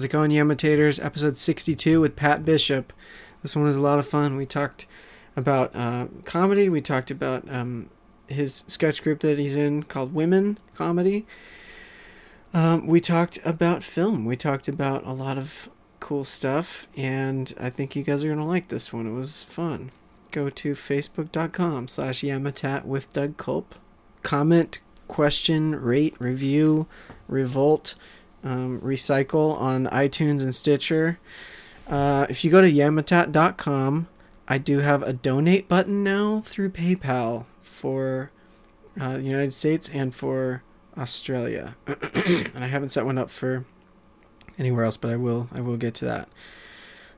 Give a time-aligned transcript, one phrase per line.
[0.00, 1.04] How's it going, Yamitators?
[1.04, 2.94] Episode 62 with Pat Bishop.
[3.42, 4.38] This one was a lot of fun.
[4.38, 4.86] We talked
[5.36, 6.70] about uh, comedy.
[6.70, 7.90] We talked about um,
[8.26, 11.26] his sketch group that he's in called Women Comedy.
[12.54, 14.24] Um, we talked about film.
[14.24, 15.68] We talked about a lot of
[16.00, 19.06] cool stuff, and I think you guys are going to like this one.
[19.06, 19.90] It was fun.
[20.30, 23.74] Go to facebook.com slash Yamatat with Doug Culp.
[24.22, 26.86] Comment, question, rate, review,
[27.28, 27.96] revolt,
[28.44, 31.18] um, recycle on iTunes and Stitcher.
[31.88, 34.08] Uh, if you go to yamatat.com,
[34.48, 38.30] I do have a donate button now through PayPal for
[39.00, 40.62] uh, the United States and for
[40.96, 41.76] Australia.
[41.86, 43.64] and I haven't set one up for
[44.58, 45.48] anywhere else, but I will.
[45.52, 46.28] I will get to that.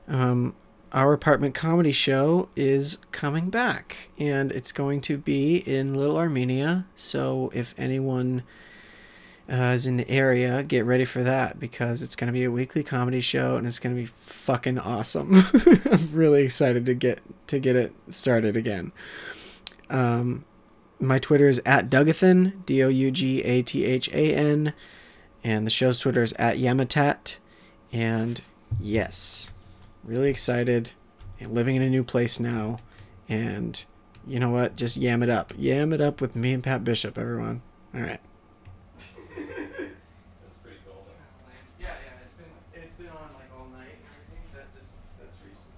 [0.07, 0.55] Um,
[0.91, 6.85] our apartment comedy show is coming back, and it's going to be in Little Armenia.
[6.95, 8.43] So if anyone
[9.51, 12.51] uh, is in the area, get ready for that because it's going to be a
[12.51, 15.35] weekly comedy show, and it's going to be fucking awesome.
[15.91, 18.91] I'm really excited to get to get it started again.
[19.89, 20.45] Um,
[20.99, 24.73] my Twitter is at Dougathan, D O U G A T H A N,
[25.43, 27.37] and the show's Twitter is at Yamatat.
[27.91, 28.41] And
[28.79, 29.51] yes,
[30.03, 30.91] really excited
[31.39, 32.77] and living in a new place now.
[33.27, 33.83] And
[34.25, 34.75] you know what?
[34.75, 35.53] Just yam it up.
[35.57, 37.61] Yam it up with me and Pat Bishop, everyone.
[37.93, 38.19] All right.
[39.35, 41.05] That's pretty cool.
[41.79, 44.43] Yeah, yeah, it's been it's been on like all night and everything.
[44.55, 45.73] That just that's recent.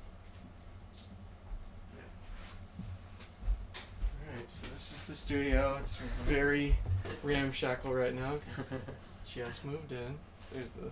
[4.22, 5.76] All right, so this is the studio.
[5.82, 6.76] It's very
[7.24, 8.36] ramshackle right now.
[8.38, 8.76] 'cause
[9.26, 10.16] just moved in.
[10.54, 10.92] There's the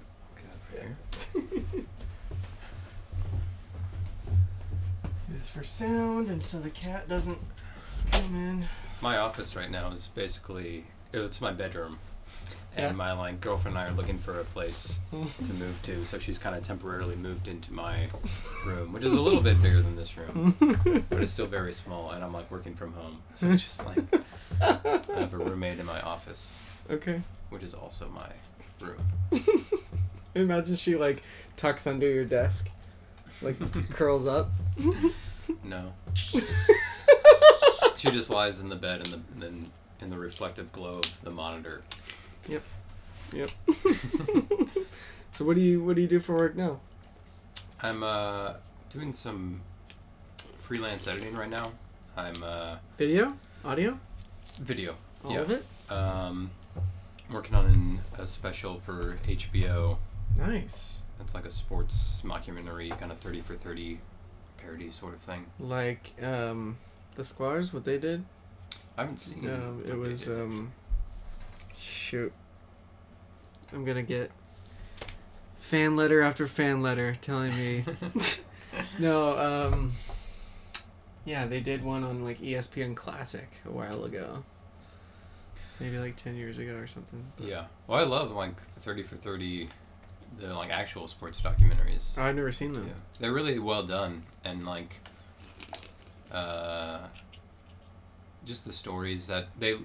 [0.72, 0.98] Here.
[5.30, 7.38] This is for sound, and so the cat doesn't
[8.11, 8.66] come in.
[9.02, 11.99] My office right now is basically it's my bedroom,
[12.76, 12.92] and Yeah.
[12.94, 16.06] my like girlfriend and I are looking for a place to move to.
[16.06, 18.08] So she's kind of temporarily moved into my
[18.66, 20.56] room, which is a little bit bigger than this room,
[21.10, 22.11] but it's still very small.
[22.11, 24.00] And I'm like working from home, so it's just like
[24.61, 27.22] I have a roommate in my office, Okay.
[27.50, 28.30] which is also my
[28.86, 29.05] room.
[30.36, 31.22] Imagine she like
[31.58, 32.70] tucks under your desk,
[33.42, 33.55] like
[33.92, 34.50] curls up.
[35.64, 35.94] No.
[37.98, 39.66] she just lies in the bed in the in,
[40.02, 41.84] in the reflective glow of the monitor.
[45.31, 46.80] So what do you what do you do for work now?
[47.81, 48.54] I'm uh,
[48.92, 49.61] doing some
[50.58, 51.71] freelance editing right now.
[52.15, 53.99] I'm uh, Video, audio,
[54.61, 54.95] video.
[55.26, 55.39] all yeah.
[55.39, 55.65] of it.
[55.89, 56.52] Um,
[57.31, 59.98] working on an, a special for HBO.
[60.37, 61.02] Nice.
[61.20, 63.99] It's like a sports mockumentary, kind of thirty for thirty
[64.58, 65.48] parody sort of thing.
[65.60, 66.77] Like um,
[67.15, 68.23] the Sklar's, what they did.
[68.99, 69.49] I haven't seen.
[69.49, 70.39] Um, what it was did.
[70.39, 70.71] um,
[71.78, 72.32] shoot.
[73.73, 74.32] I'm gonna get
[75.58, 77.86] fan letter after fan letter telling me
[79.00, 79.38] no.
[79.72, 79.92] Um,
[81.26, 84.44] yeah, they did one on like ESPN Classic a while ago.
[85.80, 87.23] Maybe like ten years ago or something.
[87.38, 87.66] but- yeah.
[87.88, 89.70] Well, I love like thirty for thirty,
[90.40, 92.14] the like actual sports documentaries.
[92.17, 92.86] Oh, I've never seen them.
[92.88, 95.00] Yeah, they're really well done, and like,
[96.32, 97.00] uh,
[98.45, 99.78] just the stories that they,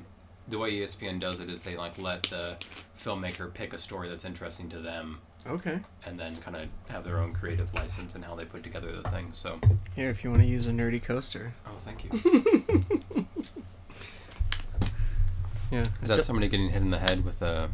[0.49, 2.57] the way ESPN does it is they like let the
[2.99, 5.81] filmmaker pick a story that's interesting to them, Okay.
[6.07, 9.09] and then kind of have their own creative license in how they put together the
[9.11, 9.29] thing.
[9.33, 9.61] So,
[9.95, 11.53] Here, if you want to use a nerdy coaster.
[11.67, 13.27] oh, thank you.
[15.71, 15.87] Yeah.
[16.01, 17.69] Is that somebody getting hit in the head with a?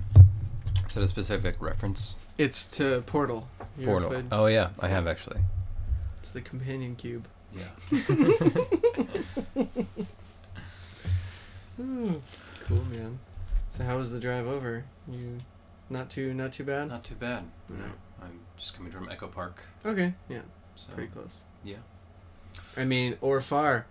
[0.88, 2.16] Is that a specific reference?
[2.36, 3.46] It's to Portal.
[3.78, 4.08] You Portal.
[4.08, 5.38] played- Oh yeah, I have actually.
[6.18, 7.28] It's the companion cube.
[7.56, 7.68] Yeah.
[11.76, 12.14] Hmm.
[12.64, 13.18] Cool, man.
[13.70, 14.84] So how was the drive over?
[15.10, 15.38] You,
[15.90, 16.88] not too, not too bad.
[16.88, 17.44] Not too bad.
[17.68, 17.76] No.
[17.76, 17.84] No,
[18.22, 19.62] I'm just coming from Echo Park.
[19.84, 20.40] Okay, yeah,
[20.76, 21.42] So pretty close.
[21.64, 21.76] yeah.
[22.76, 23.86] I mean, or far.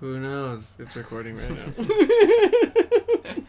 [0.00, 0.76] Who knows?
[0.78, 1.84] It's recording right now.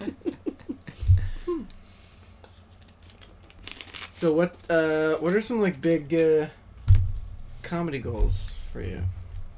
[4.13, 4.55] so what?
[4.69, 6.47] Uh, what are some like big uh,
[7.63, 9.01] comedy goals for you?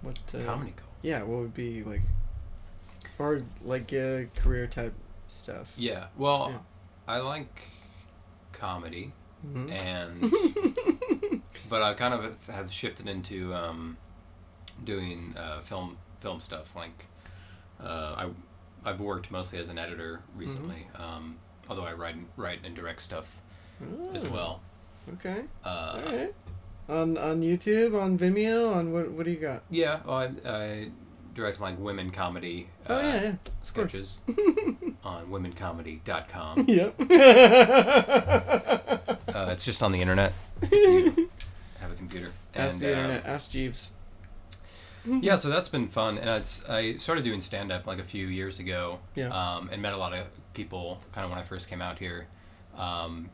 [0.02, 0.90] What uh, comedy goals.
[1.02, 2.02] Yeah, what would be like,
[3.22, 4.94] or like uh, career type
[5.28, 5.74] stuff?
[5.78, 6.08] Yeah.
[6.18, 6.58] Well, Yeah.
[7.08, 7.68] I like
[8.54, 9.12] comedy,
[9.46, 9.72] Mhm.
[9.72, 13.98] and but I kind of have shifted into um,
[14.84, 16.76] doing uh, film film stuff.
[16.76, 17.06] Like
[17.82, 18.30] uh, I
[18.86, 21.38] I've worked mostly as an editor recently, um,
[21.70, 23.36] although I write write and direct stuff
[24.14, 24.62] as Oh, well.
[25.14, 25.44] Okay.
[25.66, 26.36] Uh, All right.
[26.90, 29.64] On on YouTube, on Vimeo, on what what do you got?
[29.70, 30.92] Yeah, well, I, I
[31.34, 33.34] direct like women comedy Oh uh, yeah, yeah.
[33.62, 34.20] sketches
[35.04, 36.66] on womencomedy.com.
[36.68, 36.96] Yep.
[39.34, 40.34] Uh, it's just on the internet.
[40.62, 41.30] If you
[41.80, 42.32] have a computer.
[42.54, 43.26] Ask And, the uh, internet.
[43.26, 43.94] Ask Jeeves.
[45.06, 48.28] Yeah, so that's been fun, and it's I started doing stand up like a few
[48.28, 49.00] years ago.
[49.16, 49.30] Yeah.
[49.30, 52.28] Um, and met a lot of people kind of when I first came out here,
[52.78, 53.30] um,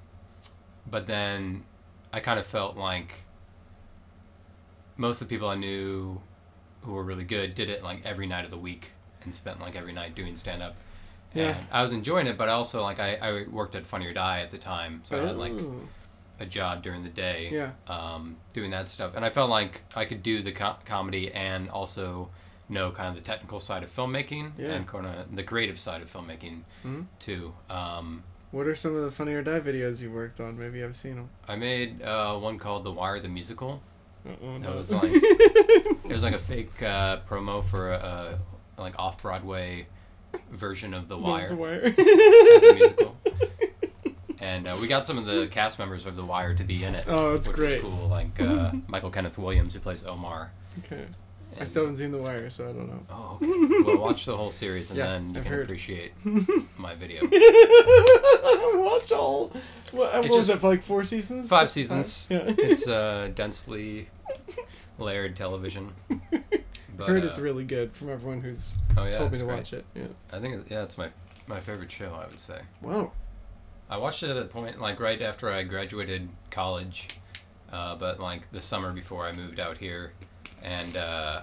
[0.89, 1.63] but then
[2.13, 3.21] I kind of felt like
[4.97, 6.21] most of the people I knew
[6.87, 8.91] who were really good did it like every night of the week
[9.23, 10.75] and spent like every night doing stand up.
[11.33, 11.49] Yeah.
[11.57, 14.39] And I was enjoying it, but also like I, I worked at Funny or Die
[14.39, 15.81] at the time, so I had like Oh,
[16.39, 17.71] a job during the day yeah.
[17.87, 19.15] um, doing that stuff.
[19.15, 22.29] And I felt like I could do the co- comedy and also
[22.69, 24.67] know kind of the technical side of filmmaking Yeah.
[24.73, 27.05] and kind of the creative side of filmmaking Mhm.
[27.19, 27.53] too.
[27.69, 30.57] Um, What are some of the Funny or Die videos you worked on?
[30.57, 31.29] Maybe I've seen them.
[31.49, 33.81] I made uh, one called The Wire the Musical.
[34.41, 34.75] That no.
[34.75, 38.39] was like it was like a fake uh, promo for a,
[38.77, 39.88] a like off Broadway
[40.51, 41.81] version of The Wire The Wire.
[41.85, 43.15] as a musical.
[44.39, 46.94] And uh, we got some of the cast members of The Wire to be in
[46.94, 47.06] it.
[47.07, 47.81] Oh, that's which great.
[47.81, 50.51] Cool, like uh, Michael Kenneth Williams, who plays Omar.
[50.85, 51.06] okay.
[51.59, 53.03] I still haven't seen The Wire, so I don't know.
[53.09, 53.83] Oh, okay.
[53.83, 55.63] well, watch the whole series and Yeah, then you I've can heard.
[55.63, 56.12] appreciate
[56.77, 57.23] my video.
[58.83, 59.47] Watch all.
[59.91, 61.50] What, what It was it for like four seasons?
[61.50, 62.27] Five seasons.
[62.30, 62.44] Yeah.
[62.45, 64.07] It's uh, densely
[65.00, 65.91] layered television.
[66.12, 66.44] I've
[66.97, 69.57] But, heard uh, it's really good from everyone who's oh yeah, told me to great.
[69.57, 69.85] watch it.
[69.94, 70.07] Yeah.
[70.33, 71.09] I think it's, yeah, it's my
[71.47, 72.13] my favorite show.
[72.13, 72.59] I would say.
[72.81, 73.12] Wow.
[73.89, 77.07] I watched it at a point like right after I graduated college,
[77.71, 80.12] uh, but like the summer before I moved out here,
[80.63, 81.41] and uh,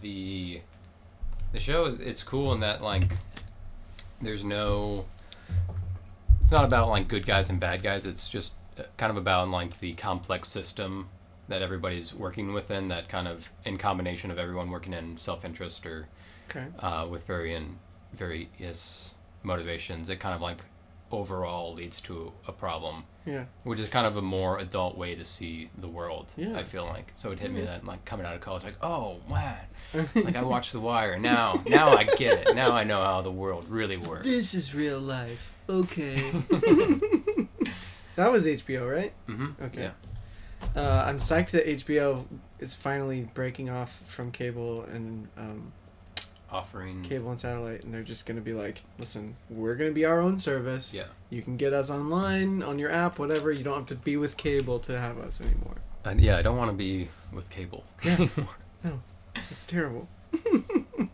[0.00, 0.60] the
[1.52, 3.16] the show is it's cool in that like
[4.22, 5.04] there's no
[6.40, 8.06] it's not about like good guys and bad guys.
[8.06, 11.08] It's just uh, kind of about like the complex system
[11.48, 12.88] that everybody's working within.
[12.88, 16.08] That kind of in combination of everyone working in self interest or
[16.50, 16.66] Okay.
[16.80, 17.78] uh, with varying
[18.12, 20.64] various motivations, it kind of like
[21.12, 23.44] overall leads to a problem, Yeah.
[23.62, 26.32] which is kind of a more adult way to see the world.
[26.36, 26.56] Yeah.
[26.56, 27.66] I feel like so it hit me Yeah.
[27.66, 29.58] that like coming out of college, like oh man,
[30.14, 31.62] like I watched The Wire now.
[31.66, 32.54] Now I get it.
[32.56, 34.26] Now I know how the world really works.
[34.26, 35.52] This is real life.
[35.68, 36.16] Okay.
[38.16, 39.12] that was HBO, right?
[39.28, 39.62] mm-hmm.
[39.64, 39.82] Okay.
[39.82, 39.90] Yeah.
[40.76, 42.24] Uh, I'm psyched that HBO
[42.58, 45.72] is finally breaking off from cable and um,
[46.50, 47.02] Offering.
[47.02, 50.38] cable and satellite, and they're just gonna be like, listen, we're gonna be our own
[50.38, 50.92] service.
[50.94, 51.04] Yeah.
[51.30, 53.50] You can get us online on your app, whatever.
[53.52, 55.76] You don't have to be with cable to have us anymore.
[56.04, 57.84] And yeah, I don't want to be with cable.
[58.04, 58.12] Yeah.
[58.18, 58.54] Anymore.
[58.84, 59.00] No,
[59.50, 60.08] it's terrible.
[60.32, 61.06] yeah,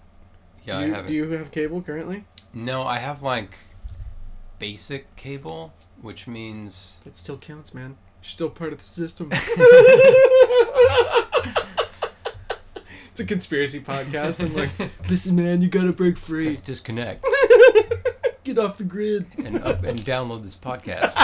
[0.66, 1.06] do I haven't.
[1.06, 2.24] do you have cable currently?
[2.52, 3.54] No, I have like
[4.58, 7.96] basic cable, which means It still counts, man.
[8.22, 9.30] You're still part of the system.
[9.32, 9.48] it's
[13.18, 14.44] a conspiracy podcast.
[14.44, 14.70] I'm like,
[15.08, 16.56] listen, man, you gotta break free.
[16.56, 17.24] disconnect
[18.44, 19.26] Get off the grid.
[19.38, 21.14] and up and download this podcast.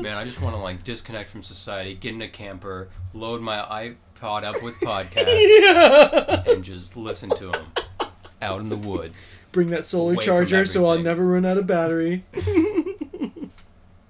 [0.00, 3.94] Man, I just want to like disconnect from society, get in a camper, load my
[4.20, 6.44] iPod up with podcasts, yeah.
[6.52, 7.66] and just listen to them
[8.40, 9.34] out in the woods.
[9.52, 12.24] Bring that solar charger so I'll never run out of battery.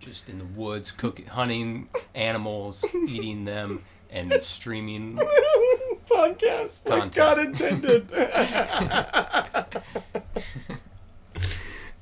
[0.01, 5.19] Just in the woods, cooking, hunting animals, eating them, and streaming.
[6.11, 7.13] Podcast like.
[7.13, 8.11] God intended.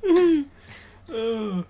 [0.04, 0.44] oh,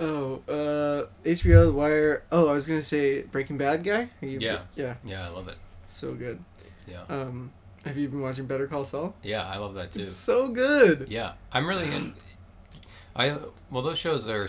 [0.00, 2.22] oh, uh, HBO, The Wire.
[2.32, 4.08] Oh, I was gonna say Breaking Bad guy.
[4.20, 4.60] Are you, Yeah.
[4.74, 5.56] yeah, Yeah, I love it.
[5.86, 6.40] so good.
[6.88, 7.52] Yeah, Um,
[7.84, 9.14] have you been watching Better Call Saul?
[9.22, 10.02] yeah, I love that too.
[10.02, 11.06] It's so good.
[11.08, 12.14] Yeah, I'm really in.
[13.14, 13.36] I
[13.70, 14.48] well, those shows are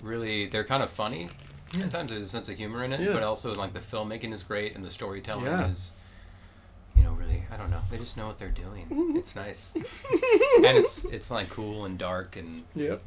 [0.00, 1.28] really they're kind of funny.
[1.74, 1.80] Yeah.
[1.80, 3.12] Sometimes there's a sense of humor in it, Yeah.
[3.12, 5.68] but also like the filmmaking is great and the storytelling Yeah.
[5.70, 5.92] is,
[6.96, 7.80] you know, really I don't know.
[7.90, 8.86] They just know what they're doing.
[9.16, 9.74] it's nice,
[10.56, 13.00] and it's it's like cool and dark and Yep.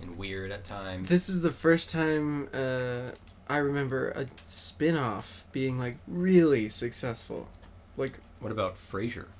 [0.00, 1.08] and weird at times.
[1.08, 3.10] This is the first time uh,
[3.48, 7.48] I remember a spin-off being like really successful.
[7.96, 9.26] Like What about Frasier?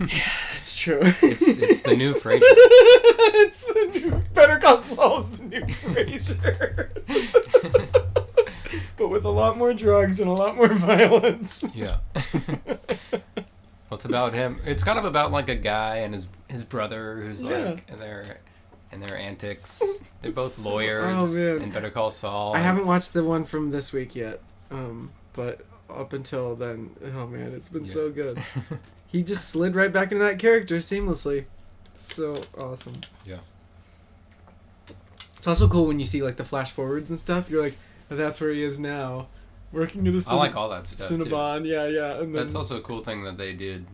[0.00, 0.22] Yeah,
[0.54, 1.00] that's true.
[1.22, 2.40] It's it's the new Frasier.
[2.42, 6.88] it's the new Better Call Saul is the new Frasier.
[8.96, 11.62] but with a lot more drugs and a lot more violence.
[11.74, 11.98] Yeah.
[12.32, 14.56] well, it's about him.
[14.64, 17.76] It's kind of about like a guy and his his brother who's like Yeah.
[17.88, 18.38] and their
[18.90, 19.82] and their antics.
[20.22, 21.62] They're both so- lawyers oh, man.
[21.62, 22.56] in Better Call Saul.
[22.56, 24.40] I haven't watched the one from this week yet.
[24.70, 25.60] Um, but
[25.94, 27.92] up until then, oh man, it's been Yeah.
[27.92, 28.38] so good.
[29.06, 31.44] He just slid right back into that character seamlessly.
[31.94, 32.94] It's so awesome.
[33.24, 33.36] Yeah.
[35.36, 37.48] It's also cool when you see like the flash forwards and stuff.
[37.48, 37.76] You're like,
[38.08, 39.28] that's where he is now,
[39.70, 41.18] working at a I like all that stuff too.
[41.18, 41.64] Cinnabon.
[41.64, 42.14] Yeah, yeah.
[42.14, 43.86] And then, That's also a cool thing that they did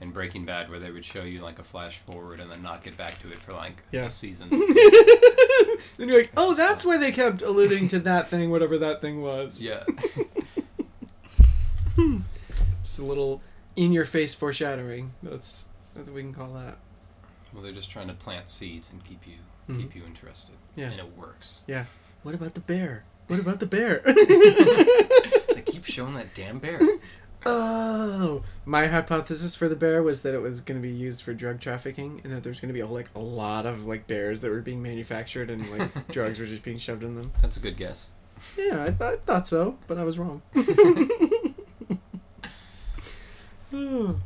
[0.00, 2.82] in Breaking Bad, where they would show you like a flash forward and then not
[2.82, 4.06] get back to it for like Yeah.
[4.06, 4.48] a season.
[5.98, 9.20] then you're like, oh, that's why they kept alluding to that thing, whatever that thing
[9.22, 9.60] was.
[9.60, 9.84] yeah,
[12.82, 13.42] Just a little
[13.76, 15.12] in-your-face foreshadowing.
[15.22, 16.76] That's that's what we can call that.
[17.52, 19.34] well, they're just trying to plant seeds and keep you
[19.68, 19.80] Mhm.
[19.80, 20.90] keep you interested, Yeah.
[20.90, 21.64] and it works.
[21.66, 21.84] Yeah.
[22.22, 23.04] What about the bear?
[23.28, 24.02] What about the bear?
[25.56, 26.78] They keep showing that damn bear.
[27.46, 31.32] oh, my hypothesis for the bear was that it was going to be used for
[31.32, 34.40] drug trafficking, and that there's going to be a, like a lot of like bears
[34.40, 37.32] that were being manufactured, and like drugs were just being shoved in them.
[37.40, 38.10] That's a good guess.
[38.58, 40.42] Yeah, I, th- I thought so, but I was wrong.
[43.78, 44.20] Oh,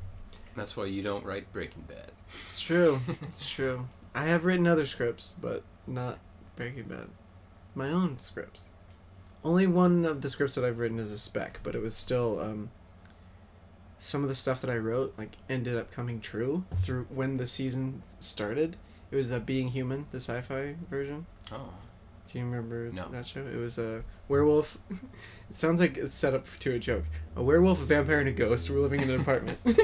[0.57, 2.13] That's why you don't write Breaking Bad.
[2.43, 3.01] it's true.
[3.23, 3.89] It's true.
[4.15, 6.19] I have written other scripts, but not
[6.57, 7.09] Breaking Bad.
[7.75, 8.69] My own scripts.
[9.45, 12.41] Only one of the scripts that I've written is a spec, but it was still
[12.41, 12.71] um,
[13.99, 17.47] some of the stuff that I wrote like ended up coming true through when the
[17.47, 18.77] season started.
[19.11, 21.27] It was the Being Human, the sci-fi version.
[21.51, 21.73] Oh,
[22.33, 23.09] Do you remember No.
[23.11, 23.41] that show?
[23.41, 24.79] It was a werewolf.
[25.51, 27.05] it sounds like it's set up to a joke.
[27.35, 29.59] A werewolf, a vampire, and a ghost were living in an apartment.
[29.65, 29.77] and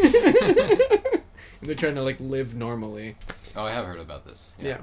[1.63, 3.17] they're trying to like live normally.
[3.57, 4.55] oh, I have heard about this.
[4.61, 4.79] Yeah.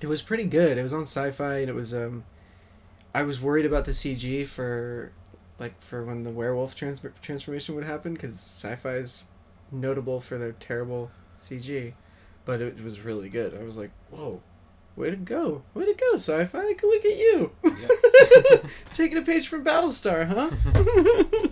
[0.00, 0.76] It was pretty good.
[0.76, 2.24] It was on sci-fi and it was um
[3.14, 5.12] I was worried about the CG for
[5.58, 9.28] like for when the werewolf trans- transformation would happen cuz sci-fi is
[9.72, 11.94] notable for their terrible CG,
[12.44, 13.54] but it was really good.
[13.58, 14.42] I was like, "Whoa.
[14.96, 15.62] Way to go.
[15.74, 16.74] Way to go, sci-fi.
[16.82, 18.58] Look at you." Yeah.
[18.92, 20.50] Taking a page from Battlestar, huh?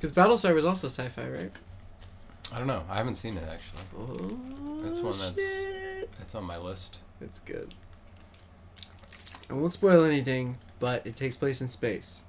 [0.00, 1.52] Cuz Battlestar was also sci-fi, right?
[2.52, 2.84] I don't know.
[2.90, 3.80] I haven't seen it actually.
[3.98, 6.10] Oh, That's one that's- shit.
[6.20, 7.00] It's on my list.
[7.20, 7.74] It's good.
[9.48, 12.20] I won't spoil anything, but it takes place in space.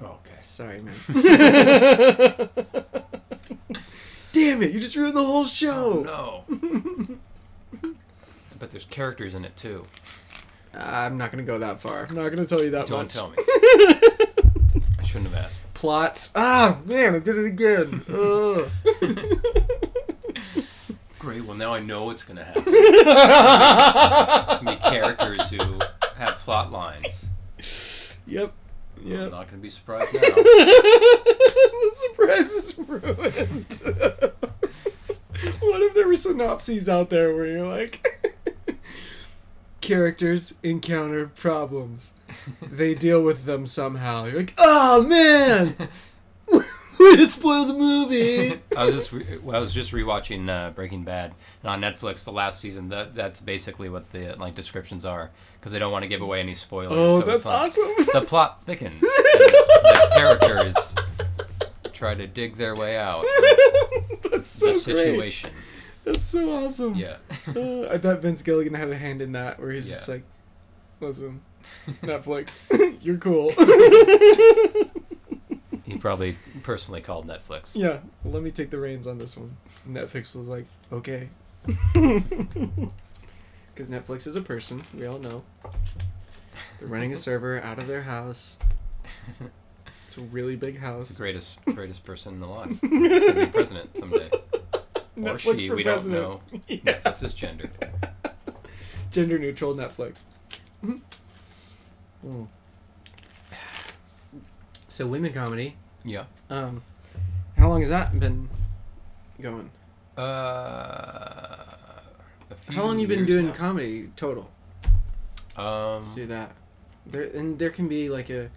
[0.00, 0.38] Oh, okay.
[0.40, 0.94] Sorry, man.
[4.32, 4.72] Damn it!
[4.72, 6.04] You just ruined the whole show.
[6.06, 7.16] Oh no.
[8.58, 9.86] But there's characters in it too.
[10.74, 12.04] I'm not gonna go that far.
[12.06, 12.88] I'm not gonna tell you that much.
[12.88, 13.14] Don't much.
[13.14, 13.36] tell me.
[14.98, 15.60] I shouldn't have asked.
[15.74, 16.32] Plots.
[16.34, 17.14] Ah, man!
[17.14, 18.02] I did it again.
[18.12, 18.68] Ugh.
[21.18, 21.44] Great.
[21.44, 22.62] Well, now I know what's gonna happen.
[22.66, 25.78] It's gonna be characters who
[26.16, 27.30] have plot lines.
[28.26, 28.52] yep.
[28.98, 29.30] I'm Yep.
[29.30, 30.20] not gonna be surprised now.
[30.20, 33.80] the surprise is ruined.
[35.60, 38.34] what if there were synopses out there where you're like,
[39.86, 42.14] characters encounter problems,
[42.62, 44.24] they deal with them somehow.
[44.24, 45.74] You're like, oh man,
[46.98, 48.60] way to spoil the movie.
[48.76, 52.24] I was just re- well, I was just rewatching uh, Breaking Bad and on Netflix
[52.24, 52.88] the last season.
[52.88, 56.40] That that's basically what the like descriptions are because they don't want to give away
[56.40, 56.92] any spoilers.
[56.92, 57.90] Oh, so that's like, awesome.
[58.12, 59.00] The plot thickens.
[59.00, 60.94] the characters
[61.92, 63.24] try to dig their way out
[64.30, 65.50] that's so the great.
[66.06, 66.94] That's so awesome.
[66.94, 67.16] Yeah.
[67.54, 69.94] Uh, I bet Vince Gilligan had a hand in that, where he's Yeah.
[69.96, 70.22] just like,
[71.00, 71.40] "Listen,
[72.02, 72.62] Netflix,
[73.02, 73.50] you're cool."
[75.84, 77.72] he probably personally called Netflix.
[77.76, 79.56] yeah, let me take the reins on this one.
[79.88, 81.28] Netflix was like, "Okay,"
[83.74, 84.82] because Netflix is a person.
[84.94, 85.44] We all know.
[86.80, 88.58] They're running a server out of their house.
[90.06, 91.16] It's a really big He's the house.
[91.18, 92.78] greatest greatest person alive.
[92.80, 94.30] He's gonna be president someday.
[95.22, 96.22] Or she, for we president.
[96.22, 96.60] don't know.
[96.68, 96.78] Yeah.
[97.00, 97.70] Netflix is gendered.
[99.10, 100.16] Gender neutral Netflix.
[100.84, 101.00] Mm.
[104.88, 105.76] So women comedy.
[106.04, 106.24] Yeah.
[106.50, 106.82] Um,
[107.56, 108.48] how long has that been
[109.40, 109.70] going?
[110.16, 111.66] Uh, a
[112.66, 113.52] few How long you been doing now.
[113.52, 114.50] comedy total?
[115.56, 116.52] Um, Let's do that.
[117.06, 118.50] There and there can be like a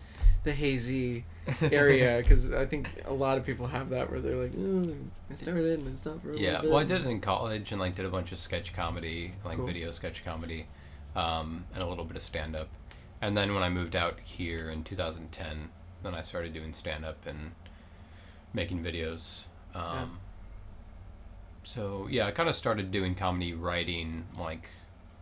[0.44, 1.26] the hazy
[1.72, 4.94] area because I think a lot of people have that where they're like, oh,
[5.32, 7.80] I started and I stopped for a Yeah, well, I did it in college and
[7.80, 9.68] like did a bunch of sketch comedy, like Cool.
[9.68, 10.68] video sketch comedy,
[11.16, 12.70] um, and a little bit of stand up.
[13.22, 15.70] And then when I moved out here in 2010,
[16.04, 17.52] then I started doing stand up and
[18.54, 19.44] making videos.
[19.76, 20.06] Um, Yeah.
[21.64, 24.70] So yeah, I kind of started doing comedy writing like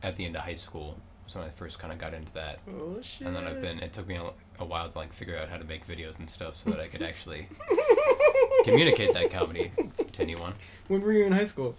[0.03, 0.97] at the end of high school.
[1.27, 2.59] Was when I first kind of got into that.
[2.69, 3.27] Oh shit!
[3.27, 3.79] And then I've been.
[3.79, 6.29] It took me a, a while to like figure out how to make videos and
[6.29, 7.49] stuff so that I could actually
[8.63, 9.69] communicate that comedy
[10.13, 10.53] to anyone.
[10.87, 11.75] When were you in high school?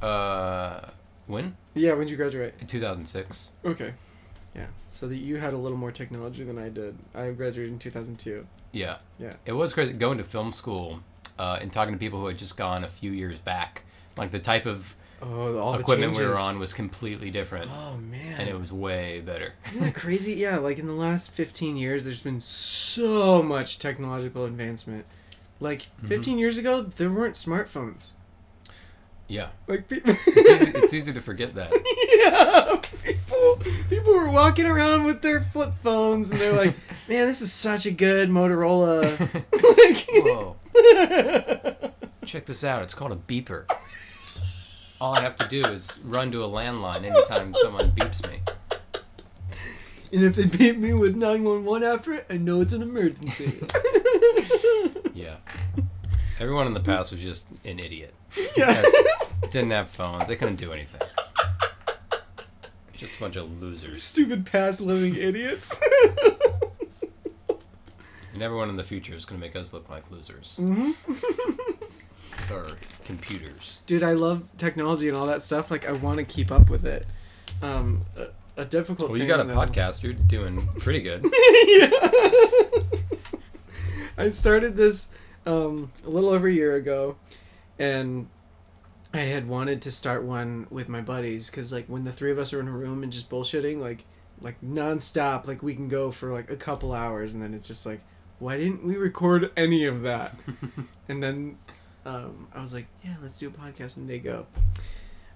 [0.00, 0.82] Uh,
[1.26, 1.56] when?
[1.74, 2.54] Yeah, when did you graduate?
[2.60, 3.50] In 2006.
[3.64, 3.92] Okay.
[4.54, 4.66] Yeah.
[4.88, 6.96] So that you had a little more technology than I did.
[7.12, 8.46] I graduated in 2002.
[8.70, 8.98] Yeah.
[9.18, 9.32] Yeah.
[9.46, 11.00] It was crazy going to film school
[11.40, 13.82] uh, and talking to people who had just gone a few years back.
[14.16, 17.96] Like the type of Oh, all the equipment we were on was completely different, Oh
[17.98, 18.36] man.
[18.40, 19.52] and it was way better.
[19.68, 20.32] Isn't that crazy?
[20.34, 25.04] Yeah, like in the last 15 years, there's been so much technological advancement.
[25.60, 26.08] Like Mm-hmm.
[26.08, 28.12] 15 years ago, there weren't smartphones.
[29.28, 30.26] Yeah, Like, pe- it's
[30.62, 31.70] easy, it's easy to forget that.
[32.24, 36.74] yeah, people, people were walking around with their flip phones, and they're like,
[37.08, 39.06] "Man, this is such a good Motorola."
[40.24, 40.56] Whoa.
[42.24, 42.82] Check this out.
[42.82, 43.70] It's called a beeper.
[45.00, 48.40] All I have to do is run to a landline anytime someone beeps me.
[50.12, 53.60] and if they beat me with 911 after it, I know it's an emergency.
[55.12, 55.36] Yeah.
[56.38, 58.14] Everyone in the past was just an idiot.
[58.56, 58.82] yeah.
[59.50, 60.28] Didn't have phones.
[60.28, 61.02] They couldn't do anything.
[62.94, 64.02] Just a bunch of losers.
[64.02, 65.78] Stupid past living idiots.
[68.32, 70.56] And everyone in the future is going to make us look like losers.
[70.56, 70.92] hmm
[72.50, 73.80] With our computers.
[73.86, 75.70] Dude, I love technology and all that stuff.
[75.70, 77.06] Like, I want to keep up with it.
[77.62, 80.02] Um, a, a difficult Well, you got a though- podcast.
[80.02, 81.24] You're doing pretty good.
[84.18, 85.08] I started this
[85.46, 87.16] um, a little over a year ago,
[87.78, 88.28] and
[89.14, 92.38] I had wanted to start one with my buddies because, like, when the three of
[92.38, 94.04] us are in a room and just bullshitting, like,
[94.40, 97.84] like nonstop, like we can go for like a couple hours, and then it's just
[97.86, 98.00] like,
[98.38, 100.34] why didn't we record any of that?
[101.08, 101.58] and then
[102.04, 104.46] um, I was like, yeah, let's do a podcast, and they go.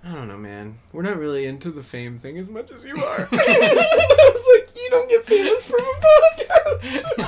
[0.07, 0.79] I don't know, man.
[0.93, 3.29] We're not really into the fame thing as much as you are.
[3.33, 7.21] I was like, you don't get famous from a podcast.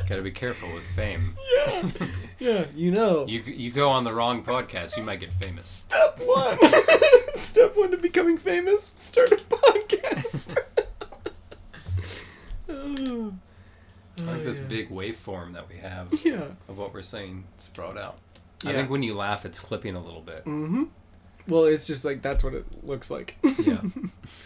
[0.08, 1.36] Gotta be careful with fame.
[1.56, 1.90] yeah,
[2.40, 3.24] yeah, you know.
[3.28, 5.66] You you go on the wrong podcast, you might get famous.
[5.88, 6.58] Step one.
[7.34, 10.58] Step one to becoming famous: start a podcast.
[12.68, 13.34] oh.
[14.40, 14.66] Like this yeah.
[14.66, 16.48] big waveform that we have Yeah.
[16.68, 18.18] of what we're saying sprout out.
[18.64, 20.44] I think when you laugh, it's clipping a little bit.
[20.44, 20.84] Mm-hmm.
[21.48, 23.36] Well, it's just like that's what it looks like.
[23.64, 23.80] Yeah.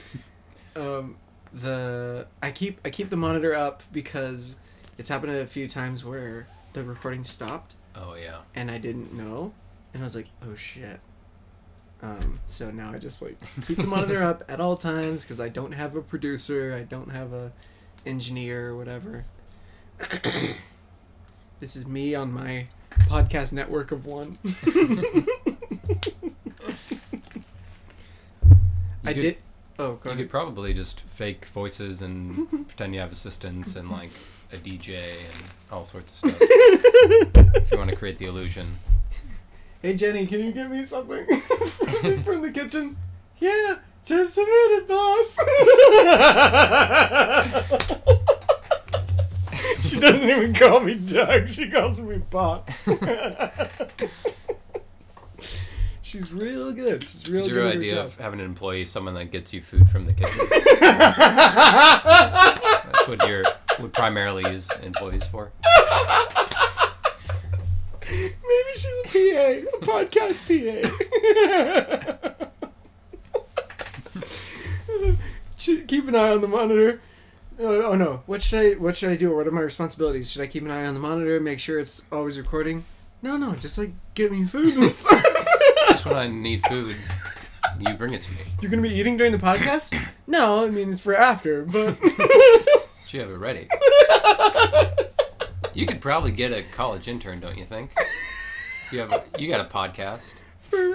[0.77, 1.17] um,
[1.53, 4.57] the I keep I keep the monitor up because
[4.99, 8.39] it's happened a few times where the recording stopped Oh yeah.
[8.55, 9.53] and I didn't know,
[9.93, 11.01] and I was like, oh shit.
[12.03, 15.49] Um, so now I just like keep the monitor up at all times because I
[15.49, 17.51] don't have a producer, I don't have a
[18.07, 19.25] engineer or whatever.
[21.61, 22.67] this is me on my
[23.09, 24.33] podcast network of one.
[29.07, 29.37] I could, did.
[29.79, 30.17] Oh, go You ahead.
[30.19, 34.11] could probably just fake voices and pretend you have assistants and like
[34.53, 36.39] a DJ and all sorts of stuff.
[36.41, 38.77] if you want to create the illusion.
[39.83, 42.97] Hey Jenny, can you get me something from, from the kitchen?
[43.39, 43.77] Yeah,
[44.07, 45.39] just a minute, boss.
[49.91, 51.49] she doesn't even call me Doug.
[51.49, 52.89] She calls me boss.
[56.03, 57.03] She's real good.
[57.03, 57.57] She's real Is good.
[57.57, 60.39] your idea of having an employee someone that gets you food from the kitchen?
[62.85, 63.45] That's what you
[63.81, 65.51] would primarily use employees for.
[68.11, 70.55] Maybe she's a PA, a podcast PA.
[75.59, 77.01] Keep an eye on the monitor.
[77.59, 78.23] Oh, oh no!
[78.27, 78.79] What should I?
[78.79, 79.35] What should I do?
[79.35, 80.31] What are my responsibilities?
[80.33, 82.85] Should I keep an eye on the monitor, make sure it's always recording?
[83.23, 85.25] No, no, just like get me food and stuff.
[85.89, 86.97] Just when I need food,
[87.79, 88.39] you bring it to me.
[88.61, 89.99] You're gonna be eating during the podcast?
[90.27, 91.99] No, I mean it's for after, but.
[93.09, 93.69] You have it ready.
[95.75, 97.93] You could probably get a college intern, don't you think?
[98.91, 100.95] You have a, you got a podcast for,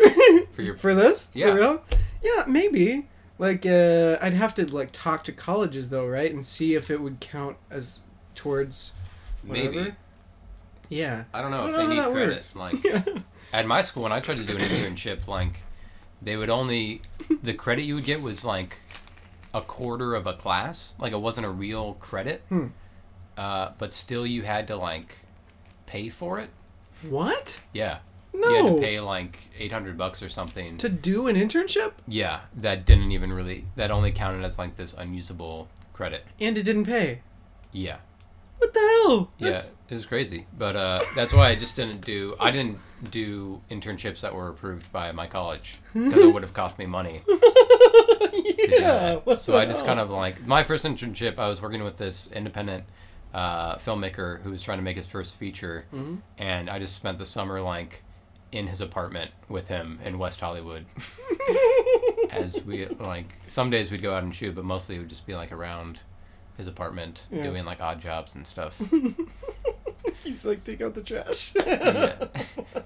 [0.52, 1.30] for your for this?
[1.34, 1.52] Yeah.
[1.52, 1.84] For real?
[2.22, 3.08] Yeah, maybe.
[3.39, 7.02] Like, uh, I'd have to like talk to colleges though, right, and see if it
[7.02, 8.02] would count as
[8.36, 8.93] towards.
[9.43, 9.78] maybe.
[9.78, 9.95] Whatever.
[10.89, 11.23] Yeah.
[11.34, 12.34] I don't know I if don't they know need how that credit.
[12.34, 12.56] works.
[12.56, 13.04] Like Yeah.
[13.54, 15.62] at my school, when I tried to do an internship, like
[16.21, 17.02] they would only
[17.43, 18.78] the credit you would get was like
[19.54, 20.95] a quarter of a class.
[20.99, 22.41] Like it wasn't a real credit.
[22.49, 22.67] Hmm.
[23.38, 25.19] Uh, but still, you had to like
[25.86, 26.49] pay for it.
[27.08, 27.62] What?
[27.71, 27.99] Yeah.
[28.34, 28.48] No.
[28.50, 30.78] You had to pay like eight hundred bucks or something.
[30.78, 33.65] to do an internship, yeah, that didn't even really.
[33.76, 36.24] That only counted as like this unusable credit.
[36.39, 37.22] and it didn't pay.
[37.72, 37.98] Yeah.
[38.60, 39.32] What the hell?
[39.38, 40.46] Yeah, it was crazy.
[40.58, 42.36] But uh, that's why I just didn't do.
[42.39, 42.78] I didn't
[43.10, 47.22] do internships that were approved by my college because it would have cost me money.
[48.68, 49.20] yeah.
[49.38, 49.88] So I just hell?
[49.88, 51.39] kind of like my first internship.
[51.39, 52.84] I was working with this independent
[53.34, 56.20] uh, filmmaker who was trying to make his first feature, Mhm.
[56.38, 58.04] and I just spent the summer like
[58.52, 60.86] in his apartment with him in West Hollywood.
[62.32, 65.26] As we like, some days we'd go out and shoot, but mostly it would just
[65.28, 66.02] be like around
[66.58, 67.44] his apartment Yeah.
[67.44, 68.82] doing like odd jobs and stuff.
[70.24, 71.54] He's like, take out the trash.
[71.66, 72.16] yeah.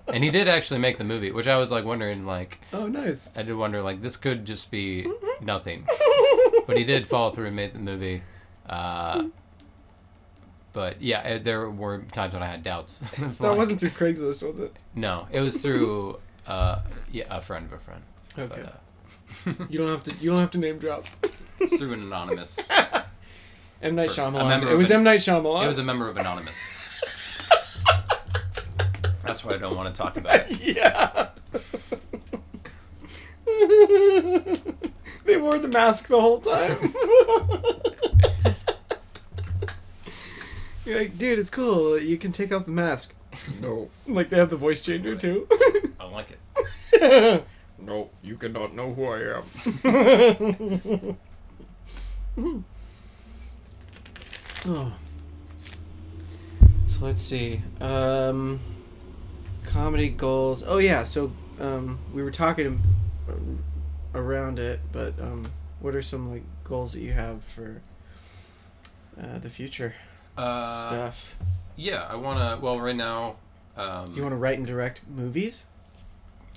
[0.08, 3.30] And he did actually make the movie, which I was like wondering, like, Oh, nice.
[3.36, 5.08] I did wonder, like, this could just be
[5.42, 5.88] nothing.
[6.66, 8.22] But he did follow through and make the movie.
[8.70, 9.26] Uh,
[10.74, 13.00] but yeah, eh, there were times when I had doubts.
[13.40, 14.76] That wasn't through Craigslist, was it?
[14.96, 16.82] No, it was through, uh,
[17.12, 18.02] yeah, a friend of a friend.
[18.38, 18.62] Okay.
[19.46, 20.14] But, uh, You don't have to.
[20.20, 21.06] You don't have to name drop.
[21.60, 22.60] it's through an anonymous.
[23.82, 24.70] M Night Person- Shyamalan.
[24.72, 25.64] It was an- M Night Shyamalan.
[25.64, 26.74] It was a member of Anonymous.
[29.24, 30.46] That's what I don't want to talk about.
[30.50, 30.62] it.
[30.62, 31.30] yeah.
[35.26, 36.94] they wore the mask the whole time.
[40.86, 41.98] You're like, dude, it's cool.
[41.98, 43.14] You can take off the mask.
[43.62, 43.90] No.
[44.08, 45.48] Like they have the voice changer too.
[46.00, 47.46] I like it.
[47.80, 51.18] no, you cannot know who I am.
[54.68, 54.94] oh.
[56.88, 57.62] So let's see.
[57.82, 58.60] Um,
[59.66, 60.64] comedy goals.
[60.68, 61.04] Oh yeah.
[61.06, 62.84] So um, we were talking
[64.14, 67.82] around it, but um, what are some like goals that you have for
[69.20, 69.96] uh, the future
[70.38, 71.36] Uh, stuff?
[71.76, 72.64] Yeah, I want to.
[72.64, 73.36] Well, right now.
[73.76, 75.66] Um, Do you want to write and direct movies?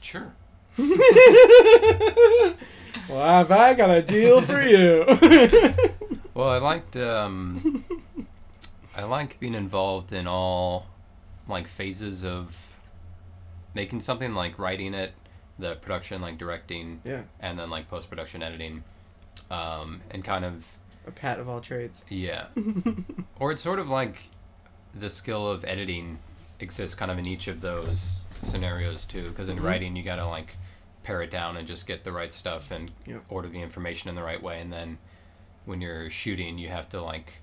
[0.02, 0.32] Sure.
[0.78, 0.88] well,
[3.10, 5.04] have I got a deal for you?
[6.34, 6.98] Well, I liked.
[6.98, 7.82] Um,
[8.94, 10.86] I like being involved in all,
[11.48, 12.74] like phases of
[13.72, 15.12] making something, like writing it,
[15.58, 18.84] the production, like directing, yeah, and then like post production editing,
[19.50, 20.66] um, and kind of
[21.06, 22.04] a pat of all trades.
[22.08, 22.46] Yeah.
[23.40, 24.30] or it's sort of like
[24.94, 26.18] the skill of editing
[26.60, 29.28] exists kind of in each of those scenarios too.
[29.28, 29.62] Because in Mhm.
[29.64, 30.56] writing, you got to like
[31.02, 33.24] pare it down and just get the right stuff and Yep.
[33.28, 34.60] order the information in the right way.
[34.60, 34.98] And then
[35.64, 37.42] when you're shooting, you have to like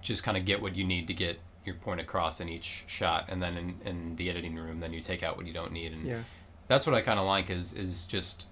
[0.00, 3.26] just kind of get what you need to get your point across in each shot.
[3.28, 5.92] And then in, in the editing room, then you take out what you don't need.
[5.92, 6.22] And Yeah,
[6.68, 8.46] that's what I kind of like is is just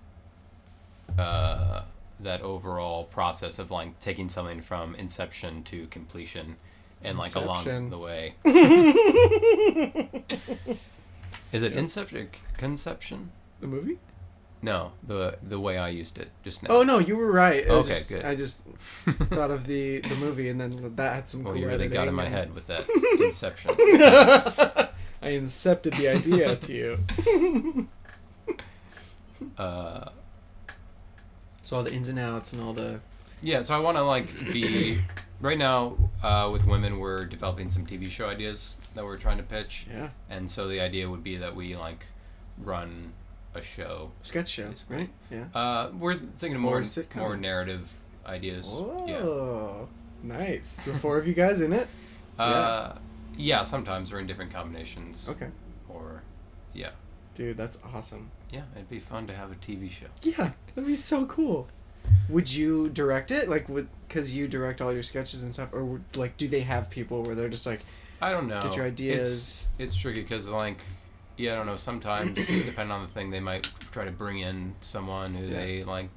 [1.19, 1.83] uh,
[2.21, 6.57] that overall process of like taking something from inception to completion
[7.03, 7.49] and like Inception.
[7.71, 8.35] along the way.
[11.53, 12.31] Is it inception?
[12.57, 13.31] Conception?
[13.61, 13.99] the movie.
[14.63, 16.71] No, the the way I used it just now.
[16.71, 17.65] Oh no, you were right.
[17.65, 18.25] It Okay, just- good.
[18.25, 18.65] I just
[19.29, 22.09] thought of the the movie, and then that had some Well, cool you really got
[22.09, 22.89] in editing my head with that
[23.21, 23.73] inception.
[25.23, 27.89] I incepted the idea to you.
[29.59, 30.09] Uh,
[31.65, 33.01] So all the ins and outs and all the
[33.43, 35.01] yeah, so I want to like be
[35.41, 36.99] right now uh, with women.
[36.99, 39.87] We're developing some TV show ideas that we're trying to pitch.
[39.91, 42.07] yeah And so the idea would be that we like
[42.59, 43.13] run
[43.55, 44.11] a show.
[44.21, 44.97] sketch show, Basically.
[44.97, 45.11] right?
[45.31, 45.45] Yeah.
[45.55, 47.17] Uh, we're thinking more sitcom.
[47.17, 47.93] more narrative
[48.27, 48.67] ideas.
[49.07, 49.19] Yeah.
[49.23, 49.89] Oh,
[50.23, 50.77] nice.
[50.85, 51.89] The four of you guys in it.
[52.39, 52.95] Uh,
[53.37, 53.63] yeah.
[53.63, 55.29] Sometimes we're in different combinations.
[55.29, 55.49] Okay,
[55.89, 56.23] Or,
[56.73, 56.91] yeah,
[57.35, 58.31] dude, that's awesome.
[58.55, 58.63] Yeah.
[58.75, 60.07] It'd be fun to have a TV show.
[60.23, 61.69] Yeah, that'd be so cool.
[62.29, 65.85] Would you direct it, like, would because you direct all your sketches and stuff, or
[65.85, 67.81] would, like, do they have people where they're just like,
[68.21, 68.63] I don't know.
[68.63, 69.69] Get your ideas.
[69.79, 70.85] it's tricky because like,
[71.37, 71.77] yeah, I don't know.
[71.77, 75.53] Sometimes depending on the thing, they might try to bring in someone who Yeah.
[75.59, 76.09] they like,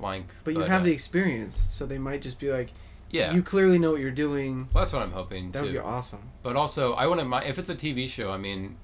[0.00, 0.24] like.
[0.44, 2.72] but you have uh, the experience, so they might just be like,
[3.10, 3.32] yeah.
[3.32, 4.68] you clearly know what you're doing.
[4.74, 5.52] well, that's what I'm hoping.
[5.52, 6.30] That would be awesome.
[6.42, 8.30] But also, I wouldn't mind if it's a TV show.
[8.30, 8.76] I mean,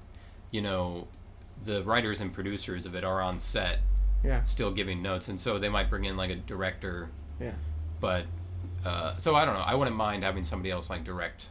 [0.51, 1.07] you know,
[1.63, 3.79] the writers and producers of it are on set,
[4.23, 7.09] Yeah, still giving notes, and so they might bring in like a director.
[7.39, 7.53] Yeah.
[7.99, 8.25] But,
[8.85, 9.61] uh, so I don't know.
[9.61, 11.47] I wouldn't mind having somebody else like direct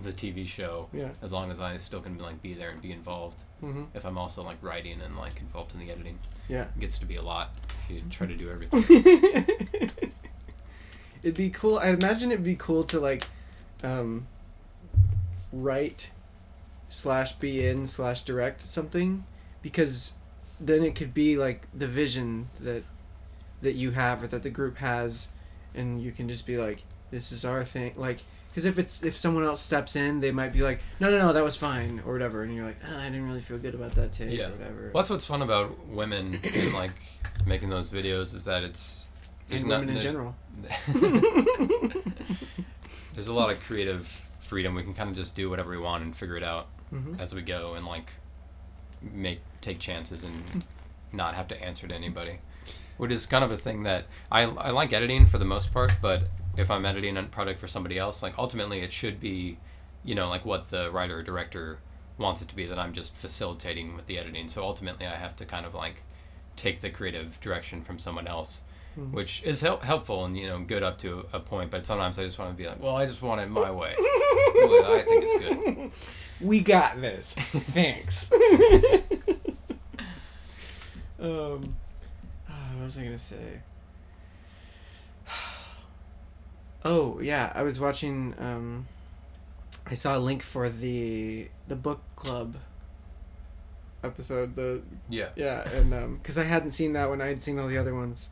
[0.00, 1.08] the TV show yeah.
[1.20, 3.42] as long as I still can like be there and be involved.
[3.60, 6.62] hmm If I'm also like writing and like involved in the editing, Yeah.
[6.62, 7.50] it gets to be a lot
[7.88, 8.82] if you try to do everything.
[11.22, 11.78] it'd be cool.
[11.78, 13.24] I imagine it'd be cool to like,
[13.84, 14.26] um,
[15.52, 16.10] write
[16.88, 19.24] slash be in slash direct something,
[19.62, 20.14] because
[20.60, 22.82] then it could be like the vision that
[23.62, 25.28] that you have or that the group has,
[25.74, 27.92] and you can just be like, this is our thing.
[27.96, 31.18] Like, because if it's if someone else steps in, they might be like, no, no,
[31.18, 33.74] no, that was fine or whatever, and you're like, oh, I didn't really feel good
[33.74, 34.48] about that take Yeah.
[34.48, 34.90] or whatever.
[34.92, 36.90] well, that's what's fun about women and like
[37.46, 39.06] making those videos is that it's
[39.50, 40.36] and not- women in there's- general.
[43.14, 44.06] there's a lot of creative
[44.40, 44.74] freedom.
[44.74, 47.34] We can kind of just do whatever we want and figure it out hmm as
[47.34, 48.12] we go and like
[49.12, 50.64] make take chances and
[51.12, 52.38] not have to answer to anybody.
[52.96, 55.92] Which is kind of a thing that I, I like editing for the most part,
[56.00, 56.24] but
[56.56, 59.58] if I'm editing a product for somebody else, like ultimately it should be,
[60.04, 61.78] you know, like what the writer or director
[62.18, 64.48] wants it to be that I'm just facilitating with the editing.
[64.48, 66.02] So ultimately I have to kind of like
[66.56, 68.64] take the creative direction from someone else.
[68.98, 69.12] Mhm.
[69.12, 71.70] which is hel- helpful and you know good up to a point.
[71.70, 73.94] But sometimes I just want to be like, well, I just want it my way.
[73.98, 75.90] I think is good.
[76.42, 77.34] We got this.
[77.34, 78.30] Thanks.
[81.20, 81.76] um,
[82.50, 83.60] oh, what was I gonna say?
[86.84, 88.34] Oh yeah, I was watching.
[88.40, 88.88] Um,
[89.86, 92.56] I saw a link for the the book club
[94.02, 94.56] episode.
[94.56, 95.28] The Yeah.
[95.36, 97.94] yeah, and um, because I hadn't seen that one, I had seen all the other
[97.94, 98.30] ones,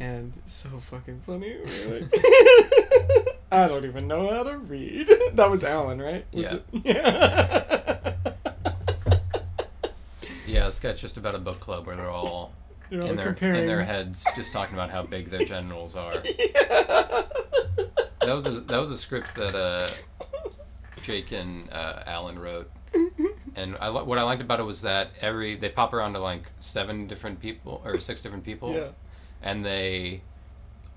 [0.00, 1.56] and so fucking funny.
[1.86, 2.12] Like,
[3.52, 5.08] I don't even know how to read.
[5.34, 6.24] That was Alan, right?
[6.32, 6.58] Was Yeah.
[6.72, 6.84] it?
[6.84, 8.14] Yeah.
[10.46, 12.52] Yeah, a sketch just about a book club where they're all
[12.90, 13.60] They're all in their comparing.
[13.60, 16.12] in their heads just talking about how big their genitals are.
[18.20, 19.88] That was a, that was a script that uh,
[21.02, 22.70] Jake and uh, Alan wrote,
[23.56, 26.50] and I what I liked about it was that every they pop around to like
[26.60, 28.88] seven different people or six different people, Yeah.
[29.44, 30.22] And they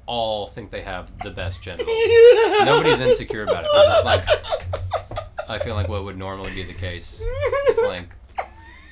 [0.07, 1.87] all think they have the best genitals.
[2.65, 3.69] Nobody's insecure about it.
[3.73, 7.21] Which like I feel like what would normally be the case
[7.69, 8.09] is like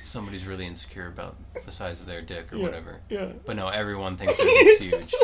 [0.04, 2.62] somebody's really insecure about the size of their dick or Yeah.
[2.62, 3.00] whatever.
[3.08, 3.32] Yeah.
[3.44, 5.14] But no, everyone thinks their dick's huge,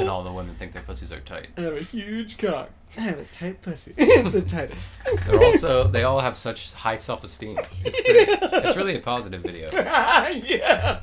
[0.00, 1.48] and all the women think their pussies are tight.
[1.56, 2.70] I have a huge cock.
[2.96, 3.92] I have a tight pussy.
[3.96, 5.00] the tightest.
[5.26, 7.58] They're also they all have such high self esteem.
[7.84, 8.38] It's great.
[8.64, 11.00] It's really a positive video yeah.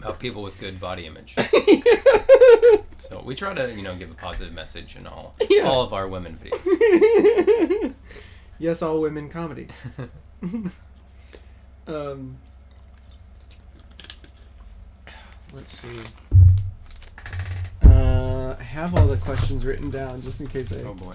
[0.00, 1.36] About people with good body image.
[2.98, 5.62] So we try to you know give a positive message in all Yeah.
[5.62, 7.94] all of our women videos.
[8.58, 9.68] yes, all women comedy.
[11.86, 12.36] um,
[15.54, 16.00] let's see.
[17.86, 20.82] Uh, I have all the questions written down just in case I.
[20.82, 21.14] oh boy,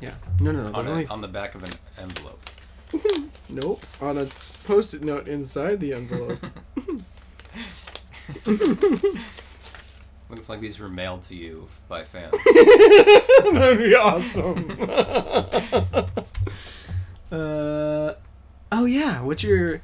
[0.00, 0.14] Yeah.
[0.40, 0.78] No, no, no.
[0.78, 1.06] on, a, only.
[1.08, 2.40] on the back of an envelope.
[3.50, 3.84] Nope.
[4.00, 4.26] On a
[4.64, 6.44] post-it note inside the envelope.
[10.30, 12.32] Looks like these were mailed to you by fans.
[13.52, 14.70] That'd be awesome.
[17.32, 18.14] uh,
[18.70, 19.22] oh yeah.
[19.22, 19.82] What's your?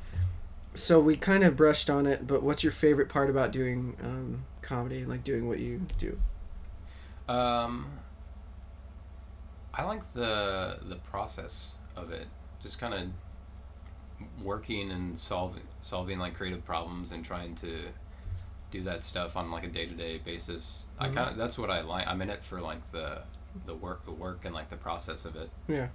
[0.74, 4.44] So we kind of brushed on it, but what's your favorite part about doing um,
[4.62, 5.00] comedy?
[5.00, 6.16] And like doing what you do?
[7.28, 7.86] Um,
[9.74, 12.28] I like the the process of it.
[12.62, 13.08] Just kind of
[14.42, 17.88] working and solving solving like creative problems and trying to
[18.78, 20.84] do that stuff on like a day to day basis.
[20.98, 21.14] I Mhm.
[21.14, 22.06] kind of that's what I like.
[22.06, 23.22] I'm in it for like the
[23.66, 25.50] the work the work and like the process of it.
[25.68, 25.88] Yeah.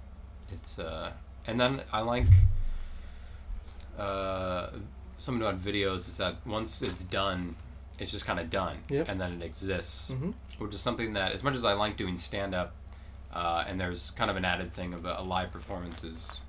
[0.52, 1.12] It's uh,
[1.46, 2.26] and then I like
[3.98, 4.68] uh,
[5.18, 7.54] something about videos is that once it's done,
[7.98, 9.08] it's just kind of done, Yep.
[9.08, 10.30] and then it exists Mm-hmm.
[10.58, 12.72] which is something that as much as I like doing stand up,
[13.32, 16.40] uh, and there's kind of an added thing of a, a live performances.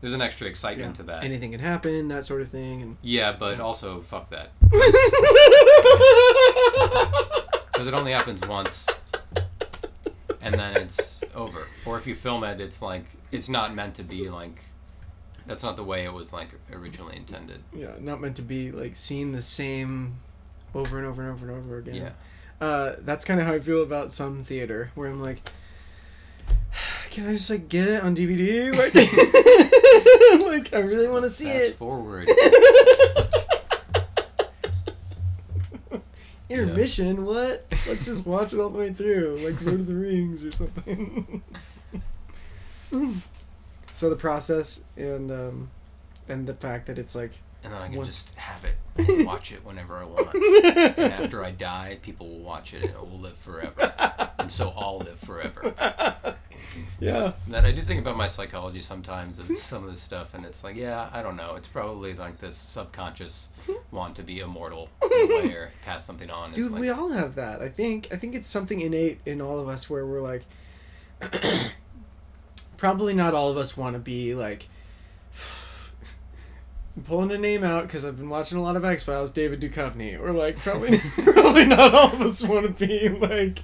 [0.00, 1.24] There's an extra excitement to that.
[1.24, 2.96] Anything can happen, that sort of thing, and.
[3.02, 4.50] yeah, but also fuck that
[7.72, 8.86] because it only happens once,
[10.40, 11.66] and then it's over.
[11.86, 14.64] Or if you film it, it's like it's not meant to be like.
[15.46, 17.62] That's not the way it was like originally intended.
[17.74, 20.16] yeah, not meant to be like seen the same
[20.74, 21.94] over and over and over and over again.
[21.94, 22.10] Yeah.
[22.66, 25.40] uh, that's kind of how I feel about some theater, where I'm like,
[27.10, 28.74] can I just like get it on DVD?
[30.48, 31.74] Like, I really want to see Fast it.
[31.74, 32.28] forward.
[36.48, 37.24] Intermission?
[37.24, 37.66] What?
[37.86, 41.42] Let's just watch it all the way through, like Lord of the Rings or something.
[43.94, 45.70] so the process and um,
[46.28, 47.32] and the fact that it's like
[47.64, 50.34] And then I can Once- just have it, and watch it whenever I want.
[50.34, 53.92] and after I die, people will watch it and it will live forever.
[54.38, 55.74] And so I'll live forever.
[57.00, 59.54] Yeah, And then I do think about my psychology sometimes of hmm.
[59.56, 61.54] some of this stuff, and it's like, yeah, I don't know.
[61.56, 63.74] It's probably like this subconscious hmm.
[63.90, 66.52] want to be immortal way or pass something on.
[66.52, 67.60] Dude, like, we all have that.
[67.60, 70.44] I think I think it's something innate in all of us where we're like,
[72.76, 74.68] probably not all of us want to be like.
[76.96, 79.30] I'm pulling a name out because I've been watching a lot of X Files.
[79.30, 83.60] David Duchovny, or like probably probably not all of us want to be like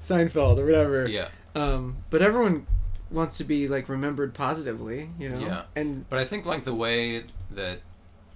[0.00, 1.06] Seinfeld or whatever.
[1.08, 1.28] yeah.
[1.54, 2.66] Um, but everyone
[3.10, 5.38] wants to be like remembered positively, you know.
[5.38, 5.62] Yeah.
[5.76, 7.80] And But I think like the way that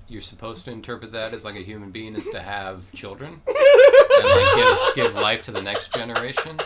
[0.08, 4.28] you're supposed to interpret that as like a human being is to have children and
[4.28, 6.58] like give, give life to the next generation.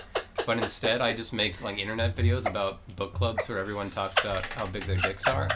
[0.47, 4.47] But instead, I just make like internet videos about book clubs where everyone talks about
[4.47, 5.49] how big their dicks are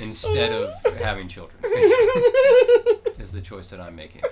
[0.00, 1.58] instead of having children.
[3.18, 4.22] Is the choice that I'm making.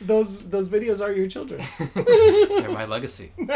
[0.00, 1.62] Those those videos are your children.
[1.94, 3.32] They're my legacy.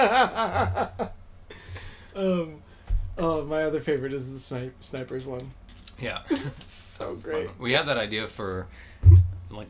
[2.16, 2.62] um,
[3.18, 5.50] oh, my other favorite is the snipe, snipers one.
[5.98, 6.22] Yeah.
[6.30, 7.46] so great.
[7.46, 7.54] fun.
[7.58, 8.66] We had that idea for
[9.50, 9.68] like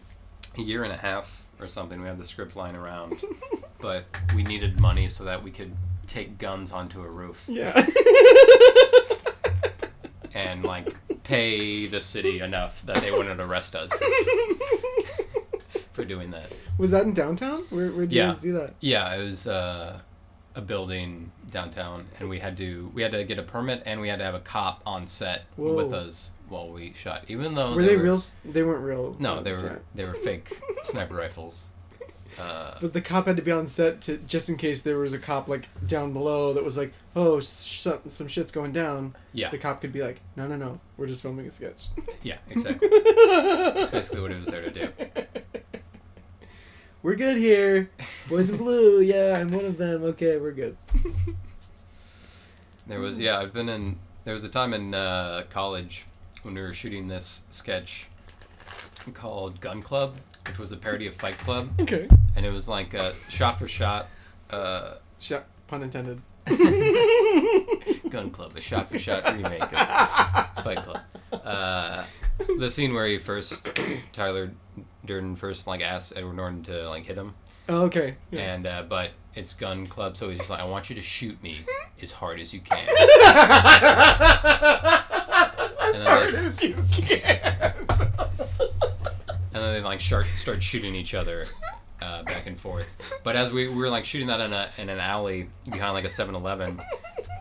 [0.56, 2.00] a year and a half or something.
[2.00, 3.16] We had the script lying around,
[3.80, 4.04] but
[4.34, 5.72] we needed money so that we could
[6.06, 7.86] take guns onto a roof Yeah.
[10.34, 13.90] and like pay the city enough that they wouldn't arrest us
[15.92, 16.52] for doing that.
[16.78, 17.64] Was that in downtown?
[17.70, 18.74] Where where did you guys do that?
[18.80, 20.00] Yeah, it was uh,
[20.54, 24.08] a building downtown, and we had to we had to get a permit, and we
[24.08, 25.74] had to have a cop on set Whoa.
[25.74, 27.24] with us while we shot.
[27.28, 28.20] Even though Were they real?
[28.44, 29.16] They weren't real.
[29.18, 29.82] No, they were set.
[29.94, 31.70] they were fake sniper rifles.
[32.40, 35.12] Uh, But the cop had to be on set to just in case there was
[35.12, 39.14] a cop like down below that was like, oh, sh- some shit's going down.
[39.34, 41.88] yeah, The cop could be like, no, no, no, we're just filming a sketch.
[42.22, 42.88] yeah, exactly.
[43.26, 44.88] That's basically what it was there to do.
[47.02, 47.90] We're good here,
[48.28, 49.00] boys in blue.
[49.02, 50.04] Yeah, I'm one of them.
[50.04, 50.76] Okay, we're good.
[52.86, 53.98] There was yeah, I've been in.
[54.24, 56.06] There was a time in uh, college
[56.42, 58.08] when we were shooting this sketch
[59.14, 60.14] called Gun Club,
[60.46, 62.08] which was a parody of Fight Club, Okay.
[62.36, 64.08] and it was like uh, shot for shot.
[64.50, 65.44] Uh, Shot.
[65.68, 66.20] Pun intended.
[68.10, 69.68] Gun Club, a shot for shot remake of
[70.64, 70.98] Fight Club.
[71.32, 72.04] Uh,
[72.58, 73.66] the scene where he first,
[74.12, 74.50] Tyler
[75.04, 77.34] Durden first like asked Edward Norton to like hit him,
[77.68, 78.16] Oh, okay.
[78.30, 78.54] Yeah.
[78.54, 81.42] and uh, but it's Gun Club, so he's just like, I want you to shoot
[81.42, 81.58] me
[82.02, 82.78] as hard as you can.
[85.94, 87.72] as hard there's- as you can.
[89.54, 91.46] and then they like start start shooting each other
[92.00, 93.12] uh, back and forth.
[93.22, 96.04] But as we, we were like shooting that in a in an alley behind like
[96.04, 96.80] a 7-Eleven,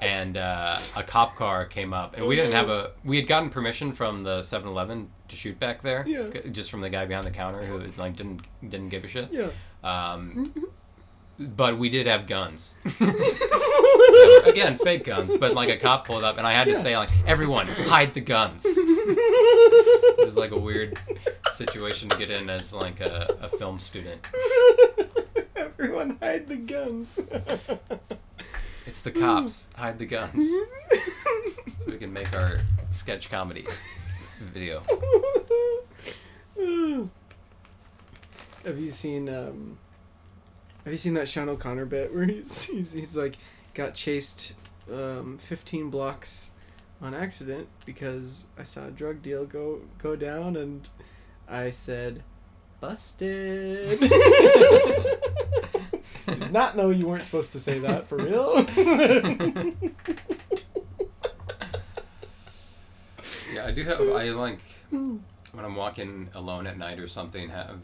[0.02, 3.50] and uh, a cop car came up, and we didn't have a we had gotten
[3.50, 6.30] permission from the 7-Eleven to shoot back there, Yeah.
[6.52, 9.30] just from the guy behind the counter who like didn't didn't give a shit.
[9.32, 9.50] yeah.
[9.84, 10.54] Um,
[11.40, 12.78] but we did have guns.
[14.46, 16.78] Again, fake guns, but like a cop pulled up, and I had to Yeah.
[16.78, 18.64] say like, everyone, hide the guns.
[18.68, 21.00] It was like a weird
[21.54, 24.26] situation to get in as like a, a film student.
[25.56, 27.20] Everyone hide the guns.
[28.86, 29.70] It's the cops.
[29.76, 30.36] Hide the guns.
[31.82, 32.58] So we can make our
[32.92, 33.66] sketch comedy
[34.44, 34.82] video.
[38.66, 39.78] have you seen um
[40.84, 43.38] have you seen that Sean O'Connor bit where he's he's, he's like
[43.74, 44.54] got chased
[44.92, 46.52] um 15 blocks
[47.02, 50.88] on accident because I saw a drug deal go go down and
[51.48, 52.24] I said
[52.80, 54.00] busted.
[56.28, 58.66] Did not know you weren't supposed to say that for real.
[63.62, 64.02] Yeah, I do have.
[64.02, 64.60] I like
[64.92, 65.22] when
[65.66, 67.50] I'm walking alone at night or something.
[67.50, 67.80] Have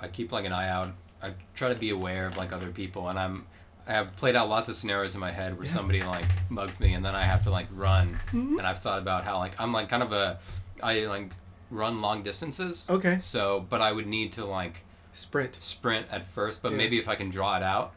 [0.00, 0.90] I keep like an eye out.
[1.22, 3.46] I try to be aware of like other people, and I'm.
[3.86, 5.72] I have played out lots of scenarios in my head where Yeah.
[5.72, 8.18] somebody like mugs me, and then I have to like run.
[8.30, 8.58] Mhm.
[8.58, 10.38] And I've thought about how like I'm like kind of a,
[10.82, 11.30] I like
[11.70, 12.86] run long distances.
[12.88, 13.18] okay.
[13.18, 15.60] So, but I would need to like Sprint.
[15.60, 16.78] sprint at first, but Yeah.
[16.78, 17.92] maybe if I can draw it out,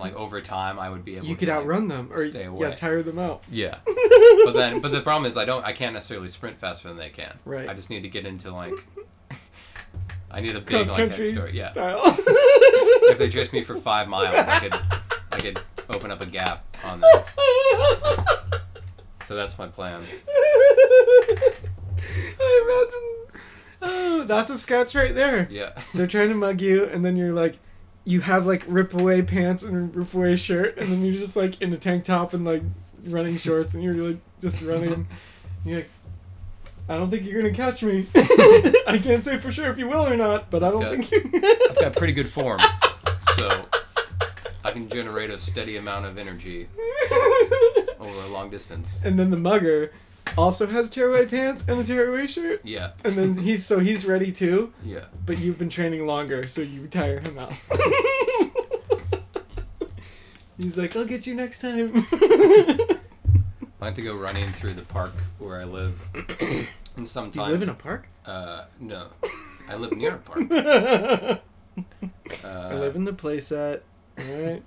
[0.00, 1.26] like over time, I would be able.
[1.26, 2.68] You to, could like- outrun them or stay away.
[2.68, 3.44] yeah, tire them out.
[3.50, 3.78] Yeah.
[3.86, 7.10] but then but the problem is I don't I can't necessarily sprint faster than they
[7.10, 7.38] can.
[7.44, 7.68] Right.
[7.68, 8.72] I just need to get into like
[10.30, 11.52] I need a big Cross like head start.
[11.54, 11.72] Yeah.
[13.10, 14.74] If they chase me for five miles I could
[15.32, 15.60] I could
[15.92, 17.24] open up a gap on them.
[19.24, 20.02] So that's my plan.
[22.40, 23.42] I imagine.
[23.82, 25.46] Oh, that's a sketch right there.
[25.50, 25.72] Yeah.
[25.94, 27.58] They're trying to mug you, and then you're like,
[28.10, 31.60] you have like rip away pants and rip away shirt, and then you're just like
[31.62, 32.62] in a tank top and like
[33.06, 35.06] running shorts, and you're like just running.
[35.64, 35.90] You're like,
[36.88, 38.06] I don't think you're gonna catch me.
[38.16, 41.10] I can't say for sure if you will or not, but I don't Got- think
[41.12, 41.30] you.
[41.70, 42.60] I've got pretty good form.
[43.36, 43.66] So
[44.64, 46.66] I can generate a steady amount of energy
[47.98, 49.00] over a long distance.
[49.04, 49.92] and then the mugger
[50.36, 52.92] also has tearaway pants and a tearaway shirt, Yeah.
[53.04, 54.72] and then he's so he's ready too.
[54.84, 55.04] Yeah.
[55.26, 57.52] But you've been training longer, so you tire him out.
[60.58, 61.92] He's like, I'll get you next time.
[62.12, 62.98] I
[63.80, 66.06] like to go running through the park where I live.
[66.96, 68.08] And sometimes Do you live in a park?
[68.26, 69.06] Uh, no.
[69.70, 71.40] I live near a park.
[72.44, 73.80] Uh, I live in the playset.
[74.18, 74.62] Alright.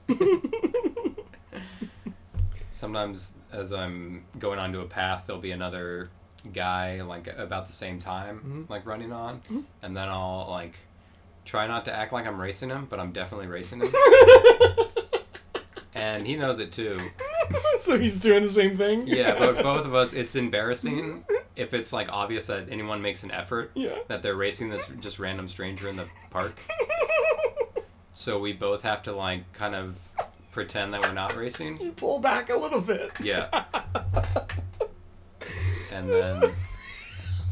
[2.88, 6.10] Sometimes as I'm going onto a path, there'll be another
[6.54, 8.70] guy like about the same time, Mhm.
[8.70, 9.64] like running on, Mhm.
[9.82, 10.74] and then I'll like
[11.46, 13.88] try not to act like I'm racing him, but I'm definitely racing him,
[15.96, 17.00] and he knows it too.
[17.80, 19.08] so he's doing the same thing?
[19.08, 21.24] Yeah, but both of us, it's embarrassing
[21.56, 23.96] if it's like obvious that anyone makes an effort Yeah.
[24.10, 26.62] that they're racing this just random stranger in the park.
[28.12, 29.96] So we both have to like kind of
[30.54, 31.78] pretend that we're not racing.
[31.82, 33.12] You pull back a little bit.
[33.22, 33.66] Yeah.
[35.92, 36.42] And then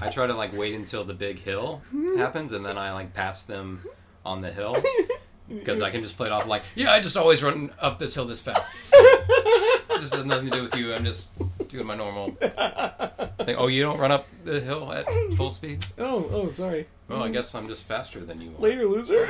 [0.01, 1.83] I try to like wait until the big hill
[2.17, 3.81] happens, and then I like pass them
[4.25, 4.75] on the hill
[5.47, 8.15] because I can just play it off like, yeah, I just always run up this
[8.15, 8.73] hill this fast.
[8.83, 8.97] So,
[9.89, 10.91] this has nothing to do with you.
[10.93, 11.29] I'm just
[11.69, 13.55] doing my normal thing.
[13.57, 15.05] Oh, you don't run up the hill at
[15.37, 15.85] full speed?
[15.99, 16.87] Oh, oh, sorry.
[17.07, 18.59] Well, I guess I'm just faster than you are.
[18.59, 19.29] Later, loser.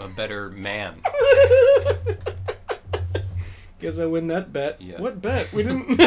[0.00, 0.98] I'm a better man.
[3.80, 4.80] Guess I win that bet.
[4.80, 5.00] Yeah.
[5.00, 5.52] What bet?
[5.52, 6.00] We didn't.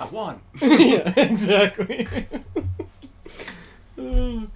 [0.00, 0.40] I won.
[0.62, 2.06] yeah, exactly.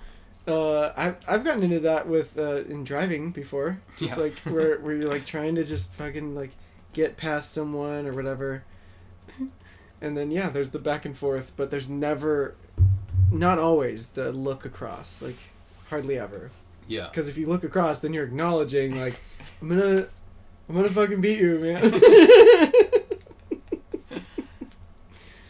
[0.49, 4.24] Uh, I've I've gotten into that with uh, in driving before, just Yeah.
[4.24, 6.53] like where where you're like trying to just fucking like
[6.92, 8.62] get past someone or whatever,
[10.01, 12.55] and then yeah, there's the back and forth, but there's never,
[13.32, 15.36] not always the look across, like
[15.90, 16.53] hardly ever.
[16.86, 17.09] Yeah.
[17.09, 19.20] Because if you look across, then you're acknowledging like
[19.61, 20.07] I'm gonna
[20.69, 21.93] I'm gonna fucking beat you, man.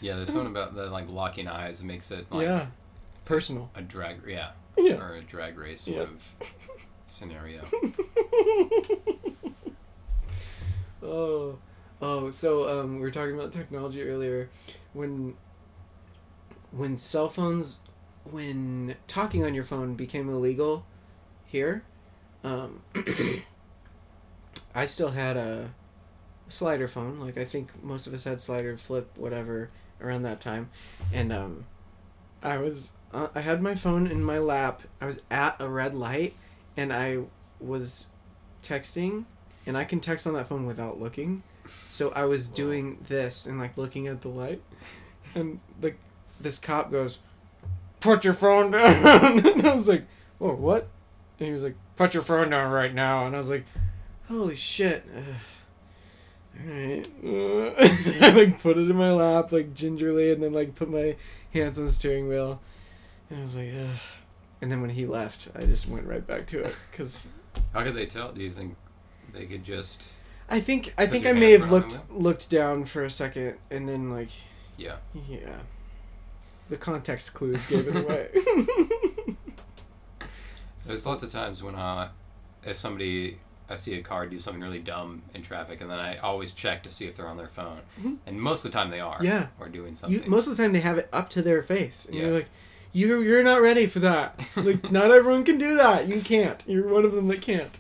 [0.03, 2.67] Yeah, there's something about the like locking eyes that makes it like yeah,
[3.25, 3.71] personal.
[3.75, 4.51] a drag yeah.
[4.77, 5.03] Yeah.
[5.03, 6.03] Or a drag race sort Yeah.
[6.05, 6.33] of
[7.07, 7.63] scenario.
[11.03, 11.59] Oh,
[12.01, 12.31] oh.
[12.31, 14.49] So um, we were talking about technology earlier.
[14.93, 15.35] When
[16.73, 17.79] when cell phones,
[18.25, 20.85] when talking on your phone became illegal,
[21.45, 21.83] here,
[22.45, 22.83] um,
[24.77, 25.71] I still had a
[26.49, 27.19] slider phone.
[27.19, 29.71] Like I think most of us had slider, flip, whatever
[30.01, 30.69] around that time,
[31.13, 31.65] and um,
[32.43, 34.83] I was uh, I had my phone in my lap.
[35.01, 36.35] I was at a red light,
[36.77, 37.21] and I
[37.59, 38.09] was
[38.63, 39.25] texting
[39.67, 41.43] and I can text on that phone without looking.
[41.87, 44.63] So I was doing this and like looking at the light,
[45.35, 45.99] and like
[46.41, 47.19] this cop goes,
[48.01, 50.05] "Put your phone down," and I was like,
[50.39, 50.89] "Whoa, what?"
[51.41, 53.65] And he was like, "Put your phone down right now," and I was like,
[54.29, 55.05] "Holy shit!"
[56.59, 60.91] All right, I like put it in my lap like gingerly, and then like put
[60.91, 61.17] my
[61.53, 62.61] hands on the steering wheel,
[63.29, 63.99] and I was like, Ugh.
[64.63, 67.29] and then when he left, I just went right back to it because
[67.75, 68.33] How could they tell?
[68.33, 68.77] Do you think
[69.33, 70.07] they could just
[70.49, 73.57] I think I think I may have were on looked looked down for a second
[73.71, 74.31] and then like
[74.77, 74.97] yeah.
[75.29, 75.59] yeah,
[76.69, 78.29] the context clues gave it away.
[80.87, 82.11] There's lots of times when I,
[82.63, 83.39] if somebody
[83.69, 86.83] I see a car do something really dumb in traffic and then I always check
[86.85, 87.81] to see if they're on their phone.
[88.01, 88.17] Mhm.
[88.27, 89.19] And most of the time they are.
[89.23, 89.47] Yeah.
[89.59, 90.23] Or doing something.
[90.23, 92.23] you, most of the time they have it up to their face, and Yeah.
[92.23, 92.49] you're like,
[92.93, 94.39] you're you're not ready for that.
[94.57, 96.07] Like not everyone can do that.
[96.09, 96.63] You can't.
[96.67, 97.77] You're one of them that can't.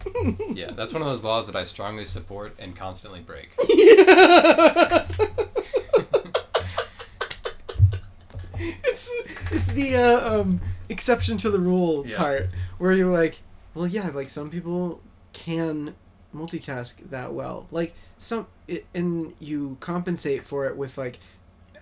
[0.54, 3.50] yeah, that's one of those laws that I strongly support and constantly break.
[3.68, 5.06] yeah.
[8.58, 9.10] it's
[9.52, 12.16] it's the uh, um, exception to the rule Yeah.
[12.16, 13.42] part where you're like,
[13.74, 15.00] well, yeah, like some people
[15.36, 15.94] can
[16.34, 17.66] multitask that well.
[17.70, 21.18] Like some, it, and you compensate for it with like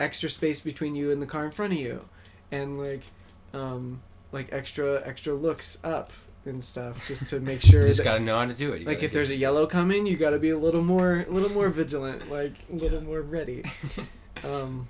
[0.01, 2.05] extra space between you and the car in front of you,
[2.51, 3.03] and like,
[3.53, 4.03] um,
[4.33, 6.13] like extra extra looks up
[6.45, 8.81] and stuff just to make sure You just that gotta know how to do it.
[8.83, 11.31] You like if there's a yellow coming, you got to be a little more, a
[11.33, 13.05] little more vigilant, like a little Yeah.
[13.07, 13.65] more ready.
[14.43, 14.89] Um,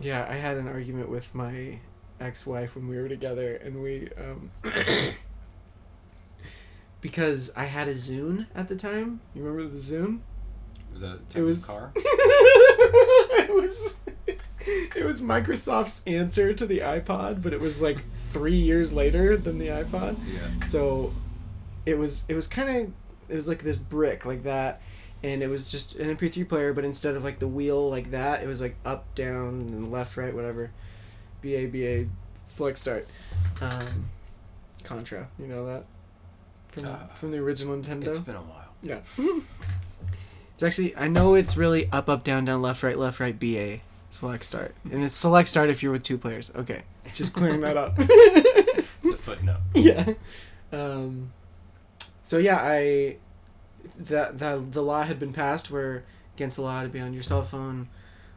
[0.00, 1.80] yeah, I had an argument with my
[2.20, 4.50] ex-wife when we were together, and we um,
[7.00, 9.20] because I had a Zune at the time.
[9.34, 10.20] You remember the Zune?
[10.92, 11.92] was that a type It was car?
[11.96, 18.92] it was it was Microsoft's answer to the iPod, but it was like three years
[18.92, 20.16] later than the iPod.
[20.26, 20.64] Yeah.
[20.64, 21.14] So
[21.86, 22.92] it was it was kind of
[23.28, 24.80] it was like this brick like that,
[25.22, 28.42] and it was just an MP3 player, but instead of like the wheel like that,
[28.42, 30.70] it was like up, down, and left, right, whatever.
[31.40, 32.06] B A B A,
[32.46, 33.06] select start.
[33.60, 34.06] Um,
[34.82, 35.84] Contra, you know that
[36.80, 38.06] from Uh, from the original Nintendo.
[38.06, 38.64] It's been a while.
[38.82, 39.00] Yeah.
[40.54, 43.58] it's actually I know it's really up up down down left right left right B
[43.58, 46.50] A select start and it's select start if you're with two players.
[46.54, 46.82] Okay,
[47.14, 47.98] just clearing that up.
[49.04, 49.60] It's a footnote.
[49.74, 50.12] yeah.
[50.72, 51.32] Um.
[52.22, 53.16] So yeah, I
[53.96, 56.04] that that the law had been passed where
[56.34, 57.88] against the law to be on your cell phone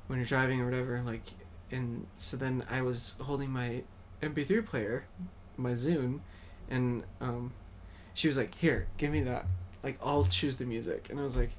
[0.08, 1.02] when you're driving or whatever.
[1.06, 1.24] Like,
[1.72, 3.84] and so then I was holding my
[4.22, 5.06] MP3 player,
[5.58, 6.20] my Zune,
[6.70, 7.54] and um,
[8.14, 9.46] she was like, "Here, give me that.
[9.84, 11.52] Like, I'll choose the music." And I was like,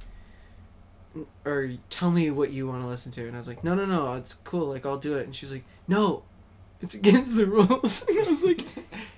[1.44, 3.84] "Or tell me what you want to listen to." And I was like, "No, no,
[3.84, 4.68] no, it's cool.
[4.68, 6.22] Like, I'll do it." And she was like, "No,
[6.80, 8.66] it's against the rules." and I was like,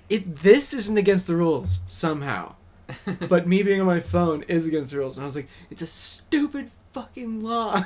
[0.09, 2.55] "It this isn't against the rules somehow."
[3.29, 5.17] but me being on my phone is against the rules.
[5.17, 7.83] And I was like, it's a stupid fucking law.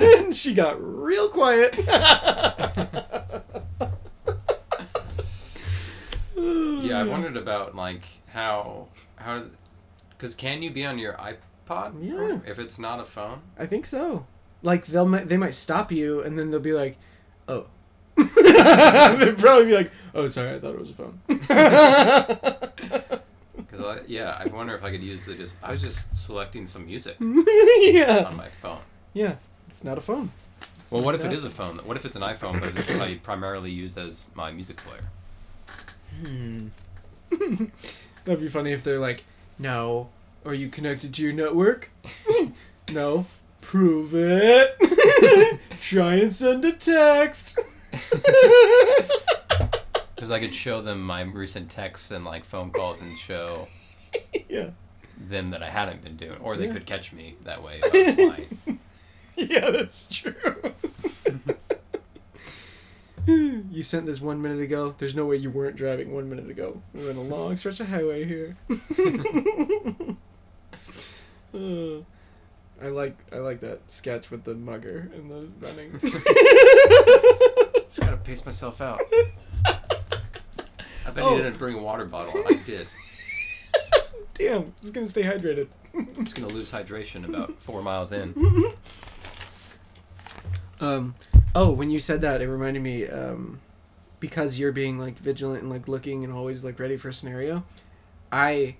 [0.00, 1.74] and she got real quiet.
[6.92, 9.44] Yeah, I wondered about like how how
[10.10, 11.94] because can you be on your iPod?
[12.02, 12.38] Yeah.
[12.50, 13.40] if it's not a phone.
[13.58, 14.26] I think so.
[14.62, 16.96] Like they'll they might stop you and then they'll be like,
[17.48, 17.66] "Oh,
[18.16, 21.20] They'd probably be like, "Oh, sorry, I thought it was a phone."
[23.56, 25.56] Because yeah, I wonder if I could use the just.
[25.62, 28.80] I was just selecting some music yeah, on my phone.
[29.14, 29.36] yeah.
[29.68, 30.30] It's not a phone.
[30.80, 31.32] It's Well, what if that.
[31.32, 31.78] it is a phone?
[31.78, 35.00] What if it's an iPhone, but it's probably primarily used as my music player?
[36.20, 36.66] Hmm.
[38.24, 39.24] That'd be funny if they're like,
[39.58, 40.08] "No,
[40.44, 41.90] are you connected to your network?"
[42.90, 43.26] no.
[43.60, 44.76] Prove it.
[45.80, 47.58] Try and send a text.
[50.14, 53.68] Because I could show them my recent texts and like phone calls and show
[54.48, 54.70] yeah.
[55.28, 56.72] them that I hadn't been doing, or they Yeah.
[56.72, 57.80] could catch me that way.
[57.84, 58.76] If I was.
[59.36, 60.34] Yeah, that's true.
[63.26, 64.94] You sent this one minute ago.
[64.98, 66.82] There's no way you weren't driving one minute ago.
[66.94, 68.56] We're in a long stretch of highway here.
[71.54, 72.00] Uh,
[72.82, 75.98] I like I like that sketch with the mugger and the running.
[77.88, 79.00] Just gotta pace myself out.
[79.64, 81.36] I bet Oh.
[81.36, 82.42] he didn't bring a water bottle.
[82.48, 82.86] I did.
[84.34, 85.68] Damn, it's gonna stay hydrated.
[85.94, 88.32] I'm just gonna lose hydration about four miles in.
[90.82, 91.14] Um,
[91.54, 93.06] oh, when you said that, it reminded me.
[93.08, 93.60] Um,
[94.20, 97.64] because you're being like vigilant and like looking and always like ready for a scenario,
[98.30, 98.76] I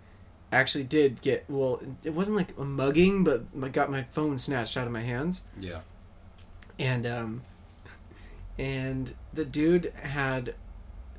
[0.52, 1.80] actually did get well.
[2.04, 5.44] It wasn't like a mugging, but I got my phone snatched out of my hands,
[5.58, 5.80] Yeah.
[6.78, 7.42] and um,
[8.58, 10.54] and the dude had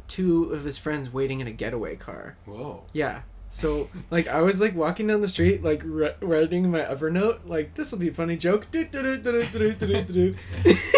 [0.07, 2.37] two of his friends waiting in a getaway car.
[2.45, 2.83] Whoa.
[2.93, 3.23] Yeah.
[3.55, 7.75] So like I was like walking down the street like ri- writing my Evernote like
[7.75, 8.65] this will be a funny joke.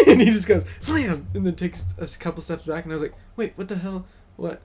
[0.06, 1.28] And he just goes slam!
[1.34, 4.06] And then takes a couple steps back and I was like wait what the hell?
[4.36, 4.62] What?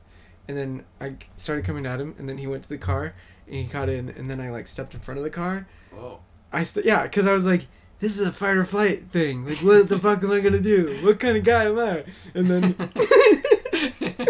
[0.47, 3.13] And then I started coming at him and then he went to the car
[3.45, 5.67] and he got in and then I like stepped in front of the car.
[5.91, 6.21] Whoa.
[6.53, 7.67] I st- yeah because I was like
[7.99, 9.45] this is a fight or flight thing.
[9.45, 10.97] Like what the fuck am I gonna do?
[11.03, 12.05] What kind of guy am I?
[12.33, 12.73] And then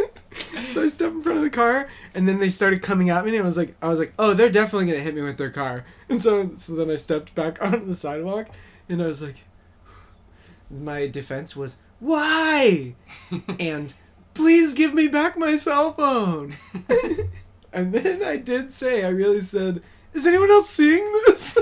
[0.68, 3.36] so I stepped in front of the car, and then they started coming at me,
[3.36, 5.50] and I was like, I was like, oh, they're definitely gonna hit me with their
[5.50, 8.48] car, and so so then I stepped back onto the sidewalk,
[8.90, 9.44] and I was like,
[10.70, 12.96] my defense was why,
[13.60, 13.94] and
[14.34, 16.56] please give me back my cell phone,
[17.74, 19.82] and then I did say, I really said,
[20.14, 21.58] is anyone else seeing this?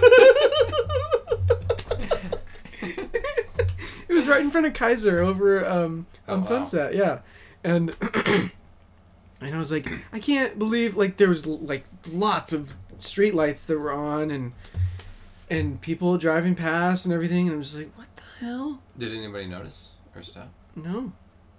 [2.82, 6.46] it was right in front of Kaiser over um, Oh, on wow.
[6.46, 7.20] Sunset, yeah,
[7.64, 7.90] and
[9.42, 13.64] and I was like, I can't believe like there was like lots of street lights
[13.64, 14.54] that were on and
[15.50, 18.82] and people driving past and everything, and I'm just like, what the hell?
[18.98, 20.50] Did anybody notice or stop?
[20.76, 21.12] No.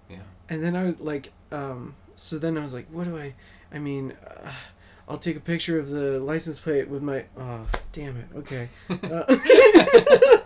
[0.09, 0.19] Yeah.
[0.49, 3.35] And then I was like, um, so then I was like, what do I?
[3.73, 4.51] I mean, uh,
[5.09, 7.25] I'll take a picture of the license plate with my.
[7.37, 8.27] Oh, damn it.
[8.37, 8.69] Okay.
[8.91, 9.25] Uh,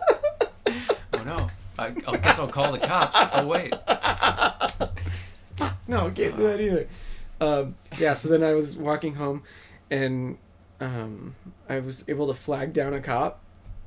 [1.13, 1.49] Oh no.
[1.77, 3.17] I, I guess I'll call the cops.
[3.33, 3.71] Oh wait.
[5.87, 6.87] no, can't do that either.
[7.41, 9.43] Um, yeah, so then I was walking home,
[9.89, 10.37] and
[10.79, 11.35] um,
[11.67, 13.41] I was able to flag down a cop,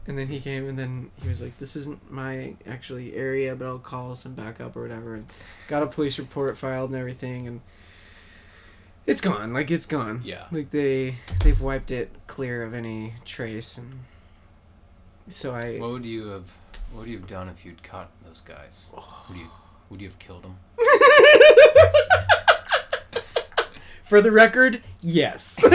[0.06, 3.66] and then he came, and then he was like, "This isn't my actually area, but
[3.66, 5.26] I'll call some backup or whatever." And
[5.66, 7.60] got a police report filed and everything, and
[9.06, 9.52] it's gone.
[9.52, 10.22] Like it's gone.
[10.24, 10.44] Yeah.
[10.50, 14.00] Like they they've wiped it clear of any trace, and
[15.28, 15.78] so I.
[15.78, 16.54] What would you have?
[16.92, 18.90] What would you have done if you'd caught those guys?
[19.28, 19.46] Would you?
[19.90, 20.58] Would you have killed them?
[24.08, 25.62] For the record, yes.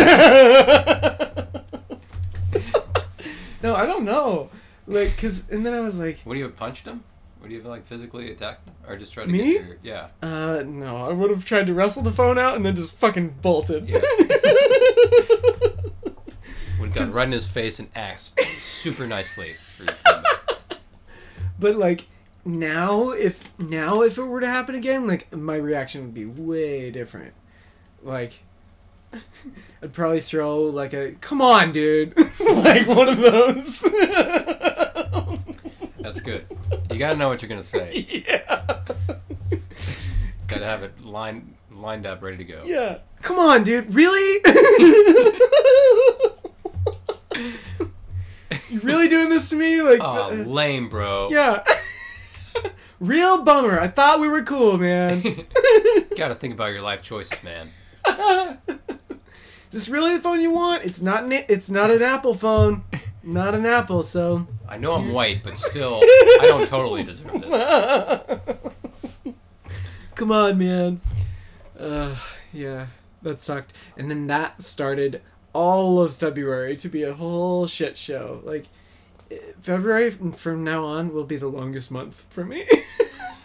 [3.62, 4.50] no, I don't know.
[4.88, 7.04] Like, cause, and then I was like, Would you have punched them?
[7.44, 9.54] Would you have like physically attacked him, or just tried to Me?
[9.54, 9.78] get your?
[9.84, 10.08] Yeah.
[10.24, 13.36] uh, no, I would have tried to wrestle the phone out and then just fucking
[13.42, 13.88] bolted.
[13.90, 14.00] Yeah.
[16.80, 20.24] Would have gone right in his face and asked super nicely for your phone
[21.60, 22.08] but like,
[22.46, 26.90] now if now if it were to happen again, like my reaction would be way
[26.92, 27.34] different.
[28.04, 28.34] Like,
[29.82, 33.82] I'd probably throw like a "Come on, dude," like one of those.
[35.99, 36.45] That's good.
[36.91, 38.06] You gotta know what you're gonna say.
[38.28, 38.68] yeah.
[40.47, 42.62] Gotta have it lined lined up, ready to go.
[42.66, 42.99] Yeah.
[43.22, 43.93] Come on, dude.
[43.95, 44.41] Really?
[48.70, 49.82] you really doing this to me?
[49.82, 51.30] Like, Oh, uh, lame, bro.
[51.32, 51.64] yeah.
[52.99, 53.80] Real bummer.
[53.80, 55.22] I thought we were cool, man.
[56.16, 57.70] Gotta think about your life choices, man.
[58.68, 60.84] Is this really the phone you want?
[60.84, 61.24] It's not.
[61.24, 62.84] An, it's not an Apple phone.
[63.24, 64.03] Not an Apple.
[64.03, 64.47] So.
[64.68, 68.39] I know I'm white, but still, I don't totally deserve this.
[70.16, 71.01] Come on, man.
[71.78, 72.16] Uh,
[72.51, 72.88] yeah,
[73.22, 73.74] that sucked.
[73.97, 75.22] And then that started
[75.53, 78.41] all of February to be a whole shit show.
[78.43, 78.68] Like,
[79.32, 82.66] eh, February from now on will be the longest month for me.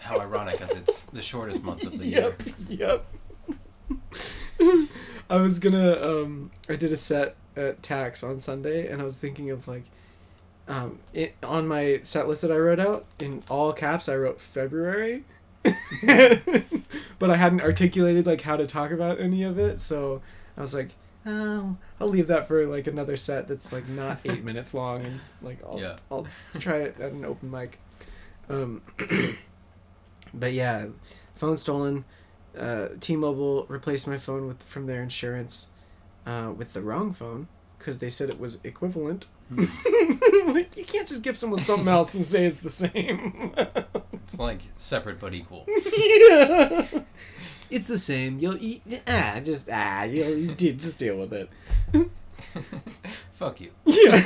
[0.01, 2.79] how ironic, as it's the shortest month of the yep, year.
[2.79, 3.05] yep.
[5.29, 5.93] I was gonna.
[6.01, 9.83] Um, I did a set at Tax on Sunday, and I was thinking of like,
[10.67, 14.09] um, it on my set list that I wrote out in all caps.
[14.09, 15.23] I wrote February,
[15.63, 19.79] but I hadn't articulated like how to talk about any of it.
[19.79, 20.21] So
[20.57, 20.89] I was like,
[21.25, 25.19] oh, I'll leave that for like another set that's like not eight minutes long, and
[25.41, 25.97] like I'll Yeah.
[26.11, 26.27] I'll
[26.59, 27.79] try it at an open mic.
[28.49, 28.81] Um,
[30.33, 30.87] but yeah,
[31.35, 32.05] phone stolen.
[32.59, 35.69] Uh, T-Mobile replaced my phone with from their insurance
[36.25, 37.47] uh, with the wrong phone
[37.77, 39.25] because they said it was equivalent.
[40.49, 43.53] Like, you can't just give someone something else and say it's the same.
[44.23, 45.65] It's like separate but equal.
[45.67, 46.85] yeah.
[47.71, 48.39] It's the same.
[48.39, 51.49] You'll you, ah just ah you'll you de- just deal with it.
[53.33, 53.71] Fuck you.
[53.85, 54.21] Yeah.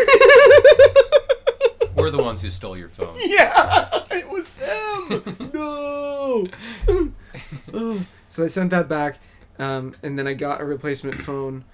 [1.95, 3.15] We're the ones who stole your phone.
[3.19, 4.03] yeah.
[4.11, 5.51] It was them.
[5.53, 6.47] no.
[7.73, 8.05] Oh.
[8.33, 9.19] So I sent that back,
[9.59, 11.65] um, and then I got a replacement phone.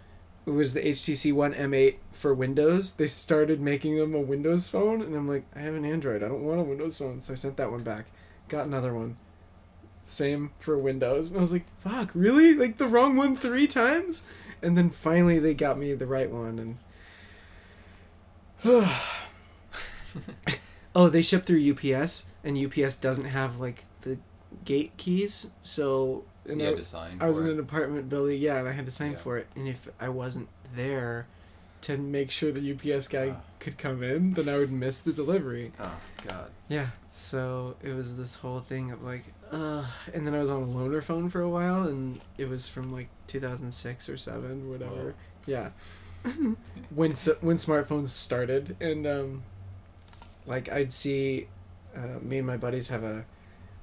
[0.45, 2.91] It was the HTC One M8 for Windows.
[2.91, 6.22] They started making them a Windows phone, and I'm like, I have an Android.
[6.22, 8.07] I don't want a Windows phone, so I sent that one back.
[8.49, 9.16] Got another one.
[10.03, 12.53] Same for Windows, and I was like, "Fuck, really?
[12.53, 14.24] Like the wrong one three times?"
[14.62, 16.78] And then finally, they got me the right one,
[18.66, 18.89] and
[20.93, 24.20] oh, they ship through UPS, and UPS doesn't have like the
[24.66, 27.18] gate keys, so and You I, had to sign.
[27.22, 29.18] I was for in an apartment building, yeah, and I had to sign Yeah.
[29.18, 29.47] for it.
[29.56, 31.28] And if I wasn't there
[31.82, 33.41] to make sure the UPS guy Ah.
[33.60, 35.72] could come in, then I would miss the delivery.
[35.80, 35.97] Oh
[36.28, 36.50] God.
[36.68, 40.64] Yeah, so it was this whole thing of like, uh, and then I was on
[40.64, 44.91] a loaner phone for a while, and it was from like 2006 or seven, whatever.
[44.91, 45.14] Whoa.
[45.45, 45.70] Yeah,
[46.93, 49.43] when when smartphones started, and um,
[50.45, 51.47] like I'd see,
[51.95, 53.24] uh, me and my buddies have a,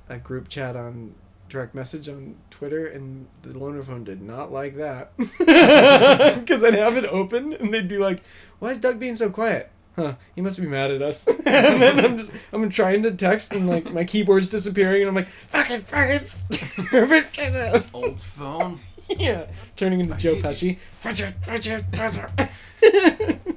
[0.09, 1.14] a group chat on
[1.49, 6.97] direct message on Twitter, and the loaner phone did not like that because I'd have
[6.97, 8.22] it open, and they'd be like,
[8.59, 10.16] "Why is Doug being so quiet?" Huh?
[10.34, 11.26] He must be mad at us.
[11.28, 15.14] and then I'm just I'm trying to text, and like my keyboard's disappearing, and I'm
[15.14, 18.80] like, "Fucking fucking." Old phone.
[19.09, 20.78] yeah, turning into I Joe Pesci.
[21.05, 22.30] Richard, Richard, Richard.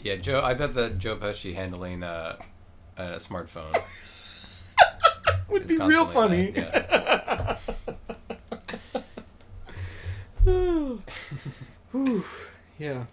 [0.02, 0.42] Yeah, Joe.
[0.42, 2.38] I bet that Joe Pesci handling uh,
[2.98, 3.78] a smartphone
[5.50, 6.52] Would be real funny.
[6.52, 7.58] bad,
[11.92, 12.24] Whew,
[12.78, 13.06] yeah.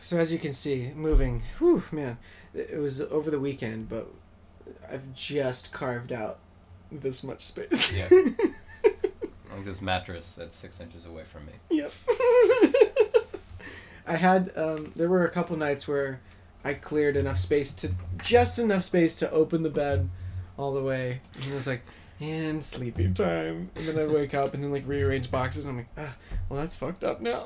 [0.00, 1.42] So as you can see, moving.
[1.58, 2.18] Whew, man,
[2.54, 4.08] it was over the weekend, but
[4.90, 6.38] I've just carved out
[6.90, 7.96] this much space.
[7.96, 8.08] Yeah.
[9.56, 11.52] Like this mattress that's six inches away from me.
[11.70, 11.90] Yep.
[14.06, 16.20] I had um, there were a couple nights where
[16.62, 20.10] I cleared enough space to just enough space to open the bed
[20.58, 21.82] all the way, and I was like,
[22.20, 25.76] and sleepy time, and then I wake up and then like rearrange boxes, and I'm
[25.78, 26.16] like, ah,
[26.48, 27.44] well that's fucked up now.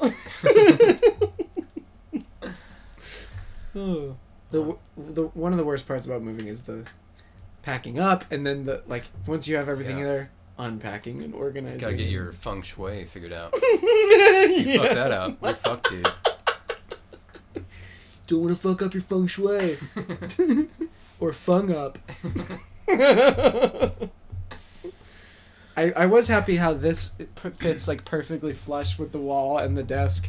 [3.74, 4.16] oh.
[4.50, 6.84] The, the one of the worst parts about moving is the
[7.62, 10.04] packing up, and then the like once you have everything Yeah.
[10.04, 11.78] there, unpacking and organizing.
[11.78, 13.54] You Gotta get your feng shui figured out.
[13.62, 15.38] You you fuck that up.
[15.40, 16.08] You're fucked, dude.
[18.26, 19.76] Don't want to fuck up your feng shui.
[21.20, 21.96] or fung up.
[25.80, 27.14] I, I was happy how this
[27.54, 30.28] fits like perfectly flush with the wall and the desk.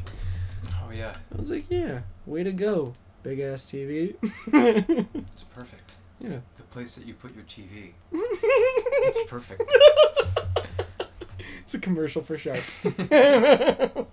[0.81, 4.15] Oh yeah, I was like, yeah, way to go, big ass TV.
[4.23, 5.95] it's perfect.
[6.21, 6.39] yeah.
[6.55, 7.91] The place that you put your TV.
[9.03, 9.63] It's perfect.
[11.63, 12.61] It's a commercial for Sharp.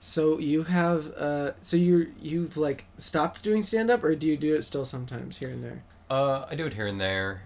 [0.00, 4.36] so you have uh so you you've like stopped doing stand up or do you
[4.38, 5.82] do it still sometimes here and there?
[6.10, 7.42] Uh, I do it here and there.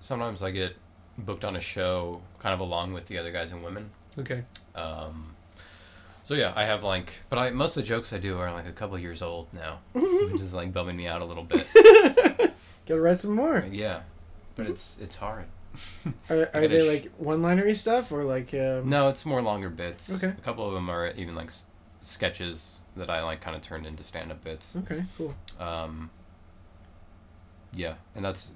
[0.00, 0.76] Sometimes I get
[1.18, 3.90] booked on a show, kind of along with the other guys and women.
[4.18, 4.44] Okay.
[4.74, 5.34] Um,
[6.24, 8.66] so yeah, I have like, but I most of the jokes I do are like
[8.66, 11.66] a couple years old now, which is like bumming me out a little bit.
[12.86, 13.64] Gotta write some more.
[13.70, 14.00] Yeah,
[14.54, 15.46] but it's it's hard.
[16.30, 19.68] Are, are they sh- like one linery stuff or like um No, it's more longer
[19.68, 20.10] bits.
[20.14, 20.28] Okay.
[20.28, 21.66] A couple of them are even like s-
[22.00, 24.74] sketches that I like kind of turned into stand up bits.
[24.76, 25.34] Okay, cool.
[25.60, 26.08] Um,
[27.76, 28.52] yeah, and that's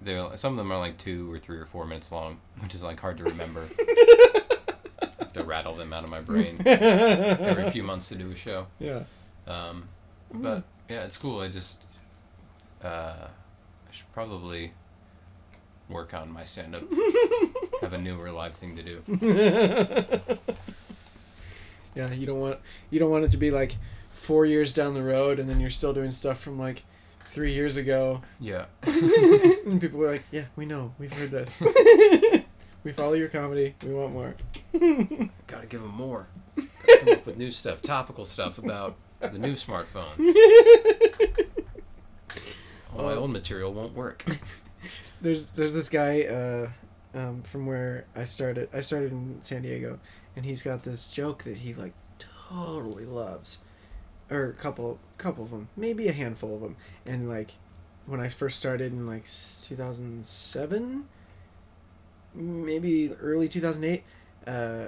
[0.00, 2.82] they some of them are like two or three or four minutes long, which is
[2.82, 3.64] like hard to remember.
[3.80, 8.36] I have to rattle them out of my brain every few months to do a
[8.36, 8.66] show.
[8.78, 9.04] Yeah.
[9.46, 9.88] Um,
[10.32, 11.40] but yeah, it's cool.
[11.40, 11.82] I just
[12.84, 14.72] uh, I should probably
[15.88, 16.82] work on my stand up.
[17.80, 20.38] have a newer live thing to do.
[21.94, 22.60] Yeah, you don't want
[22.90, 23.76] you don't want it to be like
[24.10, 26.84] four years down the road and then you're still doing stuff from like
[27.28, 28.22] three years ago.
[28.40, 28.66] Yeah.
[28.82, 30.94] and people were like, "Yeah, we know.
[30.98, 31.60] We've heard this.
[32.84, 33.74] we follow your comedy.
[33.84, 34.34] We want more."
[35.46, 36.28] Gotta give them more.
[36.56, 40.34] Gotta come up with new stuff, topical stuff about the new smartphones.
[42.96, 44.24] All my old material won't work.
[45.20, 46.70] There's there's this guy uh,
[47.14, 48.68] um, from where I started.
[48.72, 49.98] I started in San Diego,
[50.36, 53.58] and he's got this joke that he like totally loves,
[54.30, 56.76] or a couple couple of them, maybe a handful of them.
[57.06, 57.52] And like
[58.06, 61.04] when I first started in like 2007,
[62.34, 64.02] maybe early 2008,
[64.46, 64.86] uh,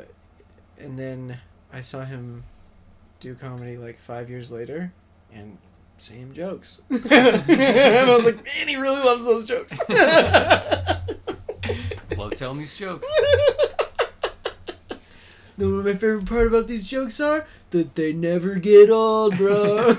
[0.78, 1.38] and then
[1.72, 2.44] I saw him
[3.20, 4.92] do comedy like five years later,
[5.32, 5.58] and
[5.98, 6.80] same jokes.
[6.90, 9.78] and I was like, man, he really loves those jokes.
[12.16, 13.06] Love telling these jokes.
[15.60, 17.46] know what my favorite part about these jokes are?
[17.70, 19.94] That they never get old, bro.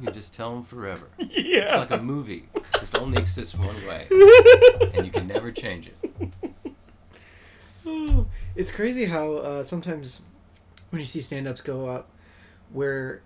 [0.00, 1.08] You can just tell them forever.
[1.30, 1.62] Yeah.
[1.62, 2.48] It's like a movie.
[2.54, 4.06] It just only exists one way,
[4.94, 6.32] and you can never change it.
[8.56, 10.22] it's crazy how uh, sometimes
[10.90, 12.08] when you see stand-ups go up
[12.72, 13.22] where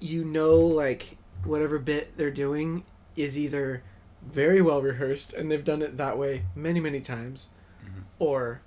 [0.00, 2.84] you know like whatever bit they're doing
[3.16, 3.82] is either
[4.22, 7.48] very well rehearsed and they've done it that way many many times
[7.84, 8.02] Mhm.
[8.18, 8.60] or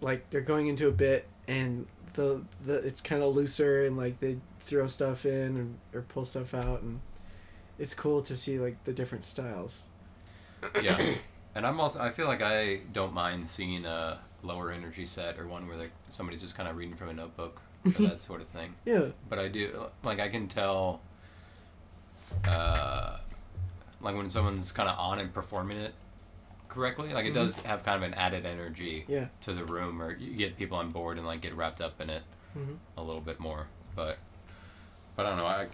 [0.00, 4.20] like they're going into a bit and the, the it's kind of looser and like
[4.20, 7.00] they throw stuff in and, or pull stuff out and
[7.78, 9.86] it's cool to see like the different styles
[10.82, 10.98] Yeah,
[11.54, 12.00] and I'm also.
[12.00, 15.92] I feel like I don't mind seeing a lower energy set or one where like
[16.08, 18.74] somebody's just kind of reading from a notebook or that sort of thing.
[18.84, 21.00] yeah But I do like I can tell.
[22.46, 23.16] Uh,
[24.00, 25.92] like when someone's kind of on and performing it
[26.70, 30.16] correctly, like it does have kind of an added energy yeah to the room, or
[30.16, 32.22] you get people on board and like get wrapped up in it
[32.56, 32.76] Mhm.
[32.96, 33.66] a little bit more.
[33.94, 34.16] But
[35.16, 35.46] but I don't know.
[35.46, 35.66] I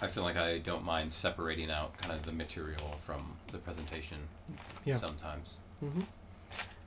[0.00, 4.18] I feel like I don't mind separating out kind of the material from the presentation.
[4.84, 4.96] Yeah.
[4.96, 5.58] Sometimes.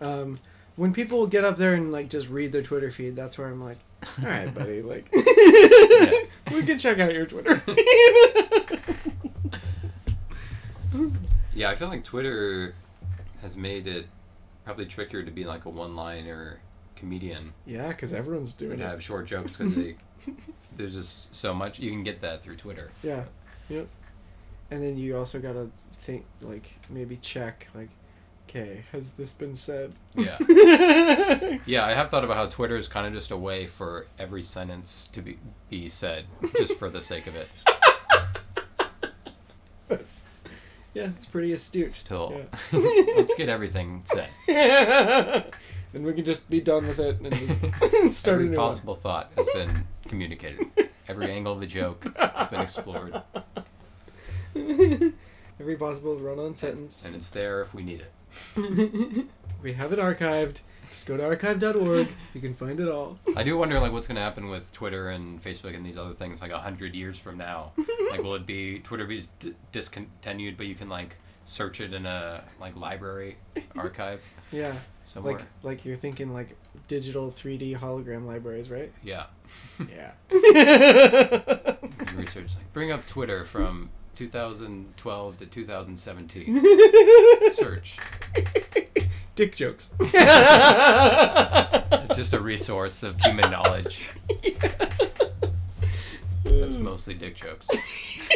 [0.01, 0.38] um,
[0.78, 3.62] when people get up there and like just read their Twitter feed, that's where I'm
[3.64, 3.78] like,
[4.22, 5.12] all right, buddy, like
[6.51, 7.62] we can check out your Twitter.
[11.53, 12.74] Yeah, I feel like Twitter
[13.41, 14.07] has made it
[14.65, 16.59] probably trickier to be like a one-liner
[16.95, 18.85] comedian yeah, because everyone's doing and it.
[18.85, 19.95] have short jokes because they
[20.75, 22.91] there's just so much you can get that through Twitter.
[23.03, 23.23] Yeah,
[23.69, 23.87] yep.
[24.71, 27.89] And then you also gotta think like maybe check like,
[28.47, 29.93] okay, has this been said?
[30.15, 30.37] Yeah.
[31.65, 34.41] Yeah, I have thought about how Twitter is kind of just a way for every
[34.43, 35.37] sentence to be
[35.69, 36.25] be said,
[36.57, 37.47] just for the sake of it.
[39.87, 40.29] That's,
[40.93, 41.91] yeah, it's pretty astute.
[41.91, 42.79] Still, Yeah.
[43.15, 44.29] let's get everything said.
[45.93, 47.61] and we can just be done with it and just
[48.17, 50.67] start a new possible thought has been communicated.
[51.07, 53.21] Every angle of the joke has been explored.
[54.55, 57.03] Every possible run-on sentence.
[57.05, 59.25] and it's there if we need it.
[59.61, 60.61] We have it archived.
[60.89, 62.07] Just go to archive.org.
[62.33, 63.19] You can find it all.
[63.37, 66.13] I do wonder, like, what's going to happen with Twitter and Facebook and these other
[66.15, 67.71] things, like a hundred years from now.
[68.11, 72.05] like, will it be Twitter be d- discontinued, but you can like search it in
[72.05, 73.37] a like library
[73.75, 74.73] archive Yeah,
[75.03, 75.33] somewhere?
[75.35, 76.55] like like you're thinking like
[76.87, 78.91] digital 3D hologram libraries, right?
[79.03, 79.25] yeah,
[79.89, 80.11] Yeah.
[82.15, 86.61] Research like bring up Twitter from 2012 to 2017.
[87.53, 87.97] Search.
[89.39, 89.93] Dick jokes.
[92.01, 94.09] It's just a resource of human knowledge.
[96.43, 97.65] That's mostly dick jokes.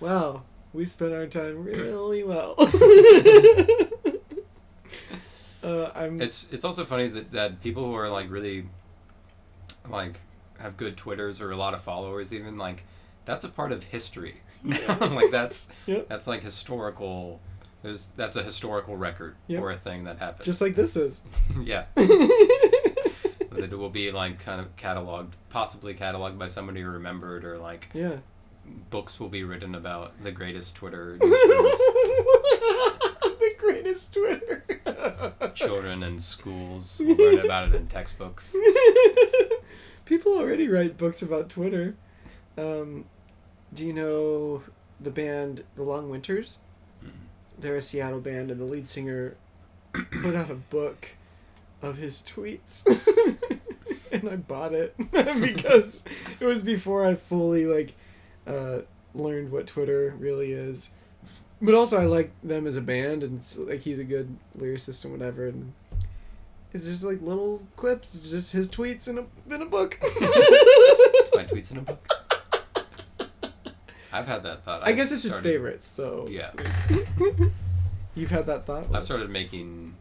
[0.00, 0.42] wow,
[0.72, 2.56] we spent our time really well.
[5.62, 6.20] uh, I'm.
[6.20, 8.66] It's it's also funny that, that people who are like really
[9.88, 10.20] like
[10.58, 12.82] have good Twitters or a lot of followers even like
[13.24, 14.40] that's a part of history.
[14.64, 16.08] like that's Yep.
[16.08, 17.40] that's like historical
[17.84, 19.62] there's that's a historical record Yep.
[19.62, 20.44] or a thing that happened.
[20.44, 21.20] just like this is.
[21.62, 21.84] yeah.
[21.94, 27.58] that it will be like kind of cataloged possibly cataloged by somebody who remembered or
[27.58, 28.16] like Yeah.
[28.90, 31.26] books will be written about the greatest Twitter the
[33.58, 34.64] greatest Twitter.
[35.54, 38.56] children in schools will learn about it in textbooks.
[40.04, 41.94] People already write books about Twitter.
[42.58, 43.06] Um,
[43.72, 44.62] do you know
[45.00, 46.58] the band The Long Winters?
[47.64, 49.36] They're a Seattle band, and the lead singer
[49.94, 51.08] put out a book
[51.80, 52.84] of his tweets.
[54.12, 56.04] and I bought it because
[56.40, 57.94] it was before I fully like
[58.46, 58.80] uh,
[59.14, 60.90] learned what Twitter really is.
[61.62, 65.04] But also, I like them as a band, and so, like he's a good lyricist
[65.04, 65.46] and whatever.
[65.46, 65.72] And
[66.74, 68.14] It's just like little quips.
[68.14, 69.98] It's just his tweets in a in a book.
[70.04, 72.06] It's my tweets in a book.
[74.14, 74.86] I've had that thought.
[74.86, 76.26] I guess it's started- favorites though.
[76.30, 76.50] Yeah,
[78.14, 78.86] You've had that thought.
[78.94, 79.94] I've started making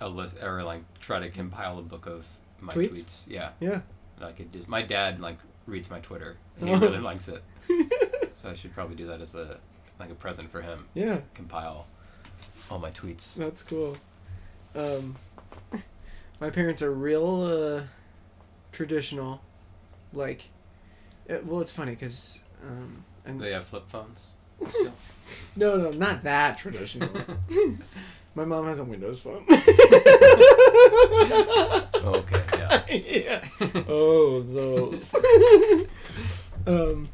[0.00, 2.26] a list or like try to compile a book of
[2.60, 2.90] my Tweets?
[3.02, 3.24] tweets.
[3.28, 3.80] Yeah, Yeah.
[4.20, 6.78] like it just my dad like reads my Twitter and he Oh.
[6.78, 7.42] really likes it.
[8.32, 9.56] So I should probably do that as a
[9.98, 10.86] like a present for him.
[10.92, 11.20] Yeah.
[11.32, 11.86] Compile
[12.70, 13.34] all my tweets.
[13.34, 13.96] That's cool.
[14.74, 15.16] Um,
[16.40, 17.82] my parents are real uh,
[18.72, 19.40] traditional.
[20.12, 20.50] Like,
[21.30, 24.28] uh well, it's funny because um, and They have flip phones.
[24.68, 24.92] Still.
[25.56, 27.10] no, no, not that traditional.
[28.34, 29.44] my mom has a Windows phone.
[32.04, 32.82] okay, yeah.
[32.88, 33.44] yeah.
[33.88, 35.14] Oh, those.
[36.66, 37.08] um,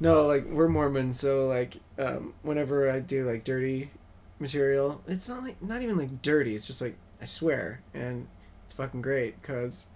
[0.00, 3.90] no, like we're Mormons, so like um, whenever I do like dirty
[4.38, 6.54] material, it's not like not even like dirty.
[6.54, 8.37] It's just like I swear, and it's
[8.78, 9.88] fucking great because.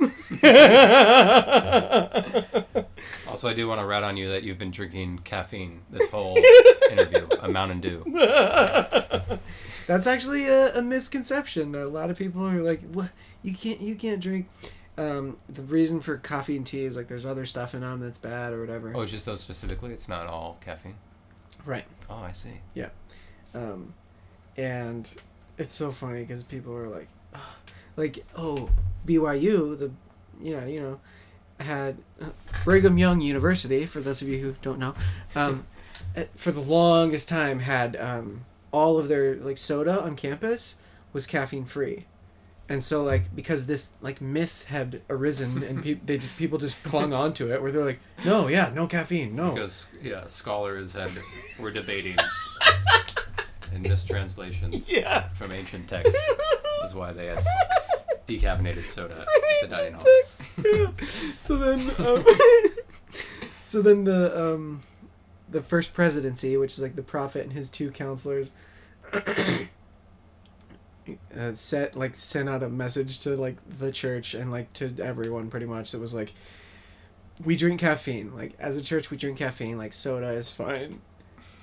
[3.26, 6.36] Also, I do want to rat on you that you've been drinking caffeine this whole
[6.90, 7.26] interview.
[7.40, 8.04] A Mountain Dew.
[9.86, 11.74] That's actually a, a misconception.
[11.74, 13.10] A lot of people are like, "What?
[13.42, 14.50] You can't you can't drink."
[14.98, 18.18] Um, the reason for coffee and tea is like there's other stuff in them that's
[18.18, 18.92] bad or whatever.
[18.94, 19.92] Oh, it's just so specifically.
[19.92, 20.96] It's not all caffeine.
[21.64, 21.86] Right.
[22.10, 22.60] Oh, I see.
[22.74, 22.90] Yeah,
[23.54, 23.94] um,
[24.58, 25.10] and
[25.56, 27.54] it's so funny because people are like, "Ah,"
[27.96, 28.70] like, oh,
[29.06, 29.90] BYU, the,
[30.40, 31.00] yeah, you know,
[31.60, 32.30] had uh,
[32.64, 33.86] Brigham Young University.
[33.86, 34.94] For those of you who don't know,
[35.34, 35.66] um,
[36.16, 40.76] uh, for the longest time had um, all of their like soda on campus
[41.12, 42.06] was caffeine free.
[42.68, 46.82] And so, like, because this like myth had arisen, and pe- they just, people just
[46.82, 51.10] clung onto it, where they're like, "No, yeah, no caffeine, no." Because yeah, scholars had
[51.60, 52.16] were debating
[53.72, 55.28] and mistranslations yeah.
[55.30, 56.30] from ancient texts
[56.84, 57.44] is why they had
[58.26, 59.24] decaffeinated soda
[59.62, 60.94] at the dining hall.
[61.36, 62.24] so then, um,
[63.64, 64.82] so then the um,
[65.48, 68.52] the first presidency, which is like the prophet and his two counselors,
[69.12, 69.64] uh,
[71.54, 75.66] set like sent out a message to like the church and like to everyone pretty
[75.66, 76.34] much that was like,
[77.44, 78.34] we drink caffeine.
[78.34, 79.78] Like as a church, we drink caffeine.
[79.78, 81.00] Like soda is fine.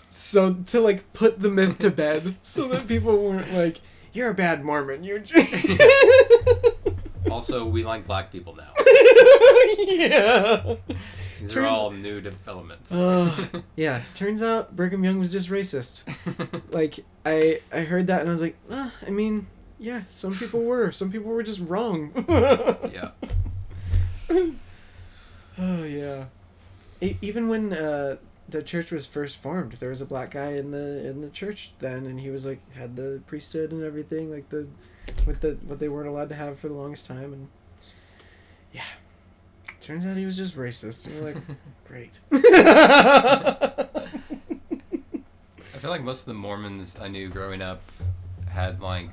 [0.09, 3.81] So to like put the myth to bed, so that people weren't like,
[4.13, 5.03] "You're a bad Mormon.
[5.03, 5.23] You're."
[7.29, 8.71] Also, we like black people now.
[9.77, 10.75] yeah.
[11.39, 12.91] These Turns- are all new developments.
[12.91, 14.01] Uh, yeah.
[14.15, 16.03] Turns out Brigham Young was just racist.
[16.71, 19.45] Like I I heard that and I was like, uh, I mean,
[19.77, 20.91] yeah, some people were.
[20.91, 22.11] Some people were just wrong.
[22.27, 23.11] yeah.
[25.57, 26.25] oh yeah.
[27.01, 28.15] E- even when uh,
[28.49, 31.73] the church was first formed, there was a black guy in the in the church
[31.79, 34.67] then, and he was like had the priesthood and everything, like the
[35.25, 37.47] with the what they weren't allowed to have for the longest time, and
[38.73, 38.81] yeah.
[39.81, 41.07] Turns out he was just racist.
[41.07, 41.43] And we're like,
[41.87, 42.19] great.
[42.31, 43.87] I
[45.81, 47.81] feel like most of the Mormons I knew growing up
[48.49, 49.09] had like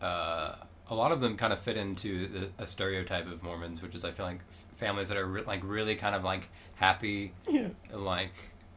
[0.00, 0.54] uh,
[0.88, 4.04] a lot of them kind of fit into the, a stereotype of Mormons, which is
[4.04, 7.68] I feel like f- families that are re- like really kind of like happy yeah.
[7.92, 8.32] and like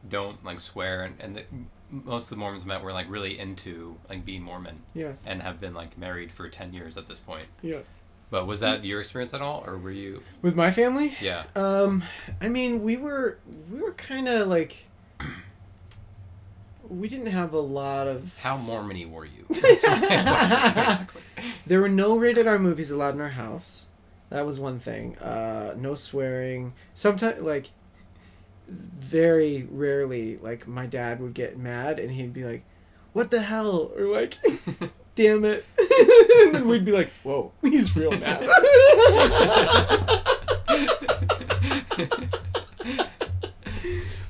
[0.08, 1.42] don't like swear and, and the,
[1.90, 5.12] most of the Mormons I met were like really into like being Mormon Yeah.
[5.26, 7.46] and have been like married for 10 years at this point.
[7.62, 7.80] Yeah.
[8.30, 11.14] But was that your experience at all or were you With my family?
[11.20, 11.44] yeah.
[11.56, 12.04] Um,
[12.40, 13.38] I mean, we were
[13.70, 14.84] we were kind of like
[16.90, 18.38] we didn't have a lot of.
[18.40, 19.46] How Mormony were you?
[19.48, 21.22] That's my question, basically.
[21.66, 23.86] There were no rated R movies allowed in our house.
[24.28, 25.16] That was one thing.
[25.18, 26.72] Uh, no swearing.
[26.94, 27.70] Sometimes, like,
[28.68, 32.62] very rarely, like my dad would get mad and he'd be like,
[33.12, 34.34] "What the hell?" or like,
[35.14, 38.48] "Damn it," and then we'd be like, "Whoa, he's real mad."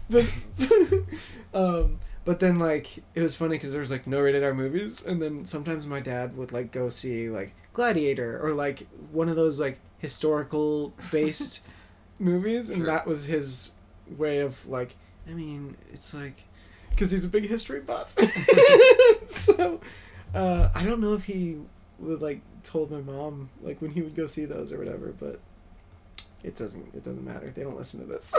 [0.08, 0.26] but
[1.54, 1.98] um
[2.30, 5.20] but then like it was funny because there was like no rated R movies, and
[5.20, 9.58] then sometimes my dad would like go see like Gladiator or like one of those
[9.58, 11.66] like historical based
[12.20, 12.86] movies, and Sure.
[12.86, 13.72] that was his
[14.16, 14.94] way of like.
[15.28, 16.44] I mean, it's like
[16.90, 18.14] because he's a big history buff,
[19.26, 19.80] so
[20.32, 21.56] uh, I don't know if he
[21.98, 25.40] would like told my mom like when he would go see those or whatever, but
[26.44, 27.50] it doesn't it doesn't matter.
[27.50, 28.32] They don't listen to this.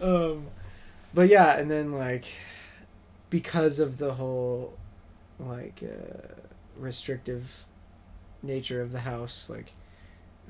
[0.00, 0.46] Um,
[1.14, 2.26] but yeah, and then like
[3.30, 4.76] because of the whole
[5.38, 6.34] like uh,
[6.76, 7.64] restrictive
[8.42, 9.72] nature of the house, like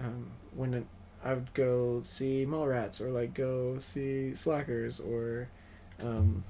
[0.01, 0.87] um, when it,
[1.25, 5.49] I would go see Mallrats or like go see Slackers or
[6.01, 6.45] um,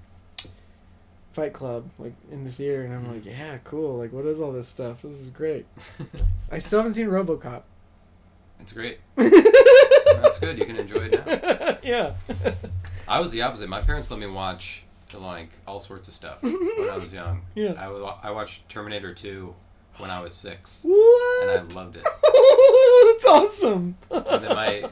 [1.33, 3.99] Fight Club like in the theater, and I'm like, yeah, cool.
[3.99, 5.03] Like, what is all this stuff?
[5.03, 5.67] This is great.
[6.51, 7.63] I still haven't seen RoboCop.
[8.61, 9.01] It's great.
[10.15, 10.59] That's good.
[10.59, 11.77] You can enjoy it now.
[11.83, 12.15] yeah.
[13.09, 13.69] I was the opposite.
[13.69, 14.85] My parents let me watch
[15.15, 16.55] like all sorts of stuff when
[16.91, 17.43] I was young.
[17.55, 17.75] Yeah.
[17.79, 19.55] I was I watched Terminator 2
[19.99, 21.59] when I was six, What?
[21.59, 22.03] and I loved it.
[23.15, 23.97] That's awesome.
[24.11, 24.85] And then my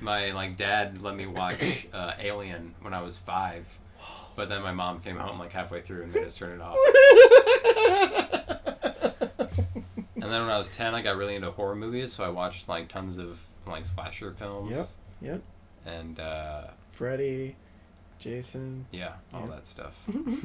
[0.00, 3.78] my like dad let me watch uh, Alien when I was five,
[4.34, 6.76] but then my mom came home like halfway through and made us turn it off.
[10.22, 12.68] And then when I was ten, I got really into horror movies, so I watched
[12.68, 14.70] like tons of like slasher films.
[14.70, 14.86] Yep,
[15.20, 15.42] yep.
[15.84, 17.56] And uh, Freddy,
[18.20, 18.86] Jason.
[18.92, 20.00] yeah, all that stuff.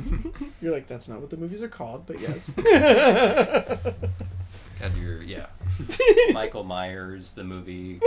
[0.61, 2.55] You're like, that's not what the movies are called, but yes.
[4.79, 5.45] Had your yeah,
[6.33, 7.99] Michael Myers, the movie,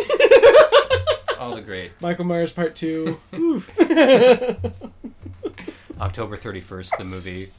[1.38, 1.92] all the great.
[2.00, 3.20] Michael Myers Part Two.
[6.00, 7.52] October thirty first, the movie.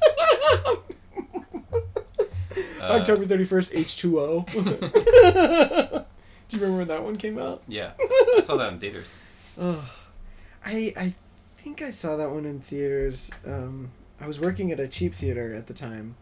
[2.82, 4.42] Uh, October thirty first, H two O.
[4.52, 4.58] Do
[6.58, 7.62] you remember when that one came out?
[7.68, 7.92] Yeah,
[8.38, 9.20] I saw that in theaters.
[9.60, 9.90] Oh,
[10.66, 11.14] I I
[11.58, 13.30] think I saw that one in theaters.
[13.46, 16.16] Um, I was working at a cheap theater at the time,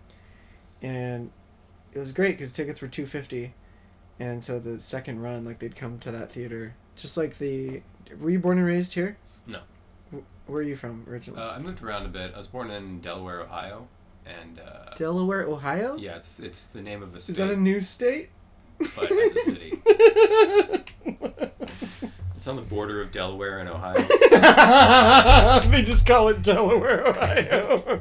[0.82, 1.32] and
[1.94, 3.54] it was great because tickets were two fifty,
[4.20, 7.82] and so the second run, like they'd come to that theater, just like the.
[8.20, 9.18] Were you born and raised here?
[9.48, 9.60] No.
[10.12, 11.42] Wh- Where are you from originally?
[11.42, 12.32] Uh, I moved around a bit.
[12.34, 13.88] I was born in Delaware, Ohio,
[14.42, 15.96] and uh, Delaware, Ohio.
[15.98, 17.34] yeah, it's it's the name of a city.
[17.34, 18.30] Is that a new state?
[18.78, 19.82] but it's a city.
[22.40, 23.96] It's on the border of Delaware and Ohio.
[25.72, 28.00] they just call it Delaware, Ohio.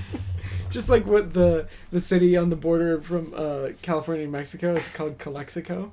[0.70, 4.88] just like what the the city on the border from uh, California and Mexico, it's
[4.88, 5.92] called Calexico.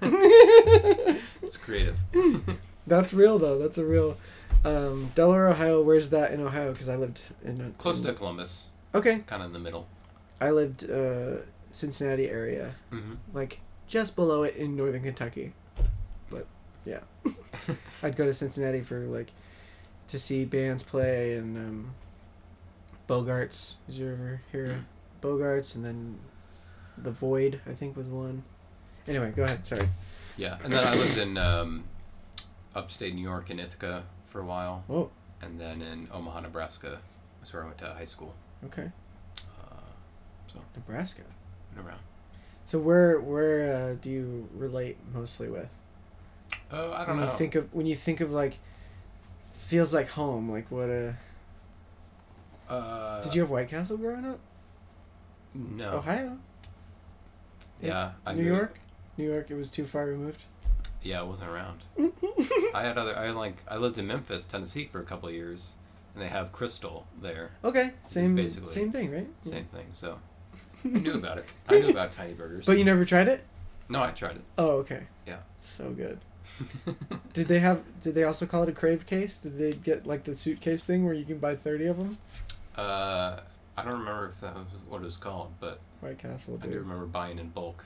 [0.00, 1.98] it's creative.
[2.86, 3.58] That's real though.
[3.58, 4.16] That's a real
[4.64, 5.82] um, Delaware, Ohio.
[5.82, 6.72] Where's that in Ohio?
[6.72, 9.86] Because I lived in a, Close in- to Columbus, Okay, kind of in the middle.
[10.40, 11.36] I lived uh,
[11.70, 15.52] Cincinnati area, hmm like just below it in northern Kentucky.
[16.30, 16.46] But
[16.84, 17.00] yeah,
[18.02, 19.32] I'd go to Cincinnati for like
[20.08, 21.94] to see bands play and um,
[23.08, 23.74] Bogarts.
[23.86, 24.84] Did you ever hear
[25.22, 25.74] Bogarts?
[25.74, 26.18] And then
[26.98, 28.42] the Void, I think, was one.
[29.08, 29.66] Anyway, go ahead.
[29.66, 29.88] Sorry.
[30.36, 31.84] Yeah, and then I lived in um,
[32.74, 35.10] upstate New York in Ithaca for a while, Oh,
[35.42, 36.98] and then in Omaha, Nebraska,
[37.40, 38.34] was where I went to high school.
[38.66, 38.90] Okay.
[39.38, 41.22] Uh, Nebraska.
[41.74, 42.00] went around.
[42.64, 45.68] So where where uh, do you relate mostly with?
[46.70, 47.32] Oh, I don't when know.
[47.32, 48.58] You think of when you think of like
[49.54, 50.50] feels like home.
[50.50, 51.16] Like what a.
[52.68, 54.38] uh, Did you have White Castle growing up?
[55.54, 55.92] No.
[55.92, 56.38] Ohio.
[57.80, 58.12] Yeah.
[58.34, 58.78] New York.
[59.18, 59.50] New York.
[59.50, 60.42] It was too far removed.
[61.02, 61.80] Yeah, I wasn't around.
[62.74, 63.16] I had other.
[63.18, 65.74] I like I lived in Memphis, Tennessee for a couple of years,
[66.14, 67.50] and they have Krystal there.
[67.64, 69.28] Okay, same basically- same thing, right?
[69.42, 69.86] Same thing.
[69.92, 70.18] So
[70.84, 71.44] I knew about it.
[71.68, 72.66] I knew about tiny burgers.
[72.66, 73.44] But you never tried it?
[73.88, 74.42] no, I tried it.
[74.58, 75.02] Oh, okay.
[75.26, 75.40] Yeah.
[75.58, 76.18] So good.
[77.34, 77.82] Did they have?
[78.02, 79.36] Did they also call it a crave case?
[79.38, 82.18] Did they get like the suitcase thing where you can buy thirty of them?
[82.76, 83.40] uh,
[83.76, 86.78] I don't remember if that was what it was called, but White Castle, I do
[86.78, 87.84] remember buying in bulk.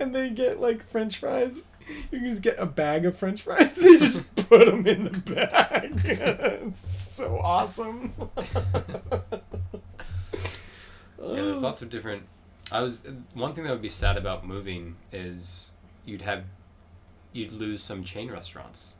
[0.00, 1.64] and they get like French fries.
[2.10, 3.76] You can just get a bag of French fries.
[3.76, 6.00] They just put them in the bag.
[6.04, 8.12] it's so awesome.
[11.26, 12.24] Yeah, there's lots of different.
[12.70, 13.02] I was
[13.34, 15.72] one thing that would be sad about moving is
[16.04, 16.44] you'd have
[17.32, 18.94] you'd lose some chain restaurants.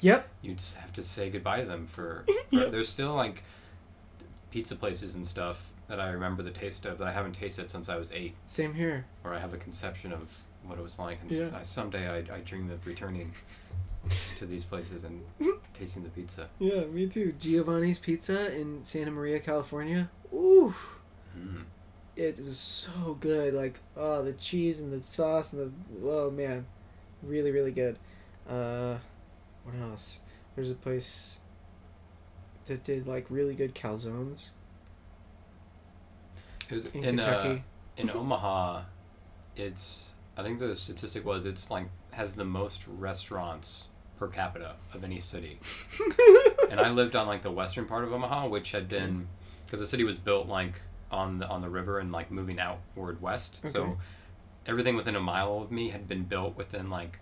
[0.00, 0.26] Yep.
[0.40, 2.24] You'd have to say goodbye to them for.
[2.50, 2.70] Yep.
[2.70, 3.42] There's still like
[4.50, 7.88] pizza places and stuff that I remember the taste of that I haven't tasted since
[7.90, 9.04] I was eight, Same here.
[9.22, 11.18] or I have a conception of what it was like.
[11.20, 11.48] And Yeah.
[11.54, 13.32] I, someday I, I dream of returning
[14.36, 15.22] to these places and
[15.74, 16.48] tasting the pizza.
[16.58, 17.34] Yeah, me too.
[17.38, 20.10] Giovanni's Pizza in Santa Maria, California.
[20.32, 20.74] Ooh,
[21.38, 21.64] Mm.
[22.16, 23.54] it was so good.
[23.54, 26.66] Like, oh, the cheese and the sauce and the oh man,
[27.22, 27.98] really really good.
[28.48, 28.96] Uh,
[29.64, 30.20] what else?
[30.56, 31.40] There's a place
[32.66, 34.48] that did like really good calzones
[36.68, 37.64] It was in, in, uh, Kentucky.
[37.96, 38.82] in Omaha,
[39.56, 43.88] it's I think the statistic was it's like has the most restaurants
[44.18, 45.58] per capita of any city.
[46.70, 49.24] and I lived on like the western part of Omaha, which had been mm-hmm.
[49.64, 53.20] because the city was built like on the on the river and like moving outward
[53.22, 53.60] west.
[53.64, 53.72] Okay.
[53.72, 53.98] So
[54.66, 57.20] everything within a mile of me had been built within like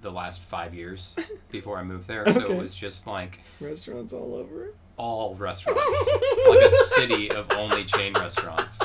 [0.00, 1.14] the last five years
[1.50, 2.24] before I moved there.
[2.32, 4.74] So it was just like Restaurants all over.
[4.96, 5.80] all restaurants,
[6.48, 8.80] like a city of only chain restaurants.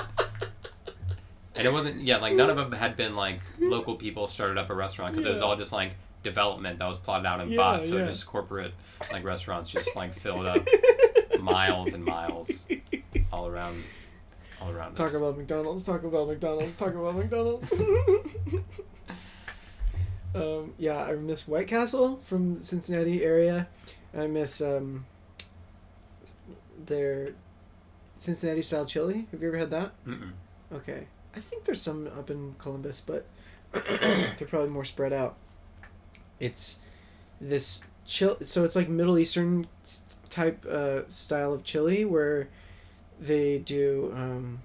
[1.56, 4.70] And it wasn't, yeah, like none of them had been like local people started up
[4.70, 5.96] a restaurant because it was all just like
[6.28, 7.86] development that was plotted out and Yeah, bought.
[7.86, 8.06] So yeah.
[8.06, 8.74] just corporate
[9.12, 10.66] like restaurants just like filled up
[11.40, 12.68] miles and miles
[13.32, 13.84] all around
[14.62, 15.16] all around Talk us.
[15.16, 15.86] about McDonald's.
[15.86, 16.76] Talk about McDonald's.
[16.76, 17.80] Talk about McDonald's.
[20.36, 23.68] um, yeah, I miss White Castle from Cincinnati area.
[24.14, 25.06] And I miss um,
[26.86, 27.34] their
[28.18, 29.28] Cincinnati style chili.
[29.32, 29.92] Have you ever had that?
[30.06, 30.32] Mm-mm.
[30.74, 33.26] Okay, I think there's some up in Columbus, but
[33.72, 35.38] they're probably more spread out.
[36.40, 36.80] It's
[37.40, 38.38] this chill.
[38.44, 39.68] So it's like Middle Eastern
[40.30, 42.50] type uh, style of chili where
[43.20, 44.60] they do um,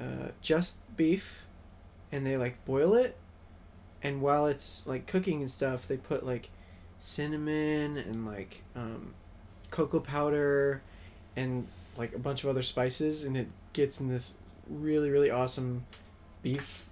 [0.00, 1.46] uh, just beef,
[2.10, 3.16] and they like boil it,
[4.02, 6.50] and while it's like cooking and stuff, they put like
[6.98, 9.14] cinnamon and like um,
[9.70, 10.82] cocoa powder
[11.36, 14.36] and like a bunch of other spices, and it gets in this
[14.68, 15.84] really really awesome
[16.42, 16.88] beef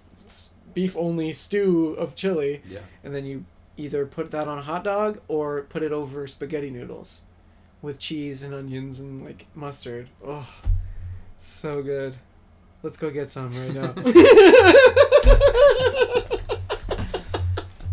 [0.73, 2.79] beef only stew of chili Yeah.
[3.03, 3.45] and then you
[3.77, 7.21] either put that on a hot dog or put it over spaghetti noodles
[7.81, 10.09] with cheese and onions and like mustard.
[10.25, 10.47] Oh,
[11.39, 12.15] so good.
[12.83, 13.93] Let's go get some right now.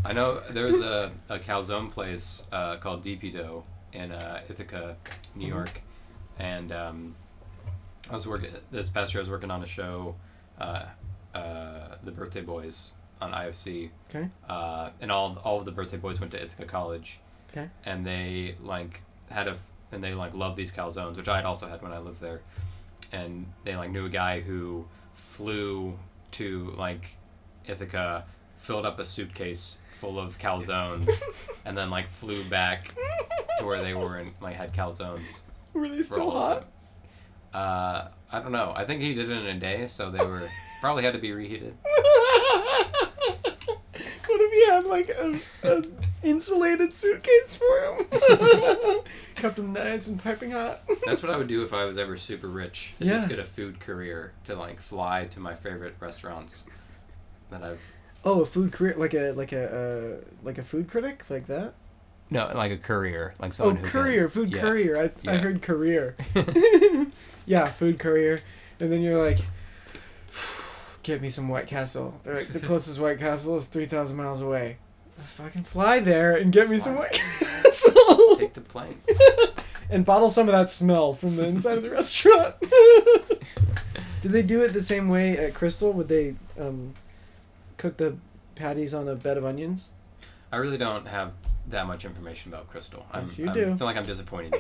[0.05, 4.97] I know there's a, a calzone place uh, called DP Dough in uh, Ithaca,
[5.35, 5.49] New Mhm.
[5.51, 5.83] York,
[6.39, 7.15] and um,
[8.11, 9.21] I was working this past year.
[9.21, 10.15] I was working on a show,
[10.59, 10.85] uh,
[11.35, 14.29] uh, The Birthday Boys on IFC, okay.
[14.49, 17.19] uh, and all all of the Birthday Boys went to Ithaca College,
[17.51, 17.69] Okay.
[17.85, 21.45] and they like had a f- and they like loved these calzones, which I had
[21.45, 22.41] also had when I lived there,
[23.13, 25.99] and they like knew a guy who flew
[26.33, 27.17] to like
[27.67, 28.25] Ithaca,
[28.57, 31.11] filled up a suitcase full of calzones,
[31.65, 32.95] and then like flew back
[33.59, 35.43] to where they were and like had calzones.
[35.75, 36.67] Were they still hot?
[37.53, 38.73] Uh, I don't know.
[38.77, 40.49] I think he did it in a day, so they were
[40.81, 41.75] probably had to be reheated.
[41.85, 42.87] what
[44.41, 45.85] if he had like a, a
[46.23, 48.07] insulated suitcase for him?
[49.37, 50.81] Kept him nice and piping hot.
[51.07, 52.95] That's what I would do if I was ever super rich.
[53.01, 53.15] Is Yeah.
[53.17, 56.67] just get a food career to like fly to my favorite restaurants
[57.51, 57.81] that I've
[58.25, 61.75] Oh, a food career, like a like a uh, like a food critic, like that.
[62.31, 64.61] no like a courier like Oh, someone who courier, can, food yeah.
[64.61, 65.13] courier.
[65.27, 66.17] I, I heard career.
[67.47, 68.41] yeah, food courier.
[68.81, 69.39] And then you're like,
[71.09, 72.21] get me some White Castle.
[72.23, 74.77] They're like, the closest White Castle is 3,000 miles away.
[75.19, 78.37] I Fucking fly there and get me some White Castle.
[78.39, 79.01] Take the plane.
[79.91, 82.55] and bottle some of that smell from the inside of the restaurant.
[84.21, 85.95] Did they do it the same way at Krystal?
[85.95, 86.93] Would they um,
[87.79, 88.17] cook the
[88.55, 89.91] patties on a bed of onions?
[90.53, 91.33] I really don't have
[91.69, 93.03] that much information about Krystal.
[93.13, 93.73] I'm, Yes, you I'm- do.
[93.73, 94.53] I feel like I'm disappointing.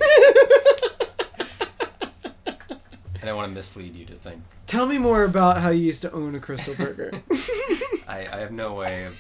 [3.20, 3.22] You.
[3.22, 6.02] I don't want to mislead you to think Tell me more about how you used
[6.02, 7.10] to own a Krystal Burger.
[8.06, 9.18] I, I have no way of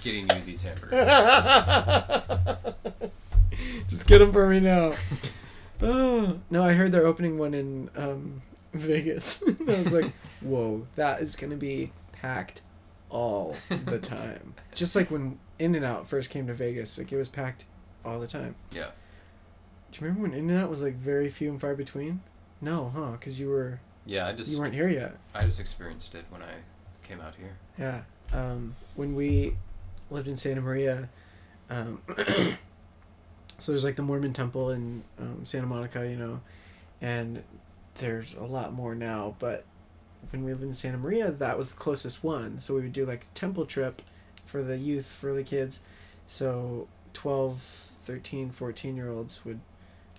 [0.00, 1.06] getting you these hamburgers.
[3.88, 4.94] Just get them for me now.
[5.82, 8.40] Oh no, I heard they're opening one in um,
[8.72, 9.44] Vegas.
[9.46, 10.10] I was like,
[10.40, 12.62] whoa, that is gonna be packed
[13.10, 14.54] all the time.
[14.74, 17.66] Just like when In and Out first came to Vegas, like it was packed
[18.02, 18.54] all the time.
[18.72, 18.92] Yeah.
[19.92, 22.22] Do you remember when In and Out was like very few and far between?
[22.64, 23.12] No, huh?
[23.12, 25.16] Because you were Yeah, I just you weren't here yet.
[25.34, 26.54] I just experienced it when I
[27.06, 27.56] came out here.
[27.78, 28.02] Yeah.
[28.32, 29.56] Um, when we
[30.10, 31.10] lived in Santa Maria,
[31.68, 32.00] um,
[33.58, 36.40] so there's like the Mormon temple in um, Santa Monica, you know,
[37.02, 37.42] and
[37.96, 39.36] there's a lot more now.
[39.38, 39.64] But
[40.32, 42.60] when we lived in Santa Maria, that was the closest one.
[42.60, 44.00] So we would do like a temple trip
[44.46, 45.80] for the youth, for the kids.
[46.26, 49.60] So 12, 13, 14 year olds would,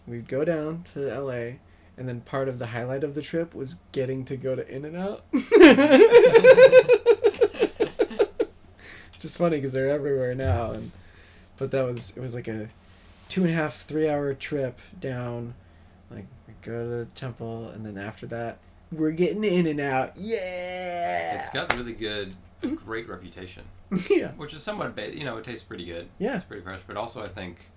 [0.05, 1.57] we'd go down to LA.
[1.97, 4.83] And then part of the highlight of the trip was getting to go to In
[4.85, 5.23] and Out.
[9.19, 10.91] Just funny because they're everywhere now, and
[11.57, 12.67] but that was it was like a
[13.29, 15.55] two and a half three hour trip down.
[16.11, 18.57] Like we go to the temple, and then after that,
[18.91, 20.11] we're getting in and out.
[20.17, 23.63] Yeah, It's got really good, a great reputation,
[24.09, 26.07] yeah, which is somewhat, ba- you know, it tastes pretty good.
[26.19, 27.69] yeah, It's pretty fresh, but also I think,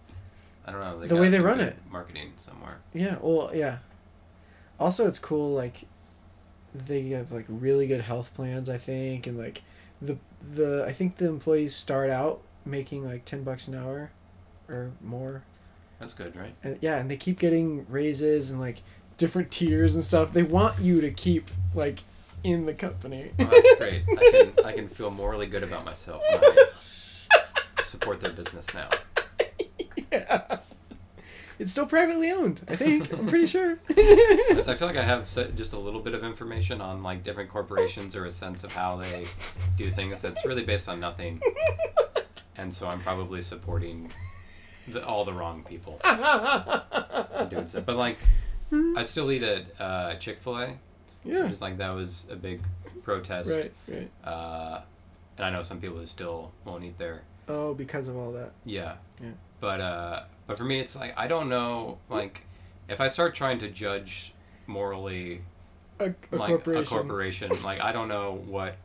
[0.66, 1.76] I don't know, they The got way they run it.
[1.90, 2.78] marketing somewhere.
[2.92, 3.16] yeah.
[3.22, 3.78] Well, yeah.
[4.78, 5.54] Also, it's cool.
[5.54, 5.86] Like
[6.74, 8.68] they have like really good health plans.
[8.68, 9.62] I think, and like
[10.00, 10.16] the
[10.54, 14.10] the I think the employees start out making like ten bucks an hour,
[14.68, 15.42] or more.
[15.98, 16.54] That's good, right?
[16.62, 18.82] and yeah, and they keep getting raises and like
[19.16, 20.32] different tiers and stuff.
[20.32, 21.98] They want you to keep like
[22.44, 23.32] in the company.
[23.36, 24.04] Well, that's great.
[24.08, 26.22] I can I can feel morally good about myself.
[26.30, 26.66] When I
[27.82, 28.88] support their business now.
[30.12, 30.58] yeah.
[31.58, 33.12] It's still privately owned, I think.
[33.12, 33.78] I'm pretty sure.
[33.90, 35.24] I feel like I have
[35.56, 38.96] just a little bit of information on like different corporations or a sense of how
[38.96, 39.24] they
[39.76, 41.40] do things that's really based on nothing,
[42.56, 44.10] and so I'm probably supporting
[44.86, 46.00] the, all the wrong people.
[47.50, 47.84] doing stuff.
[47.86, 48.18] But like,
[48.96, 50.78] I still eat at uh, Chick Fil A.
[51.24, 51.46] Yeah.
[51.48, 52.60] Just like that was a big
[53.02, 53.50] protest.
[53.50, 53.72] Right.
[53.88, 54.10] Right.
[54.24, 54.80] Uh,
[55.36, 57.22] and I know some people who still won't eat there.
[57.48, 58.52] Oh, because of all that.
[58.64, 58.94] Yeah.
[59.22, 59.30] Yeah.
[59.60, 61.98] But uh, but for me, it's like I don't know.
[62.10, 62.42] Like,
[62.88, 64.34] if I start trying to judge
[64.66, 65.42] morally,
[66.00, 66.82] A, a like corporation.
[66.82, 68.76] a corporation, like I don't know what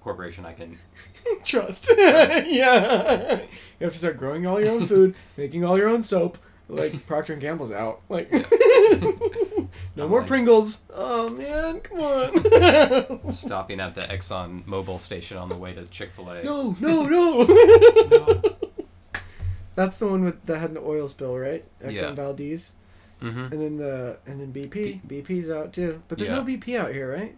[0.00, 0.78] corporation I can.
[1.44, 1.90] Trust.
[1.98, 3.40] yeah.
[3.80, 6.38] You have to start growing all your own food, making all your own soap.
[6.70, 8.02] Like Procter and Gamble's out.
[8.10, 10.84] Like no I'm more like- Pringles.
[10.94, 13.32] Oh man, come on.
[13.32, 16.42] stopping at the Exxon Mobil station on the way to Chick Fil A.
[16.44, 17.42] no, no, no.
[17.44, 18.42] No.
[19.78, 21.64] That's the one with that had an oil spill, right?
[21.80, 22.12] Exxon Yeah.
[22.12, 22.72] Valdez,
[23.22, 23.40] Mm-hmm.
[23.52, 24.72] and then the and then BP.
[24.72, 27.36] D- BP's out too, but there's no BP out here, right?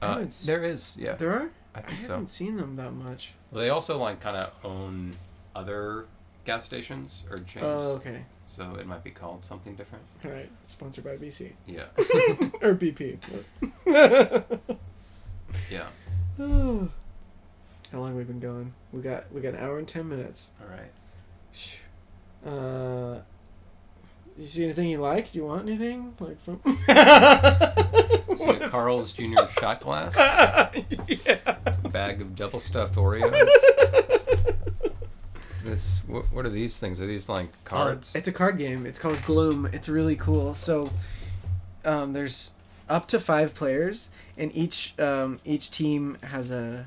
[0.00, 1.50] Uh, there is, yeah, There are.
[1.74, 2.12] I I think so.
[2.12, 3.32] haven't seen them that much.
[3.50, 5.14] Well, they also like kind of own
[5.56, 6.06] other
[6.44, 8.24] gas stations or chains, Oh, okay.
[8.46, 10.04] so it might be called something different.
[10.24, 10.50] All right.
[10.68, 11.86] Sponsored by BC Yeah,
[12.62, 13.18] or BP.
[15.70, 15.86] yeah.
[16.38, 16.88] Oh.
[17.92, 18.72] How long have we been going?
[18.92, 20.52] We got we got an hour and ten minutes.
[20.60, 20.90] All right.
[22.44, 23.20] Uh,
[24.38, 25.32] you see anything you like?
[25.32, 26.60] Do you want anything like from?
[28.36, 29.46] So Carl's Jr.
[29.48, 30.14] shot glass,
[31.08, 31.52] yeah.
[31.90, 33.32] bag of double stuffed Oreos.
[35.64, 37.00] This what, what are these things?
[37.00, 38.14] Are these like cards?
[38.14, 38.84] Uh, it's a card game.
[38.84, 39.70] It's called Gloom.
[39.72, 40.52] It's really cool.
[40.54, 40.92] So,
[41.84, 42.50] um, there's
[42.90, 46.86] up to five players, and each um, each team has a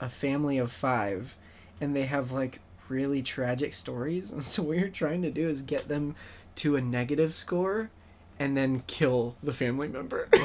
[0.00, 1.36] a family of five,
[1.80, 4.32] and they have like really tragic stories.
[4.38, 6.14] And so what you're trying to do is get them
[6.56, 7.90] to a negative score,
[8.38, 10.28] and then kill the family member.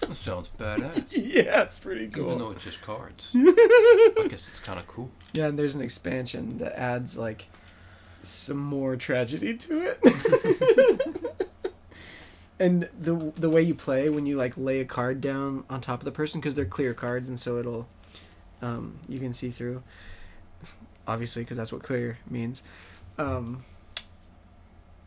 [0.00, 1.06] That sounds badass.
[1.10, 2.26] yeah, it's pretty cool.
[2.26, 5.10] Even though it's just cards, I guess it's kind of cool.
[5.32, 7.48] Yeah, and there's an expansion that adds like
[8.22, 9.98] some more tragedy to it.
[12.58, 16.00] And the the way you play when you like lay a card down on top
[16.00, 17.86] of the person because they're clear cards and so it'll
[18.62, 19.82] um, you can see through.
[21.06, 22.62] Obviously, because that's what clear means.
[23.18, 23.64] Um,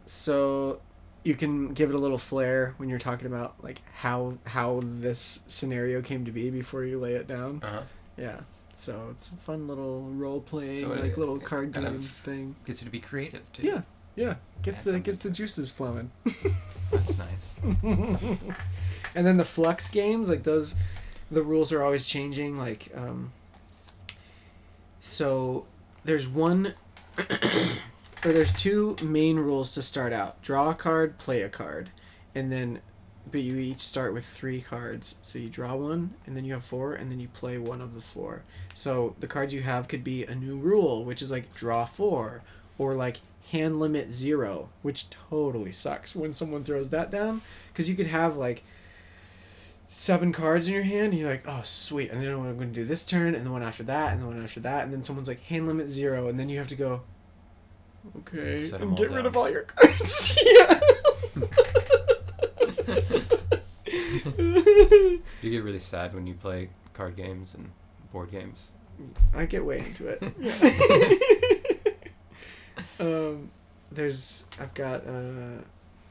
[0.05, 0.79] so
[1.23, 5.41] you can give it a little flair when you're talking about like how how this
[5.47, 7.61] scenario came to be before you lay it down.
[7.63, 7.81] Uh huh.
[8.17, 8.39] Yeah.
[8.75, 11.95] So it's a fun little role playing, So it- like little it card kind game
[11.95, 12.55] of- thing.
[12.65, 13.63] Gets you to be creative too.
[13.63, 13.81] Yeah.
[14.15, 14.33] Yeah.
[14.61, 16.11] Gets the gets the juices flowing.
[16.91, 17.53] That's nice.
[17.83, 20.75] and then the Fluxx games, like those
[21.31, 22.57] the rules are always changing.
[22.57, 23.31] Like um
[24.99, 25.65] so
[26.03, 26.73] there's one
[27.17, 30.41] or there's two main rules to start out.
[30.41, 31.91] Draw a card, play a card.
[32.35, 32.81] And then
[33.31, 35.15] but you each start with three cards.
[35.21, 37.93] So you draw one and then you have four and then you play one of
[37.93, 38.43] the four.
[38.73, 42.41] So the cards you have could be a new rule, which is like draw four
[42.77, 47.95] or like hand limit zero, which totally sucks when someone throws that down because you
[47.95, 48.63] could have like
[49.91, 52.69] seven cards in your hand and you're like oh sweet i know what i'm going
[52.71, 54.93] to do this turn and the one after that and the one after that and
[54.93, 57.01] then someone's like hand limit zero and then you have to go
[58.17, 59.25] okay Set 'em and all get rid down.
[59.25, 60.79] of all your cards yeah
[64.37, 67.71] you get really sad when you play card games and
[68.11, 68.73] board games?
[69.33, 70.21] i get way into it
[72.99, 73.49] um
[73.91, 75.61] there's i've got uh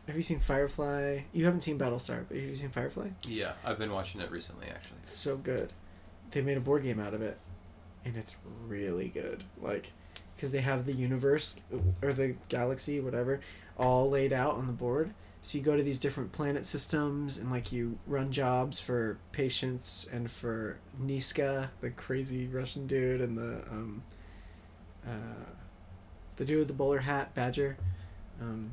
[0.07, 3.78] have you seen firefly you haven't seen battlestar but have you seen firefly Yeah, I've
[3.78, 4.99] been watching it recently actually.
[5.03, 5.73] It's so good.
[6.31, 7.39] They made a board game out of it,
[8.05, 8.36] and it's
[8.66, 9.45] really good.
[9.61, 9.93] Like,
[10.35, 11.61] because they have the universe
[12.03, 13.40] or the galaxy, whatever,
[13.78, 15.12] all laid out on the board.
[15.43, 20.09] So you go to these different planet systems, and like you run jobs for Patience
[20.12, 24.03] and for Niska, the crazy Russian dude, and the um,
[25.07, 25.45] uh,
[26.39, 27.77] the dude with the bowler hat, Badger.
[28.40, 28.73] Um,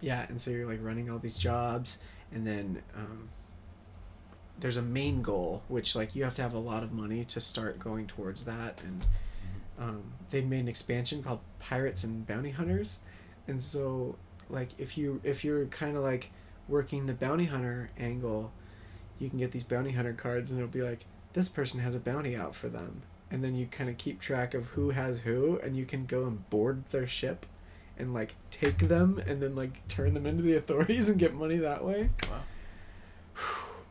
[0.00, 2.00] yeah, and so you're like running all these jobs,
[2.32, 3.30] and then um,
[4.58, 7.40] there's a main goal which like you have to have a lot of money to
[7.40, 9.04] start going towards that and
[9.78, 13.00] um, they made an expansion called pirates and bounty hunters
[13.46, 14.16] and so
[14.48, 16.30] like if you if you're kind of like
[16.68, 18.50] working the bounty hunter angle
[19.18, 21.04] you can get these bounty hunter cards and it'll be like
[21.34, 24.54] this person has a bounty out for them and then you kind of keep track
[24.54, 27.44] of who has who and you can go and board their ship
[27.98, 31.56] and like take them and then like turn them into the authorities and get money
[31.58, 32.40] that way Wow.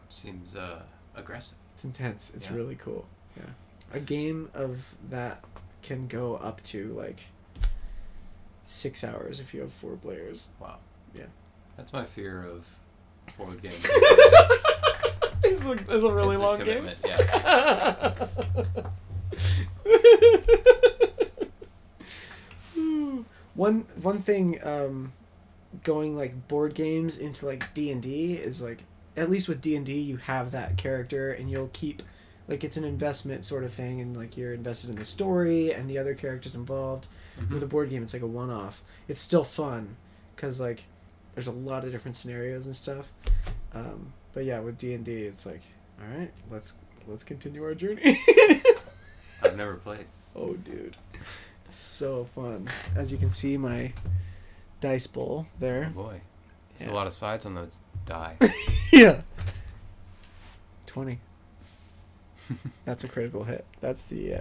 [0.09, 0.81] Seems uh,
[1.15, 1.57] aggressive.
[1.73, 2.31] It's intense.
[2.35, 2.55] It's Yeah.
[2.55, 3.05] really cool.
[3.37, 3.43] Yeah.
[3.93, 5.43] A game of that
[5.83, 7.19] can go up to like
[8.63, 10.51] six hours if you have four players.
[10.59, 10.77] Wow.
[11.13, 11.25] Yeah.
[11.77, 12.65] That's my fear of
[13.37, 13.85] board games.
[15.43, 16.77] it's, a, it's a really It's a long game.
[16.77, 18.27] commitment, Yeah.
[23.53, 25.13] one one thing um,
[25.83, 28.83] going like board games into like D and D is like
[29.15, 32.01] at least with D and D you have that character and you'll keep
[32.47, 35.89] like it's an investment sort of thing and like you're invested in the story and
[35.89, 37.07] the other characters involved.
[37.39, 37.49] Mhm.
[37.51, 38.81] With a board game, it's like a one off.
[39.07, 39.97] It's still fun
[40.35, 40.83] because like
[41.33, 43.11] there's a lot of different scenarios and stuff.
[43.73, 45.61] Um, but yeah, with D and D, it's like
[45.99, 46.73] all right, let's
[47.07, 48.19] let's continue our journey.
[49.43, 50.05] I've never played.
[50.35, 50.97] Oh, dude.
[51.67, 52.67] It's so fun.
[52.95, 53.93] As you can see, my
[54.81, 55.91] dice bowl Oh there.
[55.95, 56.21] boy,
[56.77, 56.93] there's Yeah.
[56.93, 57.67] a lot of sides on the
[58.05, 58.37] die.
[58.93, 59.21] yeah.
[60.85, 61.19] 20.
[62.85, 63.65] That's a critical hit.
[63.81, 64.39] That's the, uh,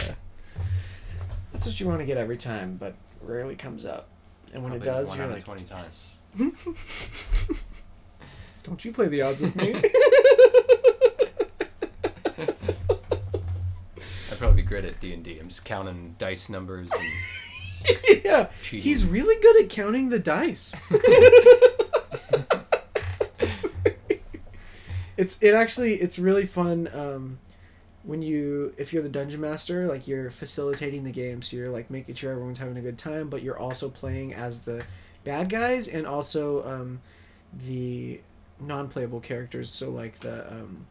[1.53, 4.09] that's what you want to get every time, but rarely comes up.
[4.53, 6.21] And when Probably it does, you're like, 20 times.
[8.65, 9.73] don't you play the odds with me?
[14.35, 15.39] I'd probably be great at D and D.
[15.39, 17.09] I'm just counting dice numbers and
[18.24, 18.48] yeah.
[18.62, 18.82] cheating.
[18.82, 20.74] He's really good at counting the dice.
[25.16, 27.39] it's it actually it's really fun um,
[28.02, 31.89] when you if you're the dungeon master like you're facilitating the game so you're like
[31.89, 34.85] making sure everyone's having a good time but you're also playing as the
[35.23, 37.01] bad guys and also um,
[37.52, 38.20] the
[38.59, 40.86] non-playable characters so like the um,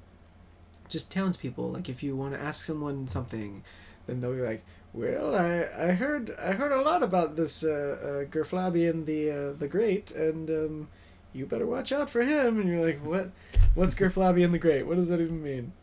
[0.94, 3.64] just townspeople like if you want to ask someone something
[4.08, 4.64] then they'll be like
[4.94, 9.54] well, I, I heard I heard a lot about this uh, uh, Gerflabian the uh,
[9.54, 10.88] the Great, and um,
[11.34, 12.60] you better watch out for him.
[12.60, 13.32] And you're like, what?
[13.74, 14.86] What's Gerflabian the Great?
[14.86, 15.74] What does that even mean?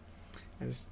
[0.60, 0.90] I just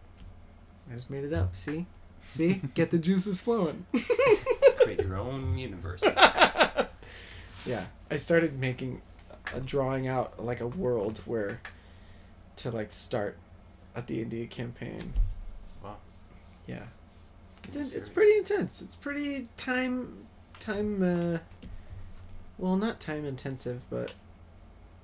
[0.91, 1.55] I just made it up.
[1.55, 1.87] See,
[2.23, 3.87] see, get the juices flowing.
[4.81, 6.03] create your own universe.
[7.67, 9.03] Yeah, I started making
[9.55, 11.61] a drawing out like a world where
[12.57, 13.37] to like start
[13.99, 15.13] a D and D campaign.
[15.83, 15.97] Wow.
[16.67, 16.85] Yeah.
[17.65, 18.81] It's, Getting it's pretty intense.
[18.81, 20.25] It's pretty time
[20.61, 21.39] time uh
[22.59, 24.13] well not time intensive but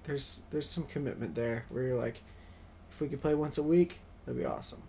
[0.04, 2.22] there's there's some commitment there where you're like
[2.90, 4.82] if we could play once a week that'd be awesome.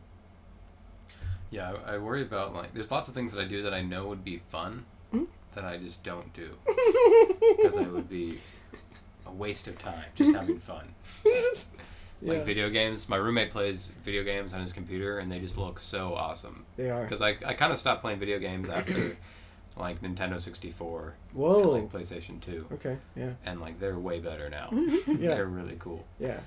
[1.51, 3.81] Yeah, I, I worry about like there's lots of things that I do that I
[3.81, 5.27] know would be fun Mhm.
[5.53, 6.55] that I just don't do
[7.57, 8.39] because it would be
[9.25, 10.93] a waste of time just having fun.
[12.25, 15.57] Like Yeah, video games, my roommate plays video games on his computer and they just
[15.57, 16.65] look so awesome.
[16.77, 17.03] they are.
[17.03, 19.17] Because I, I kind of stopped playing video games after
[19.77, 21.59] like Nintendo 64 and Whoa.
[21.71, 23.31] like PlayStation 2 Okay, yeah.
[23.45, 24.69] and like they're way better now.
[25.07, 25.35] Yeah.
[25.35, 26.05] They're really cool.
[26.19, 26.39] Yeah.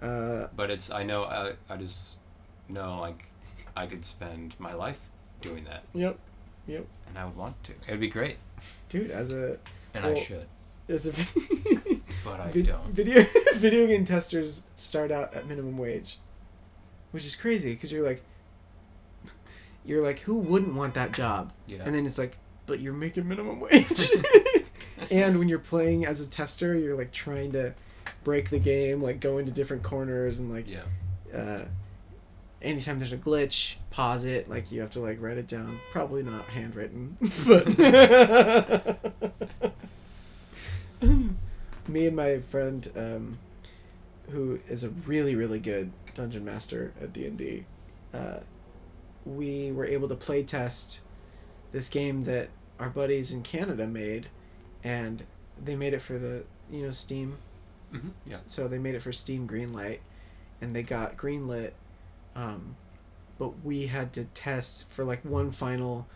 [0.00, 2.16] Uh But it's I know I, I just
[2.68, 3.26] know like
[3.76, 5.10] I could spend my life
[5.40, 6.18] doing that yep.
[6.66, 6.84] Yep.
[7.08, 7.72] and I would want to.
[7.72, 8.36] It would be great.
[8.88, 9.58] Dude, as a
[9.94, 10.46] And I should.
[10.88, 11.12] as a
[12.30, 12.86] But I vid- don't.
[12.86, 13.24] video
[13.54, 16.18] video game testers start out at minimum wage,
[17.12, 18.22] which is crazy because you're like,
[19.84, 21.52] you're like, who wouldn't want that job?
[21.66, 21.82] Yeah.
[21.84, 22.36] And then it's like,
[22.66, 24.10] but you're making minimum wage.
[25.10, 27.74] and when you're playing as a tester, you're like trying to
[28.24, 30.82] break the game, like go into different corners and like, yeah.
[31.34, 31.64] uh,
[32.62, 34.48] anytime there's a glitch, pause it.
[34.48, 35.80] Like you have to like write it down.
[35.92, 37.66] Probably not handwritten, but
[41.88, 43.38] me and my friend, um,
[44.30, 47.64] who is a really really good dungeon master at D and D,
[48.12, 48.38] uh,
[49.24, 51.00] we were able to play test
[51.72, 52.48] this game that
[52.78, 54.28] our buddies in Canada made,
[54.84, 55.24] and
[55.62, 57.38] they made it for the you know Steam
[57.90, 58.38] hmm Yeah.
[58.46, 59.98] so they made it for Steam Greenlight,
[60.60, 61.72] and they got greenlit.
[62.36, 62.76] Um,
[63.38, 66.06] but we had to test for like one final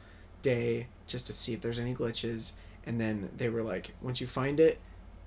[0.43, 2.53] day just to see if there's any glitches,
[2.86, 4.78] and then they were like, once you find it,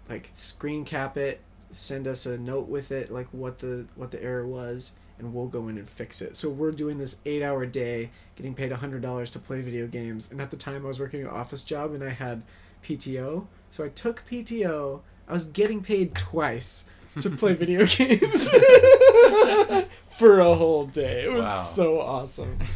[0.09, 1.41] like screen cap it,
[1.71, 5.47] send us a note with it, like what the what the error was, and we'll
[5.47, 6.35] go in and fix it.
[6.35, 10.31] So we're doing this eight hour day, getting paid hundred dollars to play video games,
[10.31, 12.43] and at the time I was working an office job and I had
[12.83, 15.01] PTO, so I took PTO.
[15.27, 16.85] I was getting paid twice
[17.19, 18.47] to play video games
[20.05, 21.23] for a whole day.
[21.25, 21.51] It was Wow.
[21.55, 22.59] so awesome.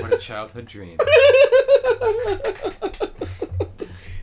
[0.00, 0.98] What a childhood dream.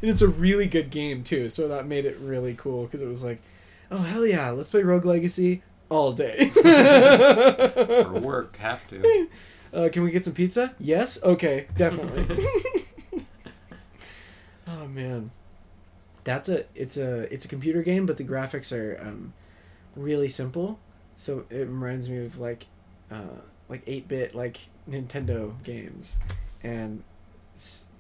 [0.04, 3.08] And it's a really good game too, so that made it really cool because it
[3.08, 3.42] was like,
[3.90, 6.50] oh hell yeah, let's play Rogue Legacy all day.
[6.50, 9.30] For work, have to.
[9.74, 10.76] uh, can we get some pizza?
[10.78, 11.24] Yes.
[11.24, 12.46] Okay, definitely.
[14.68, 15.32] oh man,
[16.26, 19.32] that's a it's a it's a computer game, but the graphics are um,
[19.96, 20.82] really simple.
[21.16, 22.66] So it reminds me of like
[23.10, 23.40] uh,
[23.70, 24.58] like eight bit like
[24.90, 26.20] Nintendo games,
[26.62, 27.04] and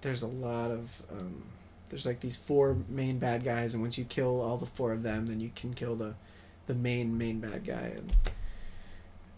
[0.01, 1.43] there's a lot of um,
[1.93, 5.03] there's like these four main bad guys, and once you kill all the four of
[5.03, 6.15] them, then you can kill the
[6.65, 7.93] the main main bad guy.
[7.95, 8.13] And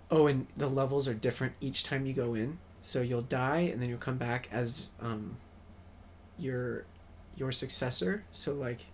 [0.10, 2.60] oh, and the levels are different each time you go in.
[2.80, 5.36] So you'll die, and then you'll come back as um,
[6.40, 6.86] your
[7.36, 8.24] your successor.
[8.32, 8.86] So like,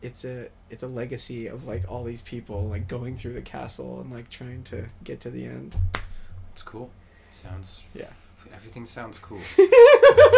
[0.00, 4.00] it's a it's a legacy of like all these people like going through the castle
[4.00, 5.76] and like trying to get to the end.
[6.52, 6.90] It's cool.
[7.30, 7.84] Sounds.
[7.94, 8.08] Yeah.
[8.54, 9.40] Everything sounds cool.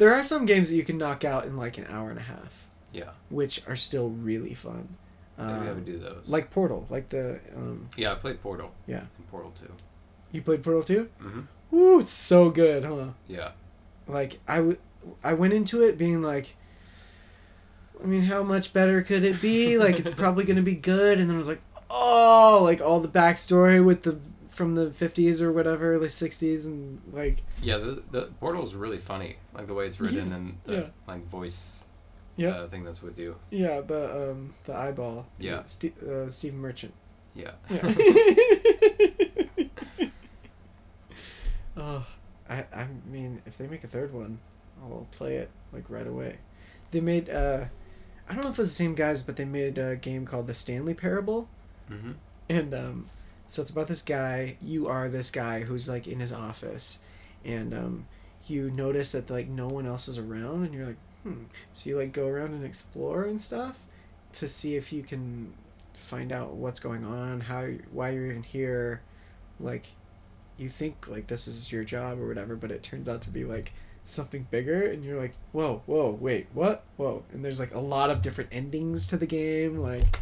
[0.00, 2.22] there are some games that you can knock out in like an hour and a
[2.22, 3.10] half, Yeah.
[3.28, 4.96] which are still really fun.
[5.38, 6.28] Maybe I Um, would do those.
[6.28, 8.72] like Portal, like the um, Yeah, I played Portal.
[8.86, 9.04] Yeah.
[9.18, 9.64] And Portal 2.
[10.32, 11.08] you played Portal Two.
[11.22, 11.76] Mm-hmm.
[11.76, 13.10] Ooh, it's so good, huh?
[13.28, 13.52] Yeah.
[14.08, 14.78] Like I w-
[15.24, 16.56] I went into it being like,
[18.02, 19.78] I mean, how much better could it be?
[19.78, 23.08] Like it's probably gonna be good, and then I was like, oh, like all the
[23.08, 24.18] backstory with the
[24.60, 28.98] from the fifties or whatever, the sixties, and like Yeah, the, the Portal is really
[28.98, 29.36] funny.
[29.54, 30.34] Like the way it's written Yeah.
[30.36, 30.86] and the Yeah.
[31.08, 31.86] like voice
[32.36, 33.36] yeah, uh, thing that's with you.
[33.50, 35.62] yeah, the um the eyeball, Yeah.
[35.66, 36.92] Ste- uh, Stephen Merchant.
[37.34, 37.52] Yeah.
[37.70, 37.82] Yeah.
[41.76, 42.06] oh,
[42.48, 44.38] I I mean, if they make a third one,
[44.82, 46.38] I'll play it like right away.
[46.90, 47.64] They made uh,
[48.28, 50.46] I don't know if it was the same guys, but they made a game called
[50.46, 51.48] The Stanley Parable,
[51.90, 52.12] Mm-hmm.
[52.48, 53.08] and um,
[53.50, 54.56] so it's about this guy.
[54.62, 57.00] You are this guy who's like in his office,
[57.44, 58.06] and um,
[58.46, 61.44] you notice that like no one else is around, and you're like, hmm.
[61.74, 63.80] So you like go around and explore and stuff
[64.34, 65.52] to see if you can
[65.94, 69.02] find out what's going on, how, why you're even here,
[69.58, 69.86] like,
[70.56, 73.44] you think like this is your job or whatever, but it turns out to be
[73.44, 73.72] like
[74.04, 78.10] something bigger, and you're like, whoa, whoa, wait, what, whoa, and there's like a lot
[78.10, 80.20] of different endings to the game, like,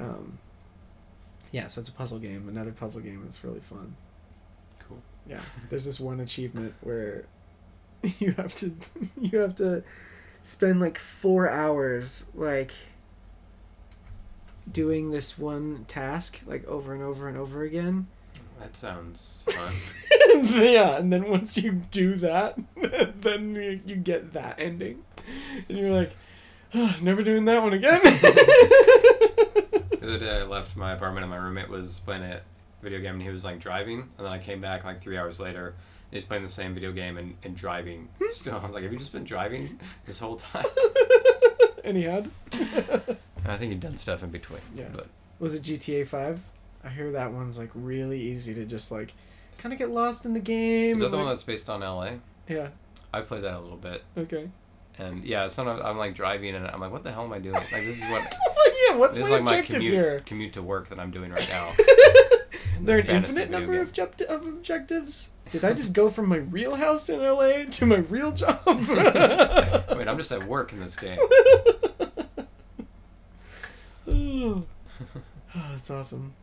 [0.00, 0.38] um,
[1.54, 3.22] yeah, so it's a puzzle game, another puzzle game.
[3.28, 3.94] It's really fun.
[4.88, 5.00] Cool.
[5.24, 7.26] Yeah, there's this one achievement where
[8.18, 8.72] you have to
[9.20, 9.84] you have to
[10.42, 12.72] spend like four hours like
[14.70, 18.08] doing this one task like over and over and over again.
[18.58, 20.44] That sounds fun.
[20.60, 22.58] yeah, and then once you do that,
[23.20, 25.04] then you, you get that ending,
[25.68, 26.16] and you're like,
[26.74, 28.00] oh, never doing that one again.
[30.06, 32.40] The other day I left my apartment and my roommate was playing a
[32.82, 35.40] video game and he was like driving and then I came back like three hours
[35.40, 38.26] later and he's playing the same video game and, and driving hmm?
[38.30, 38.56] still.
[38.62, 40.66] I was like, Have you just been driving this whole time?
[41.84, 42.30] and he had.
[42.52, 44.60] I think he'd done stuff in between.
[44.74, 44.88] Yeah.
[44.92, 45.08] But
[45.38, 46.40] Was it GTA Five?
[46.82, 49.14] I hear that one's like really easy to just like
[49.58, 50.96] kind of get lost in the game.
[50.96, 52.16] is that the one that's based on LA?
[52.48, 52.68] Yeah.
[53.12, 54.02] I played that a little bit.
[54.18, 54.50] Okay.
[54.98, 57.54] And yeah, sometimes I'm like driving and I'm like, what the hell am I doing?
[57.54, 58.36] Like this is what
[58.88, 58.96] yeah.
[58.96, 60.22] What's this my is like my objective commute here?
[60.26, 61.72] commute to work that I'm doing right now.
[62.80, 65.30] There are an infinite number of, object- of objectives?
[65.50, 68.60] Did I just go from my real house in LA to my real job?
[68.66, 71.18] Wait, I'm just at work in this game.
[74.08, 74.64] oh,
[75.54, 76.34] that's awesome.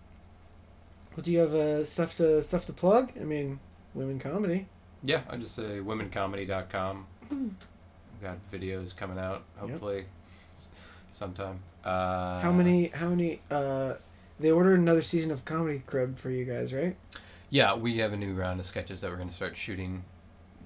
[1.15, 3.11] Well, do you have uh, stuff to stuff to plug?
[3.19, 3.59] I mean,
[3.93, 4.67] women comedy.
[5.03, 7.05] Yeah, I just say womencomedy.com.
[7.29, 7.49] Hmm.
[8.13, 10.05] We've got videos coming out, hopefully,
[11.11, 11.59] sometime.
[11.85, 12.87] Uh, how many?
[12.87, 13.41] How many?
[13.49, 13.93] Uh,
[14.39, 16.95] they ordered another season of Comedy Crib for you guys, right?
[17.49, 20.03] Yeah, we have a new round of sketches that we're going to start shooting.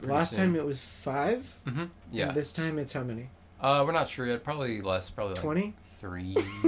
[0.01, 0.39] Last soon.
[0.39, 1.57] time it was five.
[1.65, 1.85] Mm-hmm.
[2.11, 2.27] Yeah.
[2.27, 3.29] And this time it's how many?
[3.59, 4.43] Uh, we're not sure yet.
[4.43, 5.09] Probably less.
[5.09, 5.73] Probably like Twenty.
[5.99, 6.35] three.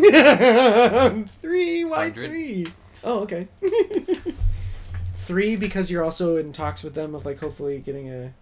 [1.42, 1.86] three.
[1.86, 2.30] Why Hundred.
[2.30, 2.68] three?
[3.04, 3.48] Oh, okay.
[5.16, 8.34] three because you're also in talks with them of like hopefully getting a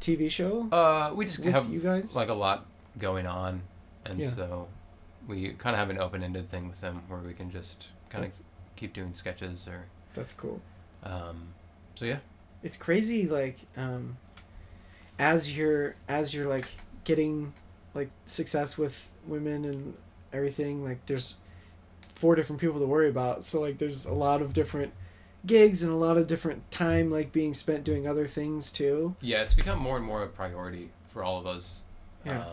[0.00, 2.14] TV show Uh, we just have you guys.
[2.14, 2.66] like a lot
[2.98, 3.62] going on,
[4.04, 4.28] and Yeah.
[4.28, 4.68] so
[5.26, 8.42] we kind of have an open-ended thing with them where we can just kind of
[8.76, 9.84] keep doing sketches or.
[10.14, 10.60] that's cool.
[11.02, 11.48] Um,
[11.94, 12.18] so yeah.
[12.62, 13.26] It's crazy.
[13.28, 14.16] Like, um,
[15.18, 16.66] as you're as you're like
[17.04, 17.52] getting
[17.94, 19.94] like success with women and
[20.32, 21.36] everything, like there's
[22.14, 23.44] four different people to worry about.
[23.44, 24.92] So like there's a lot of different
[25.46, 29.14] gigs and a lot of different time like being spent doing other things too.
[29.20, 31.82] Yeah, it's become more and more a priority for all of us.
[32.24, 32.44] Yeah.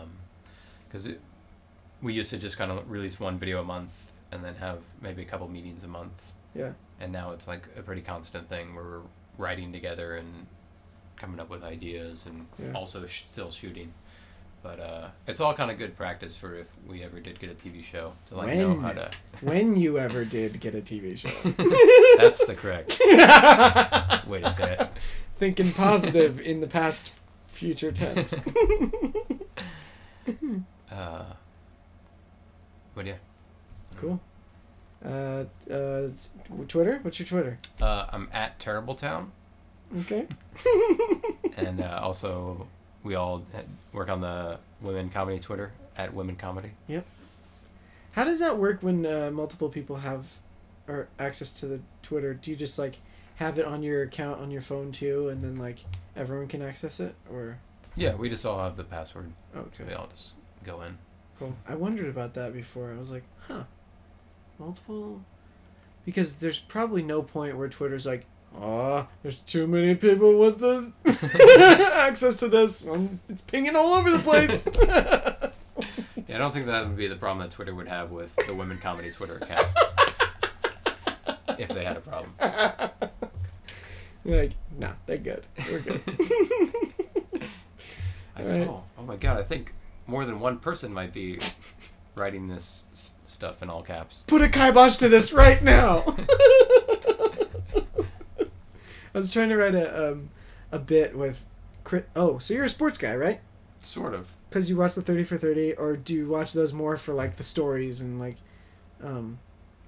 [0.86, 1.20] Because it
[2.02, 5.22] we used to just kind of release one video a month and then have maybe
[5.22, 6.32] a couple meetings a month.
[6.54, 6.72] Yeah.
[7.00, 9.00] And now it's like a pretty constant thing where we're
[9.38, 10.46] writing together and
[11.16, 12.72] coming up with ideas and Yeah.
[12.74, 13.92] also sh- still shooting.
[14.62, 17.54] But uh, it's all kind of good practice for if we ever did get a
[17.54, 18.80] TV show to like know When?
[18.80, 19.10] how to.
[19.40, 21.30] when you ever did get a TV show.
[22.18, 23.00] That's the correct
[24.28, 24.88] way to say it.
[25.34, 27.12] Thinking positive in the past
[27.48, 28.40] future tense.
[30.90, 31.24] Uh,
[32.94, 33.16] but yeah.
[33.96, 34.20] cool.
[35.04, 36.08] Uh, uh,
[36.68, 37.00] Twitter?
[37.02, 37.58] What's your Twitter?
[37.80, 39.32] Uh, I'm at Terrible Town.
[40.00, 40.26] Okay.
[41.56, 42.68] and uh, also
[43.02, 43.44] we all
[43.92, 46.70] work on the women comedy Twitter at women comedy.
[46.88, 47.04] Yep.
[48.12, 50.38] How does that work when uh, multiple people have
[50.88, 52.34] or access to the Twitter?
[52.34, 53.00] Do you just like
[53.36, 55.84] have it on your account on your phone too, and then like
[56.16, 57.14] everyone can access it?
[57.30, 57.58] Or
[57.96, 59.32] Yeah, we just all have the password.
[59.54, 60.32] So okay, we all just
[60.64, 60.98] go in.
[61.38, 61.54] Cool.
[61.68, 62.92] I wondered about that before.
[62.92, 63.64] I was like, huh,
[64.58, 65.22] multiple.
[66.04, 68.26] Because there's probably no point where Twitter's like,
[68.60, 70.92] oh, there's too many people with the
[71.94, 72.86] access to this.
[72.86, 74.68] Um, it's pinging all over the place.
[76.28, 78.54] Yeah, I don't think that would be the problem that Twitter would have with the
[78.54, 79.66] women comedy Twitter account.
[81.58, 82.32] if they had a problem.
[84.24, 85.46] like, nah, they're good.
[85.70, 86.00] We're good.
[88.36, 88.68] I said, Right.
[88.68, 89.72] oh, oh my god, I think
[90.06, 91.38] more than one person might be
[92.14, 94.24] writing this s- stuff in all caps.
[94.26, 96.04] Put a kibosh to this right now.
[99.14, 100.30] I was trying to write a um,
[100.70, 101.44] a bit with,
[101.84, 102.04] Chris.
[102.16, 103.40] Oh, so you're a sports guy, right?
[103.80, 104.30] Sort of.
[104.48, 107.36] Because you watch the Thirty for Thirty, or do you watch those more for like
[107.36, 108.36] the stories and like,
[109.02, 109.38] um,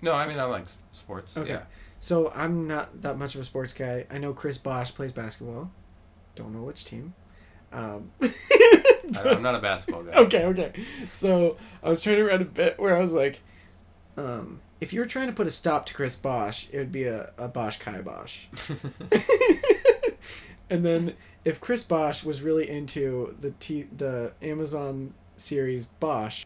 [0.02, 1.36] No, I mean I like s- sports.
[1.38, 1.50] Okay.
[1.50, 1.62] Yeah.
[1.98, 4.04] So I'm not that much of a sports guy.
[4.10, 5.70] I know Chris Bosh plays basketball.
[6.36, 7.14] Don't know which team.
[7.74, 8.10] Um,
[9.24, 10.12] I'm not a basketball guy.
[10.12, 10.72] okay, okay.
[11.10, 13.42] So I was trying to write a bit where I was like,
[14.16, 17.04] um, if you were trying to put a stop to Chris Bosh, it would be
[17.04, 18.46] a, a Bosch Kai Bosch.
[20.70, 21.14] and then
[21.44, 26.44] if Chris Bosh was really into the t- the Amazon series Bosch,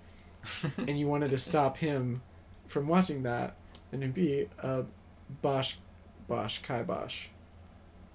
[0.79, 2.23] and you wanted to stop him
[2.67, 3.57] from watching that,
[3.91, 4.85] then it'd be a
[5.43, 5.75] Bosch
[6.27, 7.27] Bosch Kai Bosch.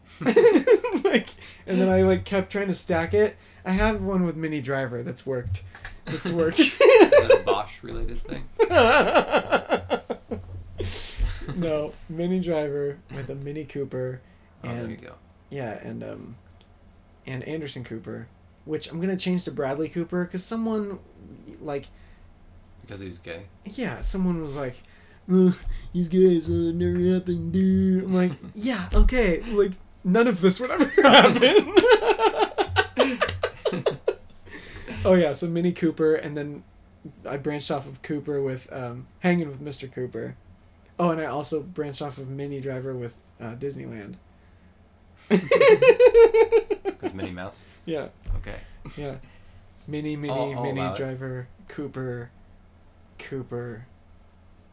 [1.03, 1.29] like,
[1.65, 3.35] and then I like kept trying to stack it.
[3.65, 5.63] I have one with Minnie Driver that's worked.
[6.05, 6.59] That's worked.
[6.59, 8.43] Is it a Bosch related thing?
[11.55, 14.21] no, Minnie Driver with a Mini Cooper,
[14.63, 15.13] Oh, there you and go.
[15.49, 16.35] yeah, and um,
[17.25, 18.27] and Anderson Cooper,
[18.65, 20.99] which I'm gonna change to Bradley Cooper because someone,
[21.61, 21.87] like,
[22.81, 23.43] Because he's gay.
[23.65, 24.75] yeah, someone was like,
[25.31, 25.51] uh,
[25.93, 29.71] gay, guys uh, never happened, dude." I'm like, yeah, okay, like
[30.03, 31.73] none of this would ever happen.
[35.05, 36.63] oh yeah, so Mini Cooper, and then
[37.27, 39.91] I branched off of Cooper with um, hanging with Mr.
[39.91, 40.35] Cooper.
[40.99, 44.15] Oh, and I also branched off of Minnie Driver with uh, Disneyland.
[45.29, 47.63] Because Minnie Mouse.
[47.85, 48.57] yeah, Okay.
[48.95, 49.15] yeah.
[49.87, 50.97] Mini, Mini, I'll- I'll Mini allow it.
[50.97, 52.29] Driver, Cooper,
[53.19, 53.85] Cooper,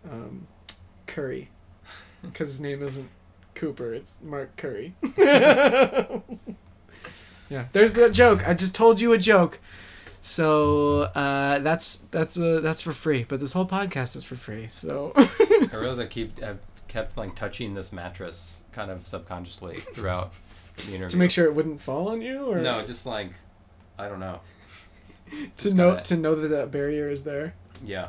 [0.09, 0.47] um,
[1.07, 1.49] Curry.
[2.23, 3.09] Because his name isn't
[3.61, 4.95] Cooper, it's Mark Curry.
[5.17, 6.21] yeah,
[7.73, 8.49] there's the joke.
[8.49, 9.59] I just told you a joke.
[10.23, 14.69] So uh, that's that's uh, that's for free, but this whole podcast is for free.
[14.69, 15.29] So I
[15.73, 20.33] realize I keep I've kept like touching this mattress kind of subconsciously throughout
[20.77, 21.09] the interview.
[21.09, 23.31] to make sure it wouldn't fall on you, or No, just like
[23.99, 24.41] I don't know.
[25.59, 27.53] to know gotta- to know that that barrier is there.
[27.85, 28.09] Yeah.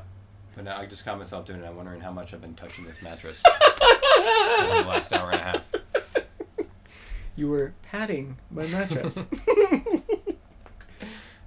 [0.56, 1.66] But now I just caught myself doing it.
[1.66, 3.42] I'm wondering how much I've been touching this mattress
[4.60, 5.72] over the last hour and a half.
[7.38, 9.26] You were patting my mattress.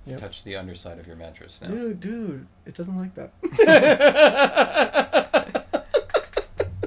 [0.06, 0.20] Yep.
[0.20, 1.68] Touch the underside of your mattress now.
[1.68, 3.32] Dude, dude, it doesn't like that.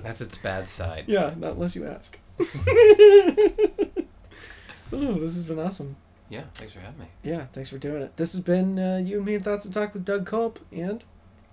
[0.03, 1.05] That's its bad side.
[1.07, 2.19] yeah, not unless you ask.
[4.93, 5.95] Ooh, this has been awesome.
[6.29, 7.05] Yeah, thanks for having me.
[7.23, 8.15] Yeah, thanks for doing it.
[8.17, 11.03] This has been uh, You and Me and Thoughts and Talk with Doug Culp and.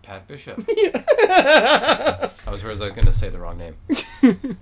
[0.04, 0.62] Pat Bishop.
[0.68, 1.02] Yeah.
[2.46, 3.76] I was worried I was going to say the wrong name.